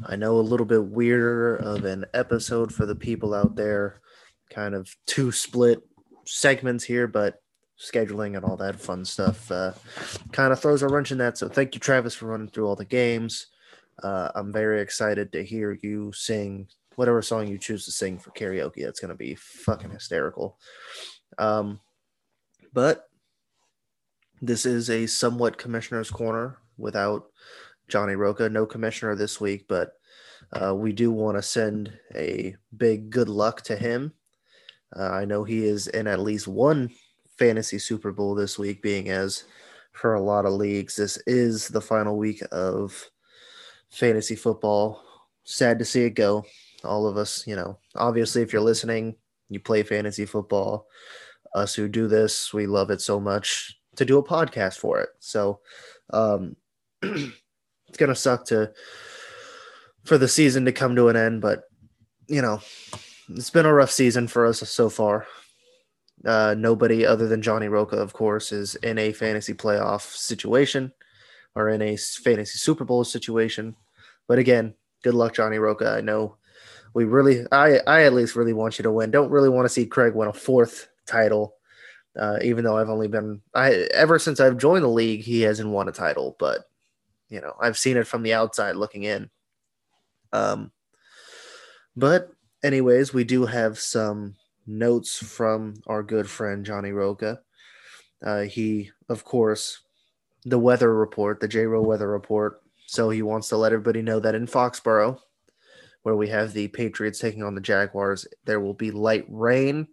I 0.06 0.18
know 0.18 0.40
a 0.40 0.42
little 0.42 0.66
bit 0.66 0.84
weirder 0.84 1.56
of 1.56 1.86
an 1.86 2.04
episode 2.14 2.74
for 2.74 2.86
the 2.86 2.96
people 2.96 3.34
out 3.34 3.56
there, 3.56 4.02
kind 4.50 4.76
of 4.76 4.94
two 5.08 5.32
split 5.32 5.82
segments 6.26 6.84
here, 6.84 7.08
but 7.08 7.42
scheduling 7.80 8.36
and 8.36 8.44
all 8.44 8.58
that 8.58 8.78
fun 8.78 9.06
stuff 9.06 9.50
uh, 9.52 9.72
kind 10.34 10.52
of 10.52 10.60
throws 10.60 10.82
a 10.82 10.90
wrench 10.90 11.14
in 11.14 11.18
that. 11.20 11.38
So 11.38 11.48
thank 11.48 11.74
you, 11.74 11.80
Travis, 11.80 12.14
for 12.14 12.28
running 12.28 12.50
through 12.50 12.68
all 12.68 12.76
the 12.76 12.84
games. 12.84 13.48
Uh, 14.04 14.30
I'm 14.36 14.52
very 14.52 14.82
excited 14.82 15.32
to 15.32 15.42
hear 15.42 15.80
you 15.82 16.12
sing 16.14 16.68
whatever 16.96 17.22
song 17.22 17.48
you 17.48 17.58
choose 17.58 17.86
to 17.86 17.92
sing 17.92 18.20
for 18.20 18.32
karaoke. 18.32 18.84
That's 18.84 19.00
going 19.00 19.10
to 19.10 19.16
be 19.16 19.36
fucking 19.36 19.92
hysterical. 19.92 20.60
Um, 21.38 21.80
but 22.74 23.08
this 24.42 24.66
is 24.66 24.90
a 24.90 25.06
somewhat 25.06 25.58
commissioner's 25.58 26.12
corner 26.12 26.58
without 26.80 27.26
Johnny 27.88 28.16
Roca. 28.16 28.50
No 28.50 28.66
commissioner 28.66 29.16
this 29.16 29.40
week, 29.40 29.66
but 29.68 29.92
uh, 30.54 30.74
we 30.76 30.94
do 30.94 31.12
want 31.12 31.38
to 31.38 31.42
send 31.42 31.92
a 32.16 32.56
big 32.76 33.10
good 33.10 33.30
luck 33.30 33.62
to 33.64 33.76
him. 33.76 34.14
Uh, 34.96 35.10
I 35.10 35.26
know 35.26 35.44
he 35.44 35.66
is 35.66 35.88
in 35.88 36.08
at 36.08 36.20
least 36.20 36.48
one 36.48 36.90
fantasy 37.38 37.78
Super 37.78 38.12
Bowl 38.12 38.34
this 38.34 38.58
week, 38.58 38.82
being 38.82 39.10
as 39.10 39.44
for 40.00 40.16
a 40.16 40.22
lot 40.22 40.46
of 40.46 40.54
leagues, 40.54 40.96
this 40.96 41.18
is 41.28 41.68
the 41.68 41.82
final 41.82 42.18
week 42.18 42.42
of 42.52 43.10
fantasy 43.90 44.36
football. 44.36 45.04
Sad 45.44 45.80
to 45.80 45.86
see 45.86 46.04
it 46.04 46.12
go. 46.12 46.46
All 46.84 47.06
of 47.06 47.18
us, 47.18 47.46
you 47.46 47.56
know, 47.56 47.80
obviously, 47.96 48.42
if 48.42 48.54
you're 48.54 48.62
listening, 48.62 49.16
you 49.50 49.60
play 49.60 49.84
fantasy 49.84 50.26
football. 50.26 50.88
Us 51.54 51.74
who 51.74 51.90
do 51.90 52.08
this, 52.08 52.54
we 52.54 52.66
love 52.66 52.92
it 52.92 53.02
so 53.02 53.20
much 53.20 53.76
to 53.96 54.06
do 54.06 54.18
a 54.18 54.24
podcast 54.24 54.78
for 54.78 55.00
it. 55.00 55.10
So, 55.20 55.60
um, 56.12 56.56
it's 57.02 57.98
gonna 57.98 58.16
suck 58.16 58.46
to 58.46 58.72
for 60.04 60.18
the 60.18 60.28
season 60.28 60.66
to 60.66 60.72
come 60.72 60.96
to 60.96 61.10
an 61.10 61.16
end, 61.16 61.42
but 61.42 61.64
you 62.28 62.42
know, 62.42 62.62
it's 63.30 63.50
been 63.50 63.66
a 63.66 63.74
rough 63.74 63.92
season 63.92 64.28
for 64.28 64.46
us 64.46 64.60
so 64.70 64.90
far. 64.90 65.28
Uh, 66.26 66.54
nobody 66.58 67.06
other 67.06 67.28
than 67.28 67.42
Johnny 67.42 67.68
Roca, 67.68 67.98
of 67.98 68.14
course, 68.14 68.52
is 68.52 68.76
in 68.76 68.98
a 68.98 69.14
fantasy 69.14 69.54
playoff 69.54 70.02
situation 70.02 70.92
or 71.56 71.70
in 71.70 71.82
a 71.82 71.96
fantasy 71.96 72.58
Super 72.58 72.84
Bowl 72.84 73.04
situation. 73.04 73.76
But 74.28 74.40
again, 74.40 74.74
good 75.04 75.14
luck, 75.14 75.34
Johnny 75.34 75.58
Roca. 75.58 75.92
I 75.92 76.02
know 76.02 76.36
we 76.94 77.06
really, 77.06 77.46
I, 77.52 77.80
I 77.88 78.04
at 78.04 78.14
least 78.14 78.36
really 78.36 78.54
want 78.54 78.78
you 78.78 78.84
to 78.84 78.92
win. 78.92 79.12
Don't 79.12 79.32
really 79.32 79.50
want 79.50 79.66
to 79.66 79.70
see 79.70 79.86
Craig 79.86 80.14
win 80.14 80.28
a 80.28 80.34
fourth 80.34 80.90
title, 81.06 81.56
uh, 82.20 82.38
even 82.44 82.64
though 82.64 82.78
I've 82.78 82.90
only 82.90 83.08
been, 83.08 83.42
I 83.54 83.88
ever 83.94 84.20
since 84.20 84.40
I've 84.40 84.58
joined 84.58 84.84
the 84.84 84.90
league, 84.90 85.22
he 85.22 85.42
hasn't 85.42 85.70
won 85.70 85.88
a 85.88 85.94
title. 85.94 86.36
But 86.40 86.69
you 87.30 87.42
know, 87.42 87.54
I've 87.60 87.78
seen 87.78 87.98
it 87.98 88.08
from 88.08 88.24
the 88.24 88.34
outside 88.34 88.76
looking 88.76 89.04
in. 89.04 89.30
Um, 90.34 90.72
but 91.96 92.32
anyways, 92.64 93.14
we 93.14 93.24
do 93.24 93.46
have 93.46 93.80
some 93.80 94.36
notes 94.66 95.18
from 95.18 95.76
our 95.88 96.04
good 96.04 96.30
friend 96.30 96.66
Johnny 96.66 96.92
Roca. 96.92 97.40
Uh, 98.26 98.42
he, 98.42 98.92
of 99.08 99.24
course, 99.24 99.80
the 100.46 100.60
weather 100.60 100.94
report, 100.94 101.40
the 101.40 101.48
J 101.48 101.66
Row 101.66 101.82
weather 101.82 102.10
report. 102.10 102.62
So 102.88 103.10
he 103.10 103.22
wants 103.22 103.50
to 103.50 103.58
let 103.58 103.72
everybody 103.72 104.02
know 104.02 104.20
that 104.20 104.36
in 104.36 104.48
Foxborough, 104.48 105.20
where 106.04 106.16
we 106.16 106.28
have 106.30 106.54
the 106.54 106.68
Patriots 106.70 107.20
taking 107.20 107.44
on 107.44 107.56
the 107.56 107.62
Jaguars, 107.62 108.28
there 108.46 108.60
will 108.60 108.74
be 108.74 108.92
light 108.92 109.26
rain. 109.30 109.88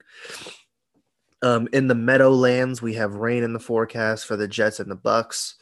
Um, 1.43 1.69
in 1.73 1.87
the 1.87 1.95
Meadowlands, 1.95 2.81
we 2.81 2.95
have 2.95 3.15
rain 3.15 3.43
in 3.43 3.53
the 3.53 3.61
forecast 3.61 4.27
for 4.27 4.37
the 4.37 4.49
Jets 4.49 4.81
and 4.81 4.91
the 4.91 4.97
Bucks. 4.97 5.57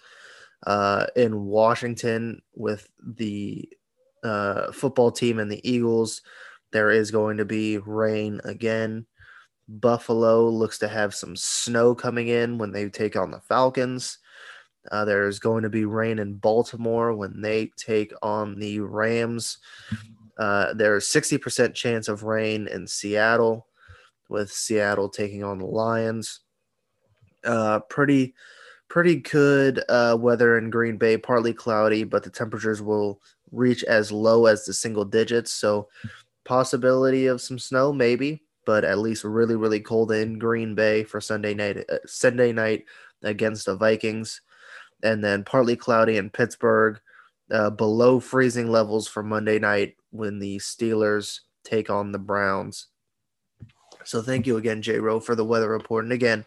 Uh, 0.67 1.07
in 1.17 1.45
Washington, 1.45 2.41
with 2.55 2.89
the 3.03 3.69
uh, 4.23 4.73
football 4.73 5.11
team 5.11 5.39
and 5.39 5.51
the 5.51 5.69
Eagles, 5.69 6.23
there 6.73 6.91
is 6.91 7.11
going 7.11 7.37
to 7.37 7.45
be 7.45 7.79
rain 7.79 8.41
again. 8.45 9.07
Buffalo 9.69 10.49
looks 10.49 10.79
to 10.79 10.89
have 10.89 11.15
some 11.15 11.37
snow 11.37 11.95
coming 11.95 12.29
in 12.29 12.59
when 12.59 12.73
they 12.73 12.89
take 12.89 13.17
on 13.17 13.31
the 13.31 13.41
Falcons. 13.41 14.19
Uh, 14.91 15.05
there's 15.05 15.39
going 15.39 15.63
to 15.63 15.71
be 15.71 15.85
rain 15.85 16.19
in 16.19 16.35
Baltimore 16.35 17.15
when 17.15 17.41
they 17.41 17.71
take 17.77 18.13
on 18.23 18.59
the 18.59 18.81
Rams. 18.81 19.59
Uh, 20.39 20.75
there's 20.75 21.09
60% 21.09 21.75
chance 21.75 22.09
of 22.09 22.25
rain 22.25 22.69
in 22.69 22.87
Seattle 22.87 23.67
with 24.29 24.51
Seattle 24.51 25.09
taking 25.09 25.45
on 25.45 25.59
the 25.59 25.67
Lions. 25.67 26.41
Uh, 27.45 27.81
pretty, 27.81 28.35
pretty 28.95 29.17
good 29.17 29.83
uh, 29.89 30.17
weather 30.17 30.57
in 30.57 30.71
Green 30.71 30.97
Bay, 30.97 31.17
partly 31.17 31.53
cloudy, 31.53 32.05
but 32.05 32.23
the 32.23 32.31
temperatures 32.31 32.81
will 32.81 33.21
reach 33.51 33.83
as 33.83 34.13
low 34.13 34.47
as 34.47 34.65
the 34.65 34.73
single 34.73 35.05
digits. 35.05 35.51
So, 35.51 35.89
possibility 36.45 37.27
of 37.27 37.41
some 37.41 37.59
snow, 37.59 37.93
maybe, 37.93 38.45
but 38.65 38.85
at 38.85 38.99
least 38.99 39.25
really, 39.25 39.57
really 39.57 39.81
cold 39.81 40.13
in 40.13 40.39
Green 40.39 40.77
Bay 40.77 41.03
for 41.03 41.21
Sunday 41.21 41.55
night. 41.55 41.79
Uh, 41.91 41.99
Sunday 42.07 42.53
night 42.53 42.85
against 43.25 43.67
the 43.67 43.75
Vikings, 43.75 44.41
and 45.03 45.25
then 45.25 45.43
partly 45.43 45.75
cloudy 45.75 46.17
in 46.17 46.31
Pittsburgh. 46.31 47.01
Uh, 47.51 47.71
below 47.71 48.21
freezing 48.21 48.71
levels 48.71 49.09
for 49.09 49.25
Monday 49.25 49.59
night 49.59 49.97
when 50.13 50.39
the 50.39 50.59
Steelers 50.59 51.41
take 51.65 51.91
on 51.91 52.13
the 52.13 52.19
Browns. 52.21 52.87
So 54.05 54.23
thank 54.23 54.47
you 54.47 54.57
again, 54.57 54.83
J. 54.83 55.01
Rowe, 55.01 55.19
for 55.19 55.35
the 55.35 55.45
weather 55.45 55.69
report. 55.69 56.05
And 56.05 56.13
again, 56.13 56.45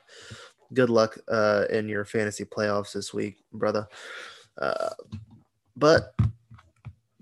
good 0.73 0.89
luck 0.89 1.17
uh, 1.27 1.65
in 1.69 1.87
your 1.87 2.05
fantasy 2.05 2.45
playoffs 2.45 2.93
this 2.93 3.13
week, 3.13 3.37
brother. 3.53 3.87
Uh, 4.57 4.89
but 5.75 6.13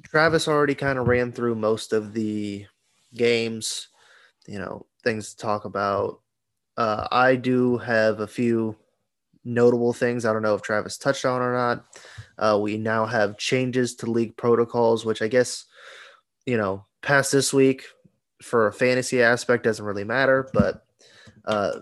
Travis 0.03 0.47
already 0.47 0.75
kind 0.75 0.97
of 0.97 1.07
ran 1.07 1.31
through 1.31 1.55
most 1.55 1.93
of 1.93 2.13
the 2.13 2.65
games, 3.13 3.89
you 4.47 4.59
know, 4.59 4.85
things 5.03 5.33
to 5.33 5.37
talk 5.37 5.65
about. 5.65 6.21
Uh, 6.77 7.07
I 7.11 7.35
do 7.35 7.77
have 7.77 8.19
a 8.19 8.27
few 8.27 8.75
notable 9.43 9.93
things. 9.93 10.25
I 10.25 10.33
don't 10.33 10.41
know 10.41 10.55
if 10.55 10.61
Travis 10.61 10.97
touched 10.97 11.25
on 11.25 11.41
or 11.41 11.53
not. 11.53 11.85
Uh, 12.37 12.59
we 12.61 12.77
now 12.77 13.05
have 13.05 13.37
changes 13.37 13.95
to 13.95 14.11
league 14.11 14.35
protocols, 14.35 15.05
which 15.05 15.21
I 15.21 15.27
guess, 15.27 15.65
you 16.45 16.57
know, 16.57 16.85
past 17.01 17.31
this 17.31 17.53
week 17.53 17.83
for 18.41 18.67
a 18.67 18.73
fantasy 18.73 19.21
aspect 19.21 19.63
doesn't 19.63 19.85
really 19.85 20.03
matter, 20.03 20.49
but 20.53 20.85
uh, 21.45 21.79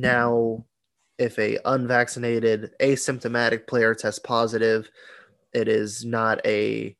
now 0.00 0.64
if 1.18 1.38
a 1.38 1.58
unvaccinated 1.64 2.72
asymptomatic 2.80 3.66
player 3.66 3.94
tests 3.94 4.18
positive, 4.18 4.90
it 5.54 5.68
is 5.68 6.04
not 6.04 6.44
a 6.46 6.96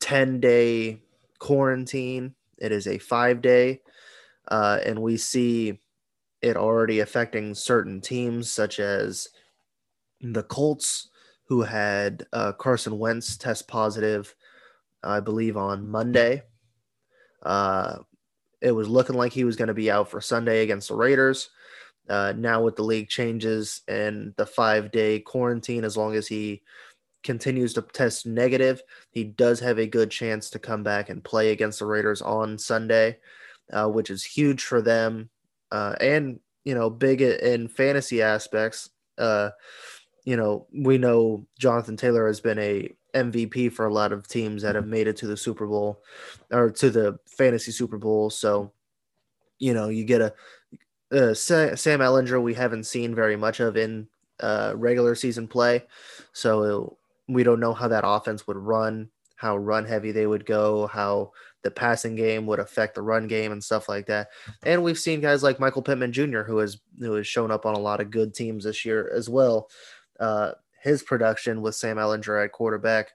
10 0.00 0.40
day 0.40 1.00
quarantine. 1.38 2.34
It 2.58 2.72
is 2.72 2.86
a 2.86 2.98
five 2.98 3.40
day. 3.40 3.80
Uh, 4.48 4.80
and 4.84 5.00
we 5.00 5.16
see 5.16 5.80
it 6.42 6.56
already 6.56 7.00
affecting 7.00 7.54
certain 7.54 8.00
teams, 8.00 8.52
such 8.52 8.78
as 8.80 9.28
the 10.20 10.42
Colts, 10.42 11.08
who 11.46 11.62
had 11.62 12.26
uh, 12.32 12.52
Carson 12.52 12.98
Wentz 12.98 13.36
test 13.36 13.68
positive, 13.68 14.34
I 15.02 15.20
believe, 15.20 15.56
on 15.56 15.88
Monday. 15.88 16.42
Uh, 17.42 17.98
it 18.60 18.72
was 18.72 18.88
looking 18.88 19.16
like 19.16 19.32
he 19.32 19.44
was 19.44 19.56
going 19.56 19.68
to 19.68 19.74
be 19.74 19.90
out 19.90 20.10
for 20.10 20.20
Sunday 20.20 20.62
against 20.62 20.88
the 20.88 20.94
Raiders. 20.94 21.50
Uh, 22.08 22.32
now, 22.36 22.62
with 22.62 22.76
the 22.76 22.82
league 22.82 23.08
changes 23.08 23.82
and 23.88 24.34
the 24.36 24.46
five 24.46 24.90
day 24.90 25.20
quarantine, 25.20 25.84
as 25.84 25.96
long 25.96 26.14
as 26.14 26.26
he 26.26 26.62
continues 27.22 27.72
to 27.72 27.82
test 27.82 28.26
negative, 28.26 28.82
he 29.10 29.24
does 29.24 29.58
have 29.60 29.78
a 29.78 29.86
good 29.86 30.10
chance 30.10 30.50
to 30.50 30.58
come 30.58 30.82
back 30.82 31.08
and 31.08 31.24
play 31.24 31.50
against 31.50 31.78
the 31.78 31.86
Raiders 31.86 32.20
on 32.20 32.58
Sunday, 32.58 33.18
uh, 33.72 33.88
which 33.88 34.10
is 34.10 34.22
huge 34.22 34.62
for 34.62 34.82
them 34.82 35.30
uh, 35.74 35.96
and 36.00 36.38
you 36.64 36.74
know 36.74 36.88
big 36.88 37.20
in 37.20 37.68
fantasy 37.68 38.22
aspects. 38.22 38.90
Uh, 39.18 39.50
you 40.24 40.36
know, 40.36 40.66
we 40.72 40.96
know 40.96 41.46
Jonathan 41.58 41.96
Taylor 41.96 42.26
has 42.26 42.40
been 42.40 42.58
a 42.58 42.90
MVP 43.14 43.72
for 43.72 43.86
a 43.86 43.92
lot 43.92 44.12
of 44.12 44.26
teams 44.26 44.62
that 44.62 44.74
have 44.74 44.86
made 44.86 45.06
it 45.06 45.16
to 45.18 45.26
the 45.26 45.36
Super 45.36 45.66
Bowl 45.66 46.02
or 46.50 46.70
to 46.70 46.90
the 46.90 47.18
fantasy 47.26 47.72
Super 47.72 47.98
Bowl. 47.98 48.30
So, 48.30 48.72
you 49.58 49.74
know, 49.74 49.88
you 49.88 50.04
get 50.04 50.20
a, 50.20 50.32
uh, 51.14 51.34
Sam 51.34 52.00
Ehlinger 52.00 52.42
we 52.42 52.54
haven't 52.54 52.84
seen 52.84 53.14
very 53.14 53.36
much 53.36 53.60
of 53.60 53.76
in 53.76 54.08
uh, 54.40 54.72
regular 54.76 55.14
season 55.14 55.46
play. 55.48 55.82
So 56.32 56.96
we 57.28 57.42
don't 57.42 57.60
know 57.60 57.72
how 57.72 57.88
that 57.88 58.06
offense 58.06 58.46
would 58.46 58.56
run, 58.56 59.08
how 59.36 59.56
run 59.56 59.84
heavy 59.84 60.12
they 60.12 60.26
would 60.26 60.44
go, 60.44 60.86
how 60.88 61.32
the 61.62 61.70
passing 61.70 62.14
game 62.14 62.46
would 62.46 62.58
affect 62.58 62.94
the 62.94 63.02
run 63.02 63.26
game 63.26 63.52
and 63.52 63.62
stuff 63.62 63.88
like 63.88 64.06
that. 64.06 64.28
And 64.64 64.82
we've 64.82 64.98
seen 64.98 65.20
guys 65.20 65.42
like 65.42 65.60
Michael 65.60 65.82
Pittman 65.82 66.12
Jr., 66.12 66.42
who 66.42 66.58
has 66.58 66.78
who 66.98 67.14
has 67.14 67.26
shown 67.26 67.50
up 67.50 67.64
on 67.64 67.74
a 67.74 67.80
lot 67.80 68.00
of 68.00 68.10
good 68.10 68.34
teams 68.34 68.64
this 68.64 68.84
year 68.84 69.10
as 69.14 69.28
well. 69.28 69.70
Uh, 70.20 70.52
his 70.82 71.02
production 71.02 71.62
with 71.62 71.74
Sam 71.74 71.96
Ehlinger 71.96 72.44
at 72.44 72.52
quarterback 72.52 73.12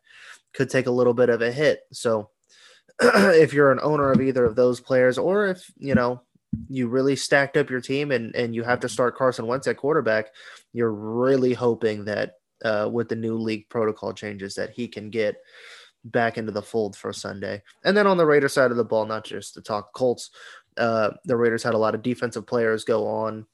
could 0.54 0.70
take 0.70 0.88
a 0.88 0.92
little 0.92 1.14
bit 1.14 1.30
of 1.30 1.42
a 1.42 1.52
hit. 1.52 1.82
So 1.94 2.32
if 3.02 3.54
you're 3.54 3.72
an 3.72 3.80
owner 3.84 4.12
of 4.12 4.20
either 4.20 4.46
of 4.46 4.56
those 4.56 4.80
players, 4.80 5.18
or 5.20 5.46
if 5.48 5.72
you 5.78 5.94
know 5.94 6.22
you 6.68 6.88
really 6.88 7.16
stacked 7.16 7.58
up 7.58 7.70
your 7.70 7.82
team 7.82 8.12
and 8.12 8.36
and 8.36 8.56
you 8.56 8.64
have 8.64 8.80
to 8.80 8.90
start 8.90 9.16
Carson 9.16 9.48
Wentz 9.48 9.68
at 9.68 9.78
quarterback, 9.78 10.28
you're 10.74 10.94
really 10.94 11.54
hoping 11.54 12.06
that 12.06 12.36
uh, 12.64 12.90
with 12.92 13.10
the 13.10 13.16
new 13.16 13.38
league 13.38 13.70
protocol 13.70 14.14
changes 14.14 14.56
that 14.56 14.72
he 14.72 14.88
can 14.88 15.10
get 15.10 15.36
back 16.06 16.38
into 16.38 16.52
the 16.52 16.62
fold 16.62 16.96
for 16.96 17.14
Sunday. 17.14 17.62
And 17.84 17.96
then 17.96 18.08
on 18.08 18.18
the 18.18 18.26
Raider 18.26 18.50
side 18.50 18.72
of 18.72 18.78
the 18.78 18.84
ball, 18.84 19.06
not 19.06 19.26
just 19.26 19.54
to 19.54 19.62
talk 19.62 19.94
Colts, 19.94 20.32
uh, 20.78 21.12
the 21.26 21.36
Raiders 21.36 21.64
had 21.64 21.74
a 21.74 21.80
lot 21.80 21.96
of 21.96 22.02
defensive 22.02 22.48
players 22.48 22.84
go 22.84 23.08
on, 23.08 23.46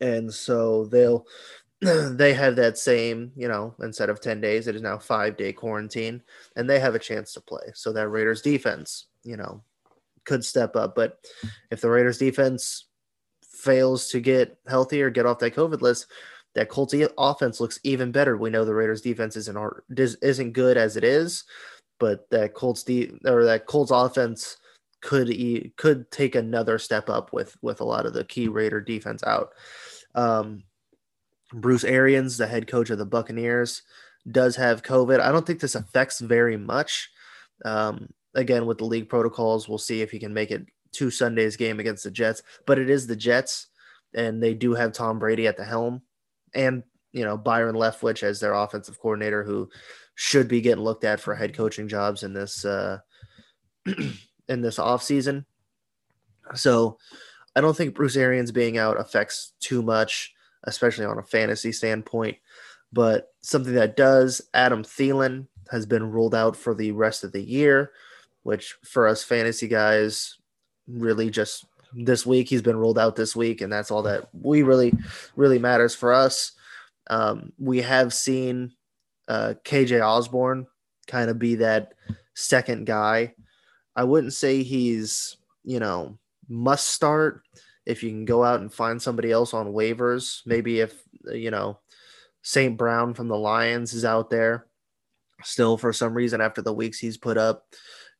and 0.00 0.32
so 0.32 0.86
they'll 0.86 1.26
they 1.80 2.34
have 2.34 2.56
that 2.56 2.78
same, 2.78 3.32
you 3.36 3.48
know, 3.48 3.74
instead 3.82 4.10
of 4.10 4.20
10 4.20 4.40
days, 4.40 4.66
it 4.66 4.76
is 4.76 4.82
now 4.82 4.98
five 4.98 5.36
day 5.36 5.52
quarantine, 5.52 6.22
and 6.56 6.68
they 6.68 6.78
have 6.78 6.94
a 6.94 6.98
chance 6.98 7.32
to 7.32 7.40
play. 7.40 7.72
So 7.74 7.92
that 7.92 8.08
Raiders 8.08 8.42
defense, 8.42 9.06
you 9.24 9.36
know, 9.36 9.62
could 10.24 10.44
step 10.44 10.76
up. 10.76 10.94
But 10.94 11.18
if 11.70 11.80
the 11.80 11.90
Raiders 11.90 12.18
defense 12.18 12.86
fails 13.42 14.08
to 14.08 14.20
get 14.20 14.58
healthy 14.68 15.02
or 15.02 15.10
get 15.10 15.26
off 15.26 15.38
that 15.40 15.54
COVID 15.54 15.80
list, 15.80 16.06
that 16.54 16.68
Colts 16.68 16.94
offense 17.16 17.60
looks 17.60 17.78
even 17.84 18.10
better. 18.10 18.36
We 18.36 18.50
know 18.50 18.64
the 18.64 18.74
Raiders 18.74 19.02
defense 19.02 19.36
isn't 19.36 19.58
isn't 19.96 20.52
good 20.52 20.76
as 20.76 20.96
it 20.96 21.04
is, 21.04 21.44
but 21.98 22.28
that 22.30 22.54
Colts 22.54 22.82
de- 22.82 23.12
or 23.24 23.44
that 23.44 23.66
Colts 23.66 23.92
offense 23.92 24.56
could 25.00 25.30
e- 25.30 25.72
could 25.76 26.10
take 26.10 26.34
another 26.34 26.78
step 26.78 27.08
up 27.08 27.32
with 27.32 27.56
with 27.62 27.80
a 27.80 27.84
lot 27.84 28.06
of 28.06 28.14
the 28.14 28.24
key 28.24 28.48
Raider 28.48 28.80
defense 28.80 29.22
out. 29.22 29.50
Um, 30.14 30.64
Bruce 31.52 31.84
Arians, 31.84 32.36
the 32.36 32.46
head 32.46 32.66
coach 32.66 32.90
of 32.90 32.98
the 32.98 33.06
Buccaneers, 33.06 33.82
does 34.30 34.56
have 34.56 34.82
COVID. 34.82 35.20
I 35.20 35.32
don't 35.32 35.46
think 35.46 35.60
this 35.60 35.74
affects 35.74 36.20
very 36.20 36.56
much. 36.56 37.10
Um, 37.64 38.08
again, 38.34 38.66
with 38.66 38.78
the 38.78 38.84
league 38.84 39.08
protocols, 39.08 39.68
we'll 39.68 39.78
see 39.78 40.02
if 40.02 40.10
he 40.10 40.18
can 40.18 40.34
make 40.34 40.50
it 40.50 40.66
to 40.92 41.10
Sundays 41.10 41.56
game 41.56 41.80
against 41.80 42.04
the 42.04 42.10
Jets. 42.10 42.42
But 42.66 42.78
it 42.78 42.90
is 42.90 43.06
the 43.06 43.16
Jets, 43.16 43.68
and 44.14 44.42
they 44.42 44.54
do 44.54 44.74
have 44.74 44.92
Tom 44.92 45.18
Brady 45.18 45.46
at 45.46 45.56
the 45.56 45.64
helm, 45.64 46.02
and 46.54 46.82
you 47.12 47.24
know 47.24 47.36
Byron 47.36 47.76
Leftwich 47.76 48.22
as 48.22 48.40
their 48.40 48.54
offensive 48.54 49.00
coordinator, 49.00 49.44
who 49.44 49.68
should 50.14 50.48
be 50.48 50.60
getting 50.60 50.84
looked 50.84 51.04
at 51.04 51.20
for 51.20 51.34
head 51.34 51.54
coaching 51.54 51.88
jobs 51.88 52.22
in 52.22 52.32
this 52.32 52.64
uh, 52.64 52.98
in 54.48 54.60
this 54.60 54.78
off 54.78 55.02
season. 55.02 55.46
So 56.54 56.98
I 57.54 57.60
don't 57.60 57.76
think 57.76 57.94
Bruce 57.94 58.16
Arians 58.16 58.52
being 58.52 58.78
out 58.78 58.98
affects 58.98 59.52
too 59.60 59.82
much 59.82 60.34
especially 60.64 61.04
on 61.04 61.18
a 61.18 61.22
fantasy 61.22 61.72
standpoint. 61.72 62.38
But 62.92 63.32
something 63.40 63.74
that 63.74 63.96
does, 63.96 64.42
Adam 64.52 64.82
Thielen 64.82 65.46
has 65.70 65.86
been 65.86 66.10
ruled 66.10 66.34
out 66.34 66.56
for 66.56 66.74
the 66.74 66.92
rest 66.92 67.22
of 67.22 67.32
the 67.32 67.42
year, 67.42 67.92
which 68.42 68.76
for 68.84 69.06
us 69.06 69.22
fantasy 69.22 69.68
guys, 69.68 70.36
really 70.86 71.30
just 71.30 71.66
this 71.92 72.24
week 72.24 72.48
he's 72.48 72.62
been 72.62 72.76
ruled 72.76 72.98
out 72.98 73.16
this 73.16 73.34
week, 73.34 73.60
and 73.60 73.72
that's 73.72 73.90
all 73.90 74.02
that 74.02 74.28
we 74.32 74.62
really 74.62 74.94
really 75.36 75.58
matters 75.58 75.94
for 75.94 76.12
us. 76.12 76.52
Um, 77.08 77.52
we 77.58 77.82
have 77.82 78.12
seen 78.14 78.72
uh, 79.28 79.54
KJ 79.64 80.04
Osborn 80.04 80.66
kind 81.06 81.30
of 81.30 81.38
be 81.38 81.56
that 81.56 81.94
second 82.34 82.86
guy. 82.86 83.34
I 83.96 84.04
wouldn't 84.04 84.32
say 84.32 84.62
he's 84.62 85.36
you 85.64 85.80
know 85.80 86.18
must 86.48 86.88
start 86.88 87.42
if 87.86 88.02
you 88.02 88.10
can 88.10 88.24
go 88.24 88.44
out 88.44 88.60
and 88.60 88.72
find 88.72 89.00
somebody 89.00 89.30
else 89.32 89.54
on 89.54 89.72
waivers, 89.72 90.42
maybe 90.46 90.80
if 90.80 91.02
you 91.32 91.50
know 91.50 91.78
St. 92.42 92.76
Brown 92.76 93.14
from 93.14 93.28
the 93.28 93.38
Lions 93.38 93.92
is 93.92 94.04
out 94.04 94.30
there 94.30 94.66
still 95.42 95.76
for 95.76 95.92
some 95.92 96.14
reason 96.14 96.40
after 96.40 96.62
the 96.62 96.72
weeks 96.72 96.98
he's 96.98 97.16
put 97.16 97.38
up, 97.38 97.66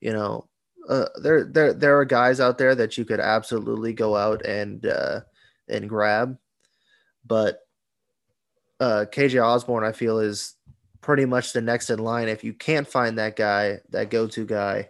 you 0.01 0.12
know, 0.12 0.48
uh, 0.88 1.07
there 1.22 1.44
there 1.44 1.72
there 1.72 1.98
are 1.98 2.05
guys 2.05 2.40
out 2.40 2.59
there 2.59 2.74
that 2.74 2.98
you 2.98 3.05
could 3.05 3.20
absolutely 3.20 3.92
go 3.92 4.16
out 4.16 4.44
and 4.44 4.86
uh, 4.86 5.20
and 5.68 5.88
grab, 5.88 6.36
but 7.26 7.61
uh, 8.80 9.05
KJ 9.12 9.42
Osborn 9.44 9.84
I 9.84 9.92
feel 9.92 10.18
is 10.18 10.57
pretty 11.01 11.26
much 11.26 11.53
the 11.53 11.61
next 11.61 11.90
in 11.90 11.98
line. 11.98 12.28
If 12.28 12.44
you 12.44 12.53
can't 12.53 12.88
find 12.88 13.18
that 13.18 13.36
guy, 13.36 13.78
that 13.90 14.11
go 14.11 14.26
to 14.28 14.44
guy, 14.44 14.88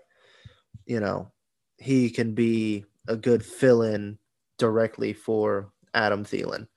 you 0.86 1.00
know, 1.00 1.30
he 1.78 2.10
can 2.10 2.34
be 2.34 2.84
a 3.08 3.16
good 3.16 3.44
fill 3.44 3.82
in 3.82 4.18
directly 4.58 5.12
for 5.12 5.72
Adam 5.94 6.24
Thielen. 6.24 6.68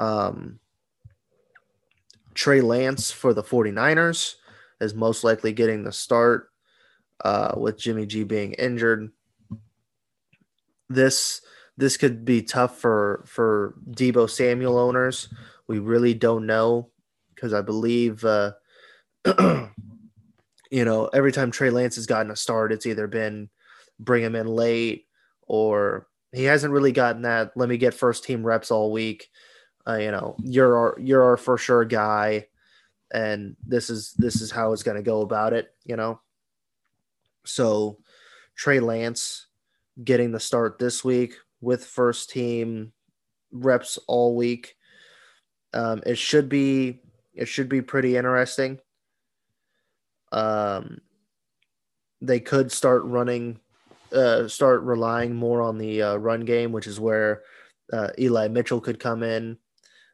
Um, 0.00 0.60
Trey 2.34 2.60
Lance 2.60 3.10
for 3.10 3.34
the 3.34 3.42
49ers 3.42 4.34
is 4.80 4.94
most 4.94 5.24
likely 5.24 5.52
getting 5.52 5.82
the 5.82 5.92
start 5.92 6.50
uh, 7.24 7.54
with 7.56 7.78
Jimmy 7.78 8.06
G 8.06 8.24
being 8.24 8.52
injured. 8.52 9.10
This 10.88 11.40
this 11.76 11.96
could 11.96 12.24
be 12.24 12.42
tough 12.42 12.78
for 12.78 13.24
for 13.26 13.74
Deebo 13.90 14.28
Samuel 14.28 14.78
owners. 14.78 15.32
We 15.66 15.78
really 15.78 16.14
don't 16.14 16.46
know 16.46 16.90
because 17.34 17.52
I 17.52 17.60
believe 17.60 18.24
uh, 18.24 18.52
you 19.26 20.84
know 20.84 21.06
every 21.06 21.32
time 21.32 21.50
Trey 21.50 21.70
Lance 21.70 21.96
has 21.96 22.06
gotten 22.06 22.32
a 22.32 22.36
start, 22.36 22.72
it's 22.72 22.86
either 22.86 23.06
been 23.06 23.48
bring 24.00 24.22
him 24.22 24.34
in 24.34 24.46
late 24.46 25.06
or 25.46 26.06
he 26.32 26.44
hasn't 26.44 26.72
really 26.72 26.92
gotten 26.92 27.22
that. 27.22 27.52
Let 27.56 27.68
me 27.68 27.78
get 27.78 27.94
first 27.94 28.24
team 28.24 28.44
reps 28.44 28.70
all 28.70 28.92
week. 28.92 29.28
Uh, 29.86 29.96
you 29.96 30.10
know, 30.10 30.36
you're 30.42 30.76
our, 30.76 30.96
you're 31.00 31.22
our 31.22 31.36
for 31.36 31.56
sure 31.56 31.84
guy, 31.84 32.46
and 33.10 33.56
this 33.66 33.88
is 33.88 34.12
this 34.18 34.40
is 34.42 34.50
how 34.50 34.72
it's 34.72 34.82
going 34.82 34.96
to 34.96 35.02
go 35.02 35.22
about 35.22 35.54
it. 35.54 35.74
You 35.84 35.96
know, 35.96 36.20
so 37.48 37.98
Trey 38.54 38.80
Lance 38.80 39.46
getting 40.02 40.32
the 40.32 40.40
start 40.40 40.78
this 40.78 41.04
week 41.04 41.34
with 41.60 41.84
first 41.84 42.30
team 42.30 42.92
reps 43.50 43.98
all 44.06 44.36
week. 44.36 44.76
Um, 45.72 46.02
it 46.06 46.18
should 46.18 46.48
be 46.48 47.00
it 47.34 47.46
should 47.46 47.68
be 47.68 47.82
pretty 47.82 48.16
interesting. 48.16 48.78
Um, 50.32 51.00
they 52.20 52.40
could 52.40 52.70
start 52.72 53.04
running 53.04 53.60
uh, 54.12 54.48
start 54.48 54.82
relying 54.82 55.34
more 55.34 55.62
on 55.62 55.78
the 55.78 56.02
uh, 56.02 56.16
run 56.16 56.40
game, 56.40 56.72
which 56.72 56.86
is 56.86 57.00
where 57.00 57.42
uh, 57.92 58.08
Eli 58.18 58.48
Mitchell 58.48 58.80
could 58.80 58.98
come 58.98 59.22
in, 59.22 59.58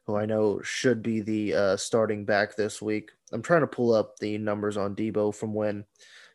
who 0.05 0.15
I 0.15 0.25
know 0.25 0.61
should 0.63 1.01
be 1.01 1.21
the 1.21 1.53
uh, 1.53 1.77
starting 1.77 2.25
back 2.25 2.55
this 2.55 2.81
week. 2.81 3.11
I'm 3.31 3.41
trying 3.41 3.61
to 3.61 3.67
pull 3.67 3.93
up 3.93 4.17
the 4.19 4.37
numbers 4.37 4.77
on 4.77 4.95
Deebo 4.95 5.33
from 5.33 5.53
when 5.53 5.85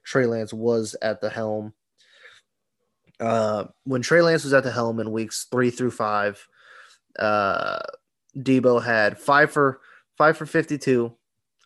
Trey 0.04 0.26
Lance 0.26 0.52
was 0.52 0.96
at 1.02 1.20
the 1.20 1.30
helm. 1.30 1.72
Uh, 3.18 3.64
when 3.84 4.02
Trey 4.02 4.22
Lance 4.22 4.44
was 4.44 4.54
at 4.54 4.64
the 4.64 4.70
helm 4.70 4.98
in 4.98 5.12
weeks 5.12 5.46
three 5.50 5.70
through 5.70 5.90
five, 5.90 6.46
uh, 7.18 7.78
Deebo 8.36 8.82
had 8.82 9.18
five 9.18 9.50
for 9.50 9.80
five 10.16 10.36
for 10.36 10.46
52 10.46 11.14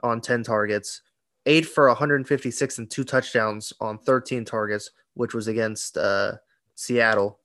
on 0.02 0.20
10 0.20 0.42
targets, 0.42 1.02
eight 1.46 1.66
for 1.66 1.88
156 1.88 2.78
and 2.78 2.90
two 2.90 3.04
touchdowns 3.04 3.72
on 3.80 3.98
13 3.98 4.44
targets, 4.44 4.90
which 5.14 5.34
was 5.34 5.48
against 5.48 5.96
uh, 5.96 6.32
Seattle, 6.74 7.40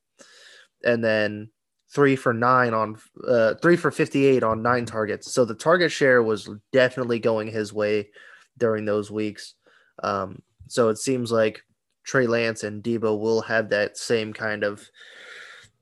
and 0.83 1.03
then 1.03 1.49
three 1.91 2.15
for 2.15 2.33
nine 2.33 2.73
on 2.73 2.97
uh, 3.27 3.55
three 3.61 3.75
for 3.75 3.91
58 3.91 4.43
on 4.43 4.61
nine 4.61 4.85
targets. 4.85 5.31
So 5.31 5.45
the 5.45 5.55
target 5.55 5.91
share 5.91 6.21
was 6.21 6.49
definitely 6.71 7.19
going 7.19 7.47
his 7.47 7.73
way 7.73 8.09
during 8.57 8.85
those 8.85 9.09
weeks. 9.09 9.55
Um, 10.03 10.41
so 10.69 10.89
it 10.89 10.97
seems 10.97 11.31
like 11.31 11.63
Trey 12.03 12.27
Lance 12.27 12.63
and 12.63 12.83
Deebo 12.83 13.19
will 13.19 13.41
have 13.41 13.69
that 13.69 13.97
same 13.97 14.33
kind 14.33 14.63
of, 14.63 14.87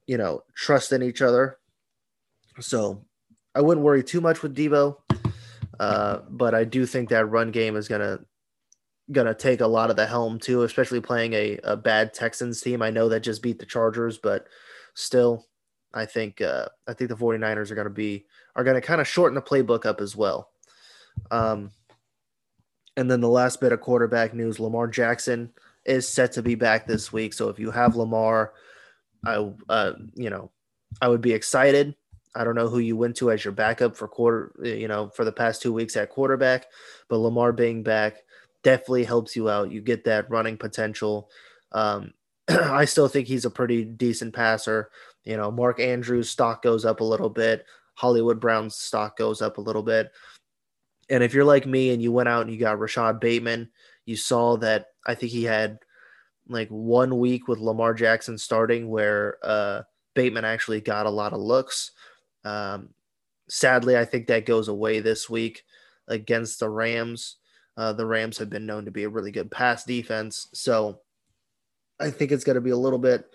you 0.08 0.18
know, 0.18 0.44
trust 0.56 0.92
in 0.94 1.04
each 1.04 1.22
other. 1.22 1.58
So 2.60 3.06
I 3.54 3.62
wouldn't 3.62 3.86
worry 3.86 4.04
too 4.04 4.22
much 4.22 4.42
with 4.42 4.56
Deebo, 4.56 4.98
uh, 5.80 6.20
but 6.30 6.56
I 6.56 6.64
do 6.64 6.86
think 6.86 7.10
that 7.10 7.26
run 7.26 7.52
game 7.52 7.76
is 7.76 7.88
gonna 7.88 8.20
gonna 9.12 9.34
take 9.34 9.62
a 9.62 9.68
lot 9.68 9.90
of 9.90 9.96
the 9.96 10.06
helm 10.06 10.40
too, 10.40 10.64
especially 10.64 11.02
playing 11.02 11.34
a, 11.34 11.60
a 11.64 11.78
bad 11.78 12.14
Texans 12.14 12.62
team. 12.62 12.82
I 12.82 12.90
know 12.90 13.10
that 13.10 13.22
just 13.22 13.42
beat 13.42 13.60
the 13.60 13.66
Chargers, 13.66 14.18
but 14.18 14.48
still, 14.94 15.46
I 15.94 16.06
think 16.06 16.42
uh, 16.42 16.68
I 16.88 16.94
think 16.94 17.10
the 17.10 17.16
49ers 17.16 17.72
are 17.72 17.76
gonna 17.76 17.90
be 17.90 18.26
are 18.56 18.64
gonna 18.64 18.82
kind 18.82 19.02
of 19.02 19.08
shorten 19.08 19.36
the 19.36 19.42
playbook 19.42 19.86
up 19.86 20.02
as 20.02 20.16
well. 20.16 20.50
Um, 21.32 21.72
and 22.98 23.10
then 23.10 23.22
the 23.22 23.30
last 23.30 23.62
bit 23.62 23.72
of 23.72 23.80
quarterback 23.80 24.34
news: 24.34 24.60
Lamar 24.60 24.88
Jackson 24.88 25.52
is 25.86 26.10
set 26.10 26.34
to 26.34 26.42
be 26.42 26.56
back 26.56 26.86
this 26.86 27.14
week. 27.14 27.34
So 27.34 27.48
if 27.48 27.60
you 27.60 27.72
have 27.72 27.96
Lamar, 27.96 28.54
I 29.26 29.50
uh, 29.70 29.94
you 30.16 30.30
know 30.30 30.52
I 31.02 31.08
would 31.08 31.22
be 31.22 31.32
excited. 31.32 31.96
I 32.36 32.44
don't 32.44 32.56
know 32.56 32.68
who 32.68 32.80
you 32.80 32.98
went 32.98 33.16
to 33.18 33.32
as 33.32 33.44
your 33.44 33.54
backup 33.54 33.96
for 33.96 34.08
quarter, 34.08 34.52
you 34.62 34.88
know, 34.88 35.10
for 35.10 35.26
the 35.26 35.32
past 35.32 35.62
two 35.62 35.74
weeks 35.74 35.96
at 35.96 36.10
quarterback, 36.10 36.66
but 37.08 37.18
Lamar 37.18 37.52
being 37.52 37.82
back 37.82 38.18
definitely 38.64 39.06
helps 39.06 39.36
you 39.36 39.50
out. 39.50 39.72
You 39.72 39.82
get 39.82 40.04
that 40.04 40.30
running 40.30 40.58
potential. 40.58 41.30
Um, 41.72 42.14
I 42.50 42.86
still 42.86 43.08
think 43.08 43.28
he's 43.28 43.46
a 43.46 43.50
pretty 43.50 43.86
decent 43.86 44.36
passer. 44.36 44.92
You 45.24 45.38
know, 45.38 45.50
Mark 45.50 45.80
Andrews' 45.80 46.30
stock 46.30 46.62
goes 46.62 46.86
up 46.86 47.00
a 47.00 47.04
little 47.04 47.30
bit. 47.30 47.66
Hollywood 47.96 48.40
Brown's 48.40 48.76
stock 48.76 49.18
goes 49.18 49.42
up 49.42 49.58
a 49.58 49.62
little 49.62 49.82
bit. 49.82 50.12
And 51.10 51.24
if 51.24 51.34
you're 51.34 51.46
like 51.46 51.66
me 51.66 51.92
and 51.92 52.02
you 52.02 52.12
went 52.12 52.30
out 52.30 52.42
and 52.42 52.52
you 52.52 52.60
got 52.60 52.80
Rashod 52.80 53.20
Bateman, 53.20 53.70
you 54.06 54.16
saw 54.16 54.58
that 54.58 54.88
I 55.06 55.16
think 55.16 55.32
he 55.32 55.44
had 55.44 55.80
like 56.50 56.70
one 56.70 57.20
week 57.20 57.48
with 57.48 57.60
Lamar 57.60 57.94
Jackson 57.94 58.38
starting 58.38 58.90
where 58.90 59.38
uh, 59.44 59.84
Bateman 60.14 60.46
actually 60.46 60.82
got 60.82 61.06
a 61.06 61.12
lot 61.12 61.34
of 61.34 61.40
looks. 61.40 61.92
Um, 62.44 62.90
sadly, 63.50 63.98
I 63.98 64.06
think 64.06 64.28
that 64.28 64.46
goes 64.46 64.68
away 64.68 65.00
this 65.00 65.30
week 65.30 65.64
against 66.08 66.60
the 66.60 66.70
Rams. 66.70 67.36
Uh, 67.76 67.94
the 67.94 68.06
Rams 68.06 68.38
have 68.38 68.50
been 68.50 68.66
known 68.66 68.86
to 68.86 68.92
be 68.92 69.04
a 69.04 69.10
really 69.10 69.32
good 69.32 69.52
pass 69.52 69.84
defense, 69.84 70.48
so 70.54 71.02
I 72.00 72.10
think 72.10 72.32
it's 72.32 72.44
going 72.44 72.56
to 72.56 72.62
be 72.62 72.72
a 72.72 72.78
little 72.78 73.00
bit 73.00 73.30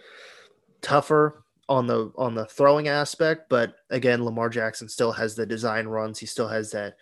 tougher 0.80 1.44
on 1.68 1.86
the 1.86 2.12
on 2.16 2.34
the 2.34 2.46
throwing 2.46 2.88
aspect. 2.88 3.48
But 3.48 3.74
again, 3.90 4.24
Lamar 4.24 4.48
Jackson 4.48 4.88
still 4.88 5.12
has 5.12 5.34
the 5.34 5.46
design 5.46 5.86
runs. 5.86 6.18
He 6.18 6.26
still 6.26 6.48
has 6.48 6.72
that, 6.72 6.96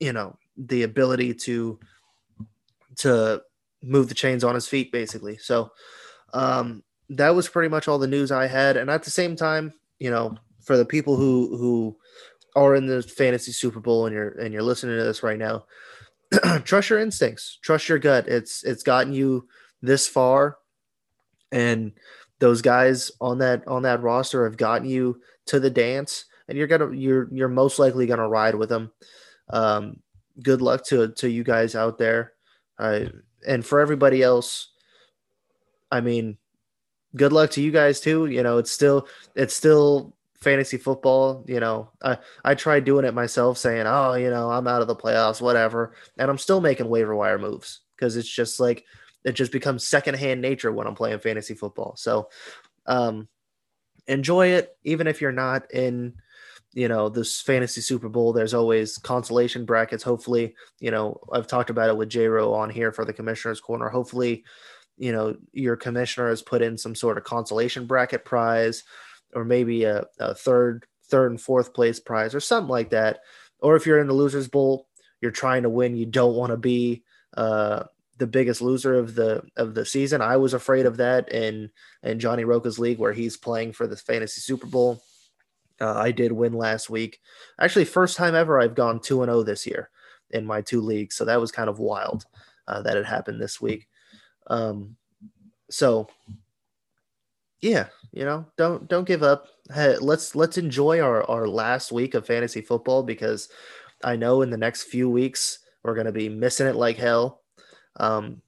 you 0.00 0.12
know, 0.12 0.36
the 0.56 0.82
ability 0.82 1.34
to 1.34 1.78
to 2.96 3.42
move 3.82 4.08
the 4.08 4.14
chains 4.14 4.44
on 4.44 4.54
his 4.54 4.68
feet, 4.68 4.92
basically. 4.92 5.38
So 5.38 5.70
um, 6.32 6.82
that 7.10 7.34
was 7.34 7.48
pretty 7.48 7.68
much 7.68 7.88
all 7.88 7.98
the 7.98 8.06
news 8.06 8.32
I 8.32 8.46
had. 8.46 8.76
And 8.76 8.90
at 8.90 9.02
the 9.02 9.10
same 9.10 9.36
time, 9.36 9.72
you 9.98 10.10
know, 10.10 10.36
for 10.62 10.76
the 10.76 10.84
people 10.84 11.16
who 11.16 11.56
who 11.56 11.96
are 12.56 12.74
in 12.74 12.86
the 12.86 13.02
fantasy 13.02 13.52
Super 13.52 13.80
Bowl 13.80 14.06
and 14.06 14.14
you're 14.14 14.30
and 14.30 14.52
you're 14.52 14.62
listening 14.62 14.96
to 14.96 15.04
this 15.04 15.22
right 15.22 15.38
now, 15.38 15.64
trust 16.64 16.90
your 16.90 16.98
instincts, 16.98 17.58
trust 17.62 17.88
your 17.88 17.98
gut. 17.98 18.28
It's 18.28 18.64
it's 18.64 18.82
gotten 18.82 19.12
you 19.12 19.48
this 19.82 20.06
far, 20.06 20.58
and 21.52 21.92
those 22.38 22.62
guys 22.62 23.10
on 23.20 23.38
that 23.38 23.66
on 23.66 23.82
that 23.82 24.02
roster 24.02 24.44
have 24.44 24.56
gotten 24.56 24.88
you 24.88 25.20
to 25.46 25.60
the 25.60 25.70
dance, 25.70 26.26
and 26.48 26.56
you're 26.56 26.66
gonna 26.66 26.92
you're 26.92 27.28
you're 27.32 27.48
most 27.48 27.78
likely 27.78 28.06
gonna 28.06 28.28
ride 28.28 28.54
with 28.54 28.68
them. 28.68 28.92
Um, 29.52 30.00
good 30.42 30.62
luck 30.62 30.84
to 30.86 31.08
to 31.08 31.30
you 31.30 31.44
guys 31.44 31.74
out 31.74 31.98
there. 31.98 32.32
Uh, 32.78 33.06
and 33.46 33.64
for 33.64 33.80
everybody 33.80 34.22
else, 34.22 34.68
I 35.90 36.00
mean, 36.00 36.38
good 37.16 37.32
luck 37.32 37.50
to 37.52 37.62
you 37.62 37.70
guys 37.70 38.00
too. 38.00 38.26
You 38.26 38.42
know, 38.42 38.58
it's 38.58 38.70
still 38.70 39.08
it's 39.34 39.54
still 39.54 40.14
fantasy 40.40 40.76
football. 40.76 41.44
You 41.46 41.60
know, 41.60 41.90
I 42.02 42.18
I 42.44 42.54
tried 42.54 42.84
doing 42.84 43.04
it 43.04 43.14
myself, 43.14 43.58
saying, 43.58 43.86
"Oh, 43.86 44.14
you 44.14 44.30
know, 44.30 44.50
I'm 44.50 44.66
out 44.66 44.82
of 44.82 44.88
the 44.88 44.96
playoffs, 44.96 45.40
whatever," 45.40 45.94
and 46.18 46.30
I'm 46.30 46.38
still 46.38 46.60
making 46.60 46.88
waiver 46.88 47.14
wire 47.14 47.38
moves 47.38 47.80
because 47.96 48.16
it's 48.16 48.28
just 48.28 48.60
like 48.60 48.84
it 49.24 49.32
just 49.32 49.52
becomes 49.52 49.86
secondhand 49.86 50.40
nature 50.40 50.72
when 50.72 50.86
I'm 50.86 50.94
playing 50.94 51.18
fantasy 51.18 51.54
football. 51.54 51.94
So, 51.96 52.30
um, 52.86 53.28
enjoy 54.06 54.48
it, 54.48 54.76
even 54.84 55.06
if 55.06 55.20
you're 55.20 55.32
not 55.32 55.70
in 55.72 56.14
you 56.72 56.88
know 56.88 57.08
this 57.08 57.40
fantasy 57.40 57.80
super 57.80 58.08
bowl 58.08 58.32
there's 58.32 58.54
always 58.54 58.98
consolation 58.98 59.64
brackets. 59.64 60.02
Hopefully 60.02 60.54
you 60.78 60.90
know 60.90 61.18
i've 61.32 61.46
talked 61.46 61.70
about 61.70 61.88
it 61.88 61.96
with 61.96 62.08
j-ro 62.08 62.52
on 62.54 62.70
here 62.70 62.92
for 62.92 63.04
the 63.04 63.12
commissioner's 63.12 63.60
corner. 63.60 63.88
Hopefully 63.88 64.44
you 64.96 65.12
know 65.12 65.34
your 65.52 65.76
commissioner 65.76 66.28
has 66.28 66.42
put 66.42 66.62
in 66.62 66.78
some 66.78 66.94
sort 66.94 67.18
of 67.18 67.24
consolation 67.24 67.86
bracket 67.86 68.24
prize 68.24 68.84
or 69.34 69.44
maybe 69.44 69.84
a, 69.84 70.04
a 70.18 70.34
third 70.34 70.86
third 71.08 71.32
and 71.32 71.40
fourth 71.40 71.74
place 71.74 71.98
prize 71.98 72.34
or 72.34 72.40
something 72.40 72.70
like 72.70 72.90
that. 72.90 73.20
Or 73.60 73.76
if 73.76 73.84
you're 73.86 73.98
in 73.98 74.06
the 74.06 74.12
losers 74.14 74.48
bowl 74.48 74.86
you're 75.20 75.30
trying 75.30 75.64
to 75.64 75.70
win 75.70 75.96
you 75.96 76.06
don't 76.06 76.36
want 76.36 76.50
to 76.50 76.56
be 76.56 77.02
uh 77.36 77.84
the 78.18 78.26
biggest 78.26 78.60
loser 78.60 78.98
of 78.98 79.14
the 79.14 79.42
of 79.56 79.74
the 79.74 79.84
season. 79.84 80.20
I 80.20 80.36
was 80.36 80.54
afraid 80.54 80.86
of 80.86 80.98
that 80.98 81.32
in 81.32 81.70
in 82.04 82.20
johnny 82.20 82.44
roca's 82.44 82.78
league 82.78 82.98
where 82.98 83.12
he's 83.12 83.36
playing 83.36 83.72
for 83.72 83.88
the 83.88 83.96
fantasy 83.96 84.40
super 84.40 84.66
bowl 84.66 85.02
uh, 85.80 85.94
I 85.94 86.10
did 86.10 86.32
win 86.32 86.52
last 86.52 86.90
week. 86.90 87.20
Actually, 87.60 87.84
first 87.86 88.16
time 88.16 88.34
ever 88.34 88.60
I've 88.60 88.74
gone 88.74 89.00
2 89.00 89.22
and 89.22 89.30
0 89.30 89.42
this 89.42 89.66
year 89.66 89.90
in 90.30 90.46
my 90.46 90.60
two 90.60 90.80
leagues. 90.80 91.16
So 91.16 91.24
that 91.24 91.40
was 91.40 91.52
kind 91.52 91.68
of 91.68 91.78
wild 91.78 92.24
uh, 92.68 92.82
that 92.82 92.96
it 92.96 93.06
happened 93.06 93.40
this 93.40 93.60
week. 93.60 93.88
Um, 94.46 94.96
so 95.70 96.08
yeah, 97.60 97.86
you 98.12 98.24
know, 98.24 98.46
don't 98.56 98.88
don't 98.88 99.06
give 99.06 99.22
up. 99.22 99.48
Hey, 99.72 99.96
let's 99.98 100.34
let's 100.34 100.58
enjoy 100.58 101.00
our 101.00 101.28
our 101.30 101.46
last 101.46 101.92
week 101.92 102.14
of 102.14 102.26
fantasy 102.26 102.60
football 102.60 103.02
because 103.02 103.48
I 104.02 104.16
know 104.16 104.42
in 104.42 104.50
the 104.50 104.56
next 104.56 104.84
few 104.84 105.10
weeks 105.10 105.60
we're 105.82 105.94
going 105.94 106.06
to 106.06 106.12
be 106.12 106.28
missing 106.28 106.66
it 106.66 106.76
like 106.76 106.96
hell. 106.96 107.42
Um, 107.96 108.40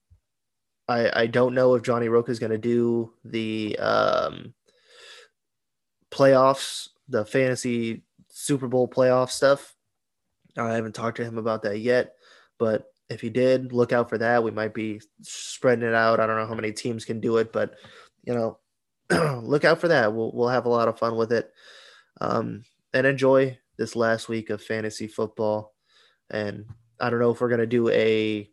I 0.89 1.22
I 1.22 1.26
don't 1.26 1.55
know 1.55 1.74
if 1.74 1.83
Johnny 1.83 2.09
Roca 2.09 2.30
is 2.30 2.39
going 2.39 2.53
to 2.53 2.59
do 2.59 3.12
the 3.24 3.78
um, 3.78 4.55
playoffs 6.11 6.89
the 7.12 7.24
fantasy 7.24 8.02
Super 8.28 8.66
Bowl 8.66 8.88
playoff 8.88 9.30
stuff. 9.30 9.76
I 10.56 10.72
haven't 10.72 10.94
talked 10.94 11.18
to 11.18 11.24
him 11.24 11.38
about 11.38 11.62
that 11.62 11.78
yet, 11.78 12.14
but 12.58 12.86
if 13.08 13.20
he 13.20 13.30
did, 13.30 13.72
look 13.72 13.92
out 13.92 14.08
for 14.08 14.18
that. 14.18 14.42
We 14.42 14.50
might 14.50 14.74
be 14.74 15.00
spreading 15.20 15.86
it 15.86 15.94
out. 15.94 16.18
I 16.18 16.26
don't 16.26 16.36
know 16.36 16.46
how 16.46 16.54
many 16.54 16.72
teams 16.72 17.04
can 17.04 17.20
do 17.20 17.36
it, 17.36 17.52
but 17.52 17.74
you 18.24 18.34
know, 18.34 18.58
look 19.42 19.64
out 19.64 19.80
for 19.80 19.88
that. 19.88 20.12
We'll 20.12 20.32
we'll 20.32 20.48
have 20.48 20.66
a 20.66 20.70
lot 20.70 20.88
of 20.88 20.98
fun 20.98 21.16
with 21.16 21.32
it, 21.32 21.52
um, 22.20 22.64
and 22.94 23.06
enjoy 23.06 23.58
this 23.76 23.94
last 23.94 24.28
week 24.28 24.50
of 24.50 24.62
fantasy 24.62 25.06
football. 25.06 25.74
And 26.30 26.66
I 27.00 27.10
don't 27.10 27.20
know 27.20 27.30
if 27.30 27.40
we're 27.40 27.50
gonna 27.50 27.66
do 27.66 27.88
a 27.90 28.48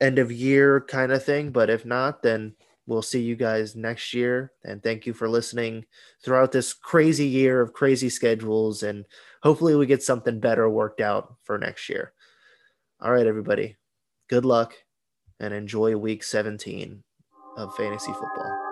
end 0.00 0.18
of 0.18 0.30
year 0.30 0.82
kind 0.82 1.12
of 1.12 1.24
thing, 1.24 1.50
but 1.50 1.70
if 1.70 1.86
not, 1.86 2.22
then 2.22 2.54
We'll 2.86 3.02
see 3.02 3.22
you 3.22 3.34
guys 3.34 3.74
next 3.74 4.12
year. 4.12 4.52
And 4.64 4.82
thank 4.82 5.06
you 5.06 5.14
for 5.14 5.28
listening 5.28 5.86
throughout 6.22 6.52
this 6.52 6.72
crazy 6.74 7.26
year 7.26 7.60
of 7.60 7.72
crazy 7.72 8.10
schedules. 8.10 8.82
And 8.82 9.06
hopefully, 9.42 9.74
we 9.74 9.86
get 9.86 10.02
something 10.02 10.40
better 10.40 10.68
worked 10.68 11.00
out 11.00 11.34
for 11.44 11.58
next 11.58 11.88
year. 11.88 12.12
All 13.00 13.12
right, 13.12 13.26
everybody. 13.26 13.76
Good 14.28 14.44
luck 14.44 14.74
and 15.40 15.52
enjoy 15.52 15.96
week 15.96 16.22
17 16.22 17.02
of 17.56 17.74
fantasy 17.76 18.12
football. 18.12 18.63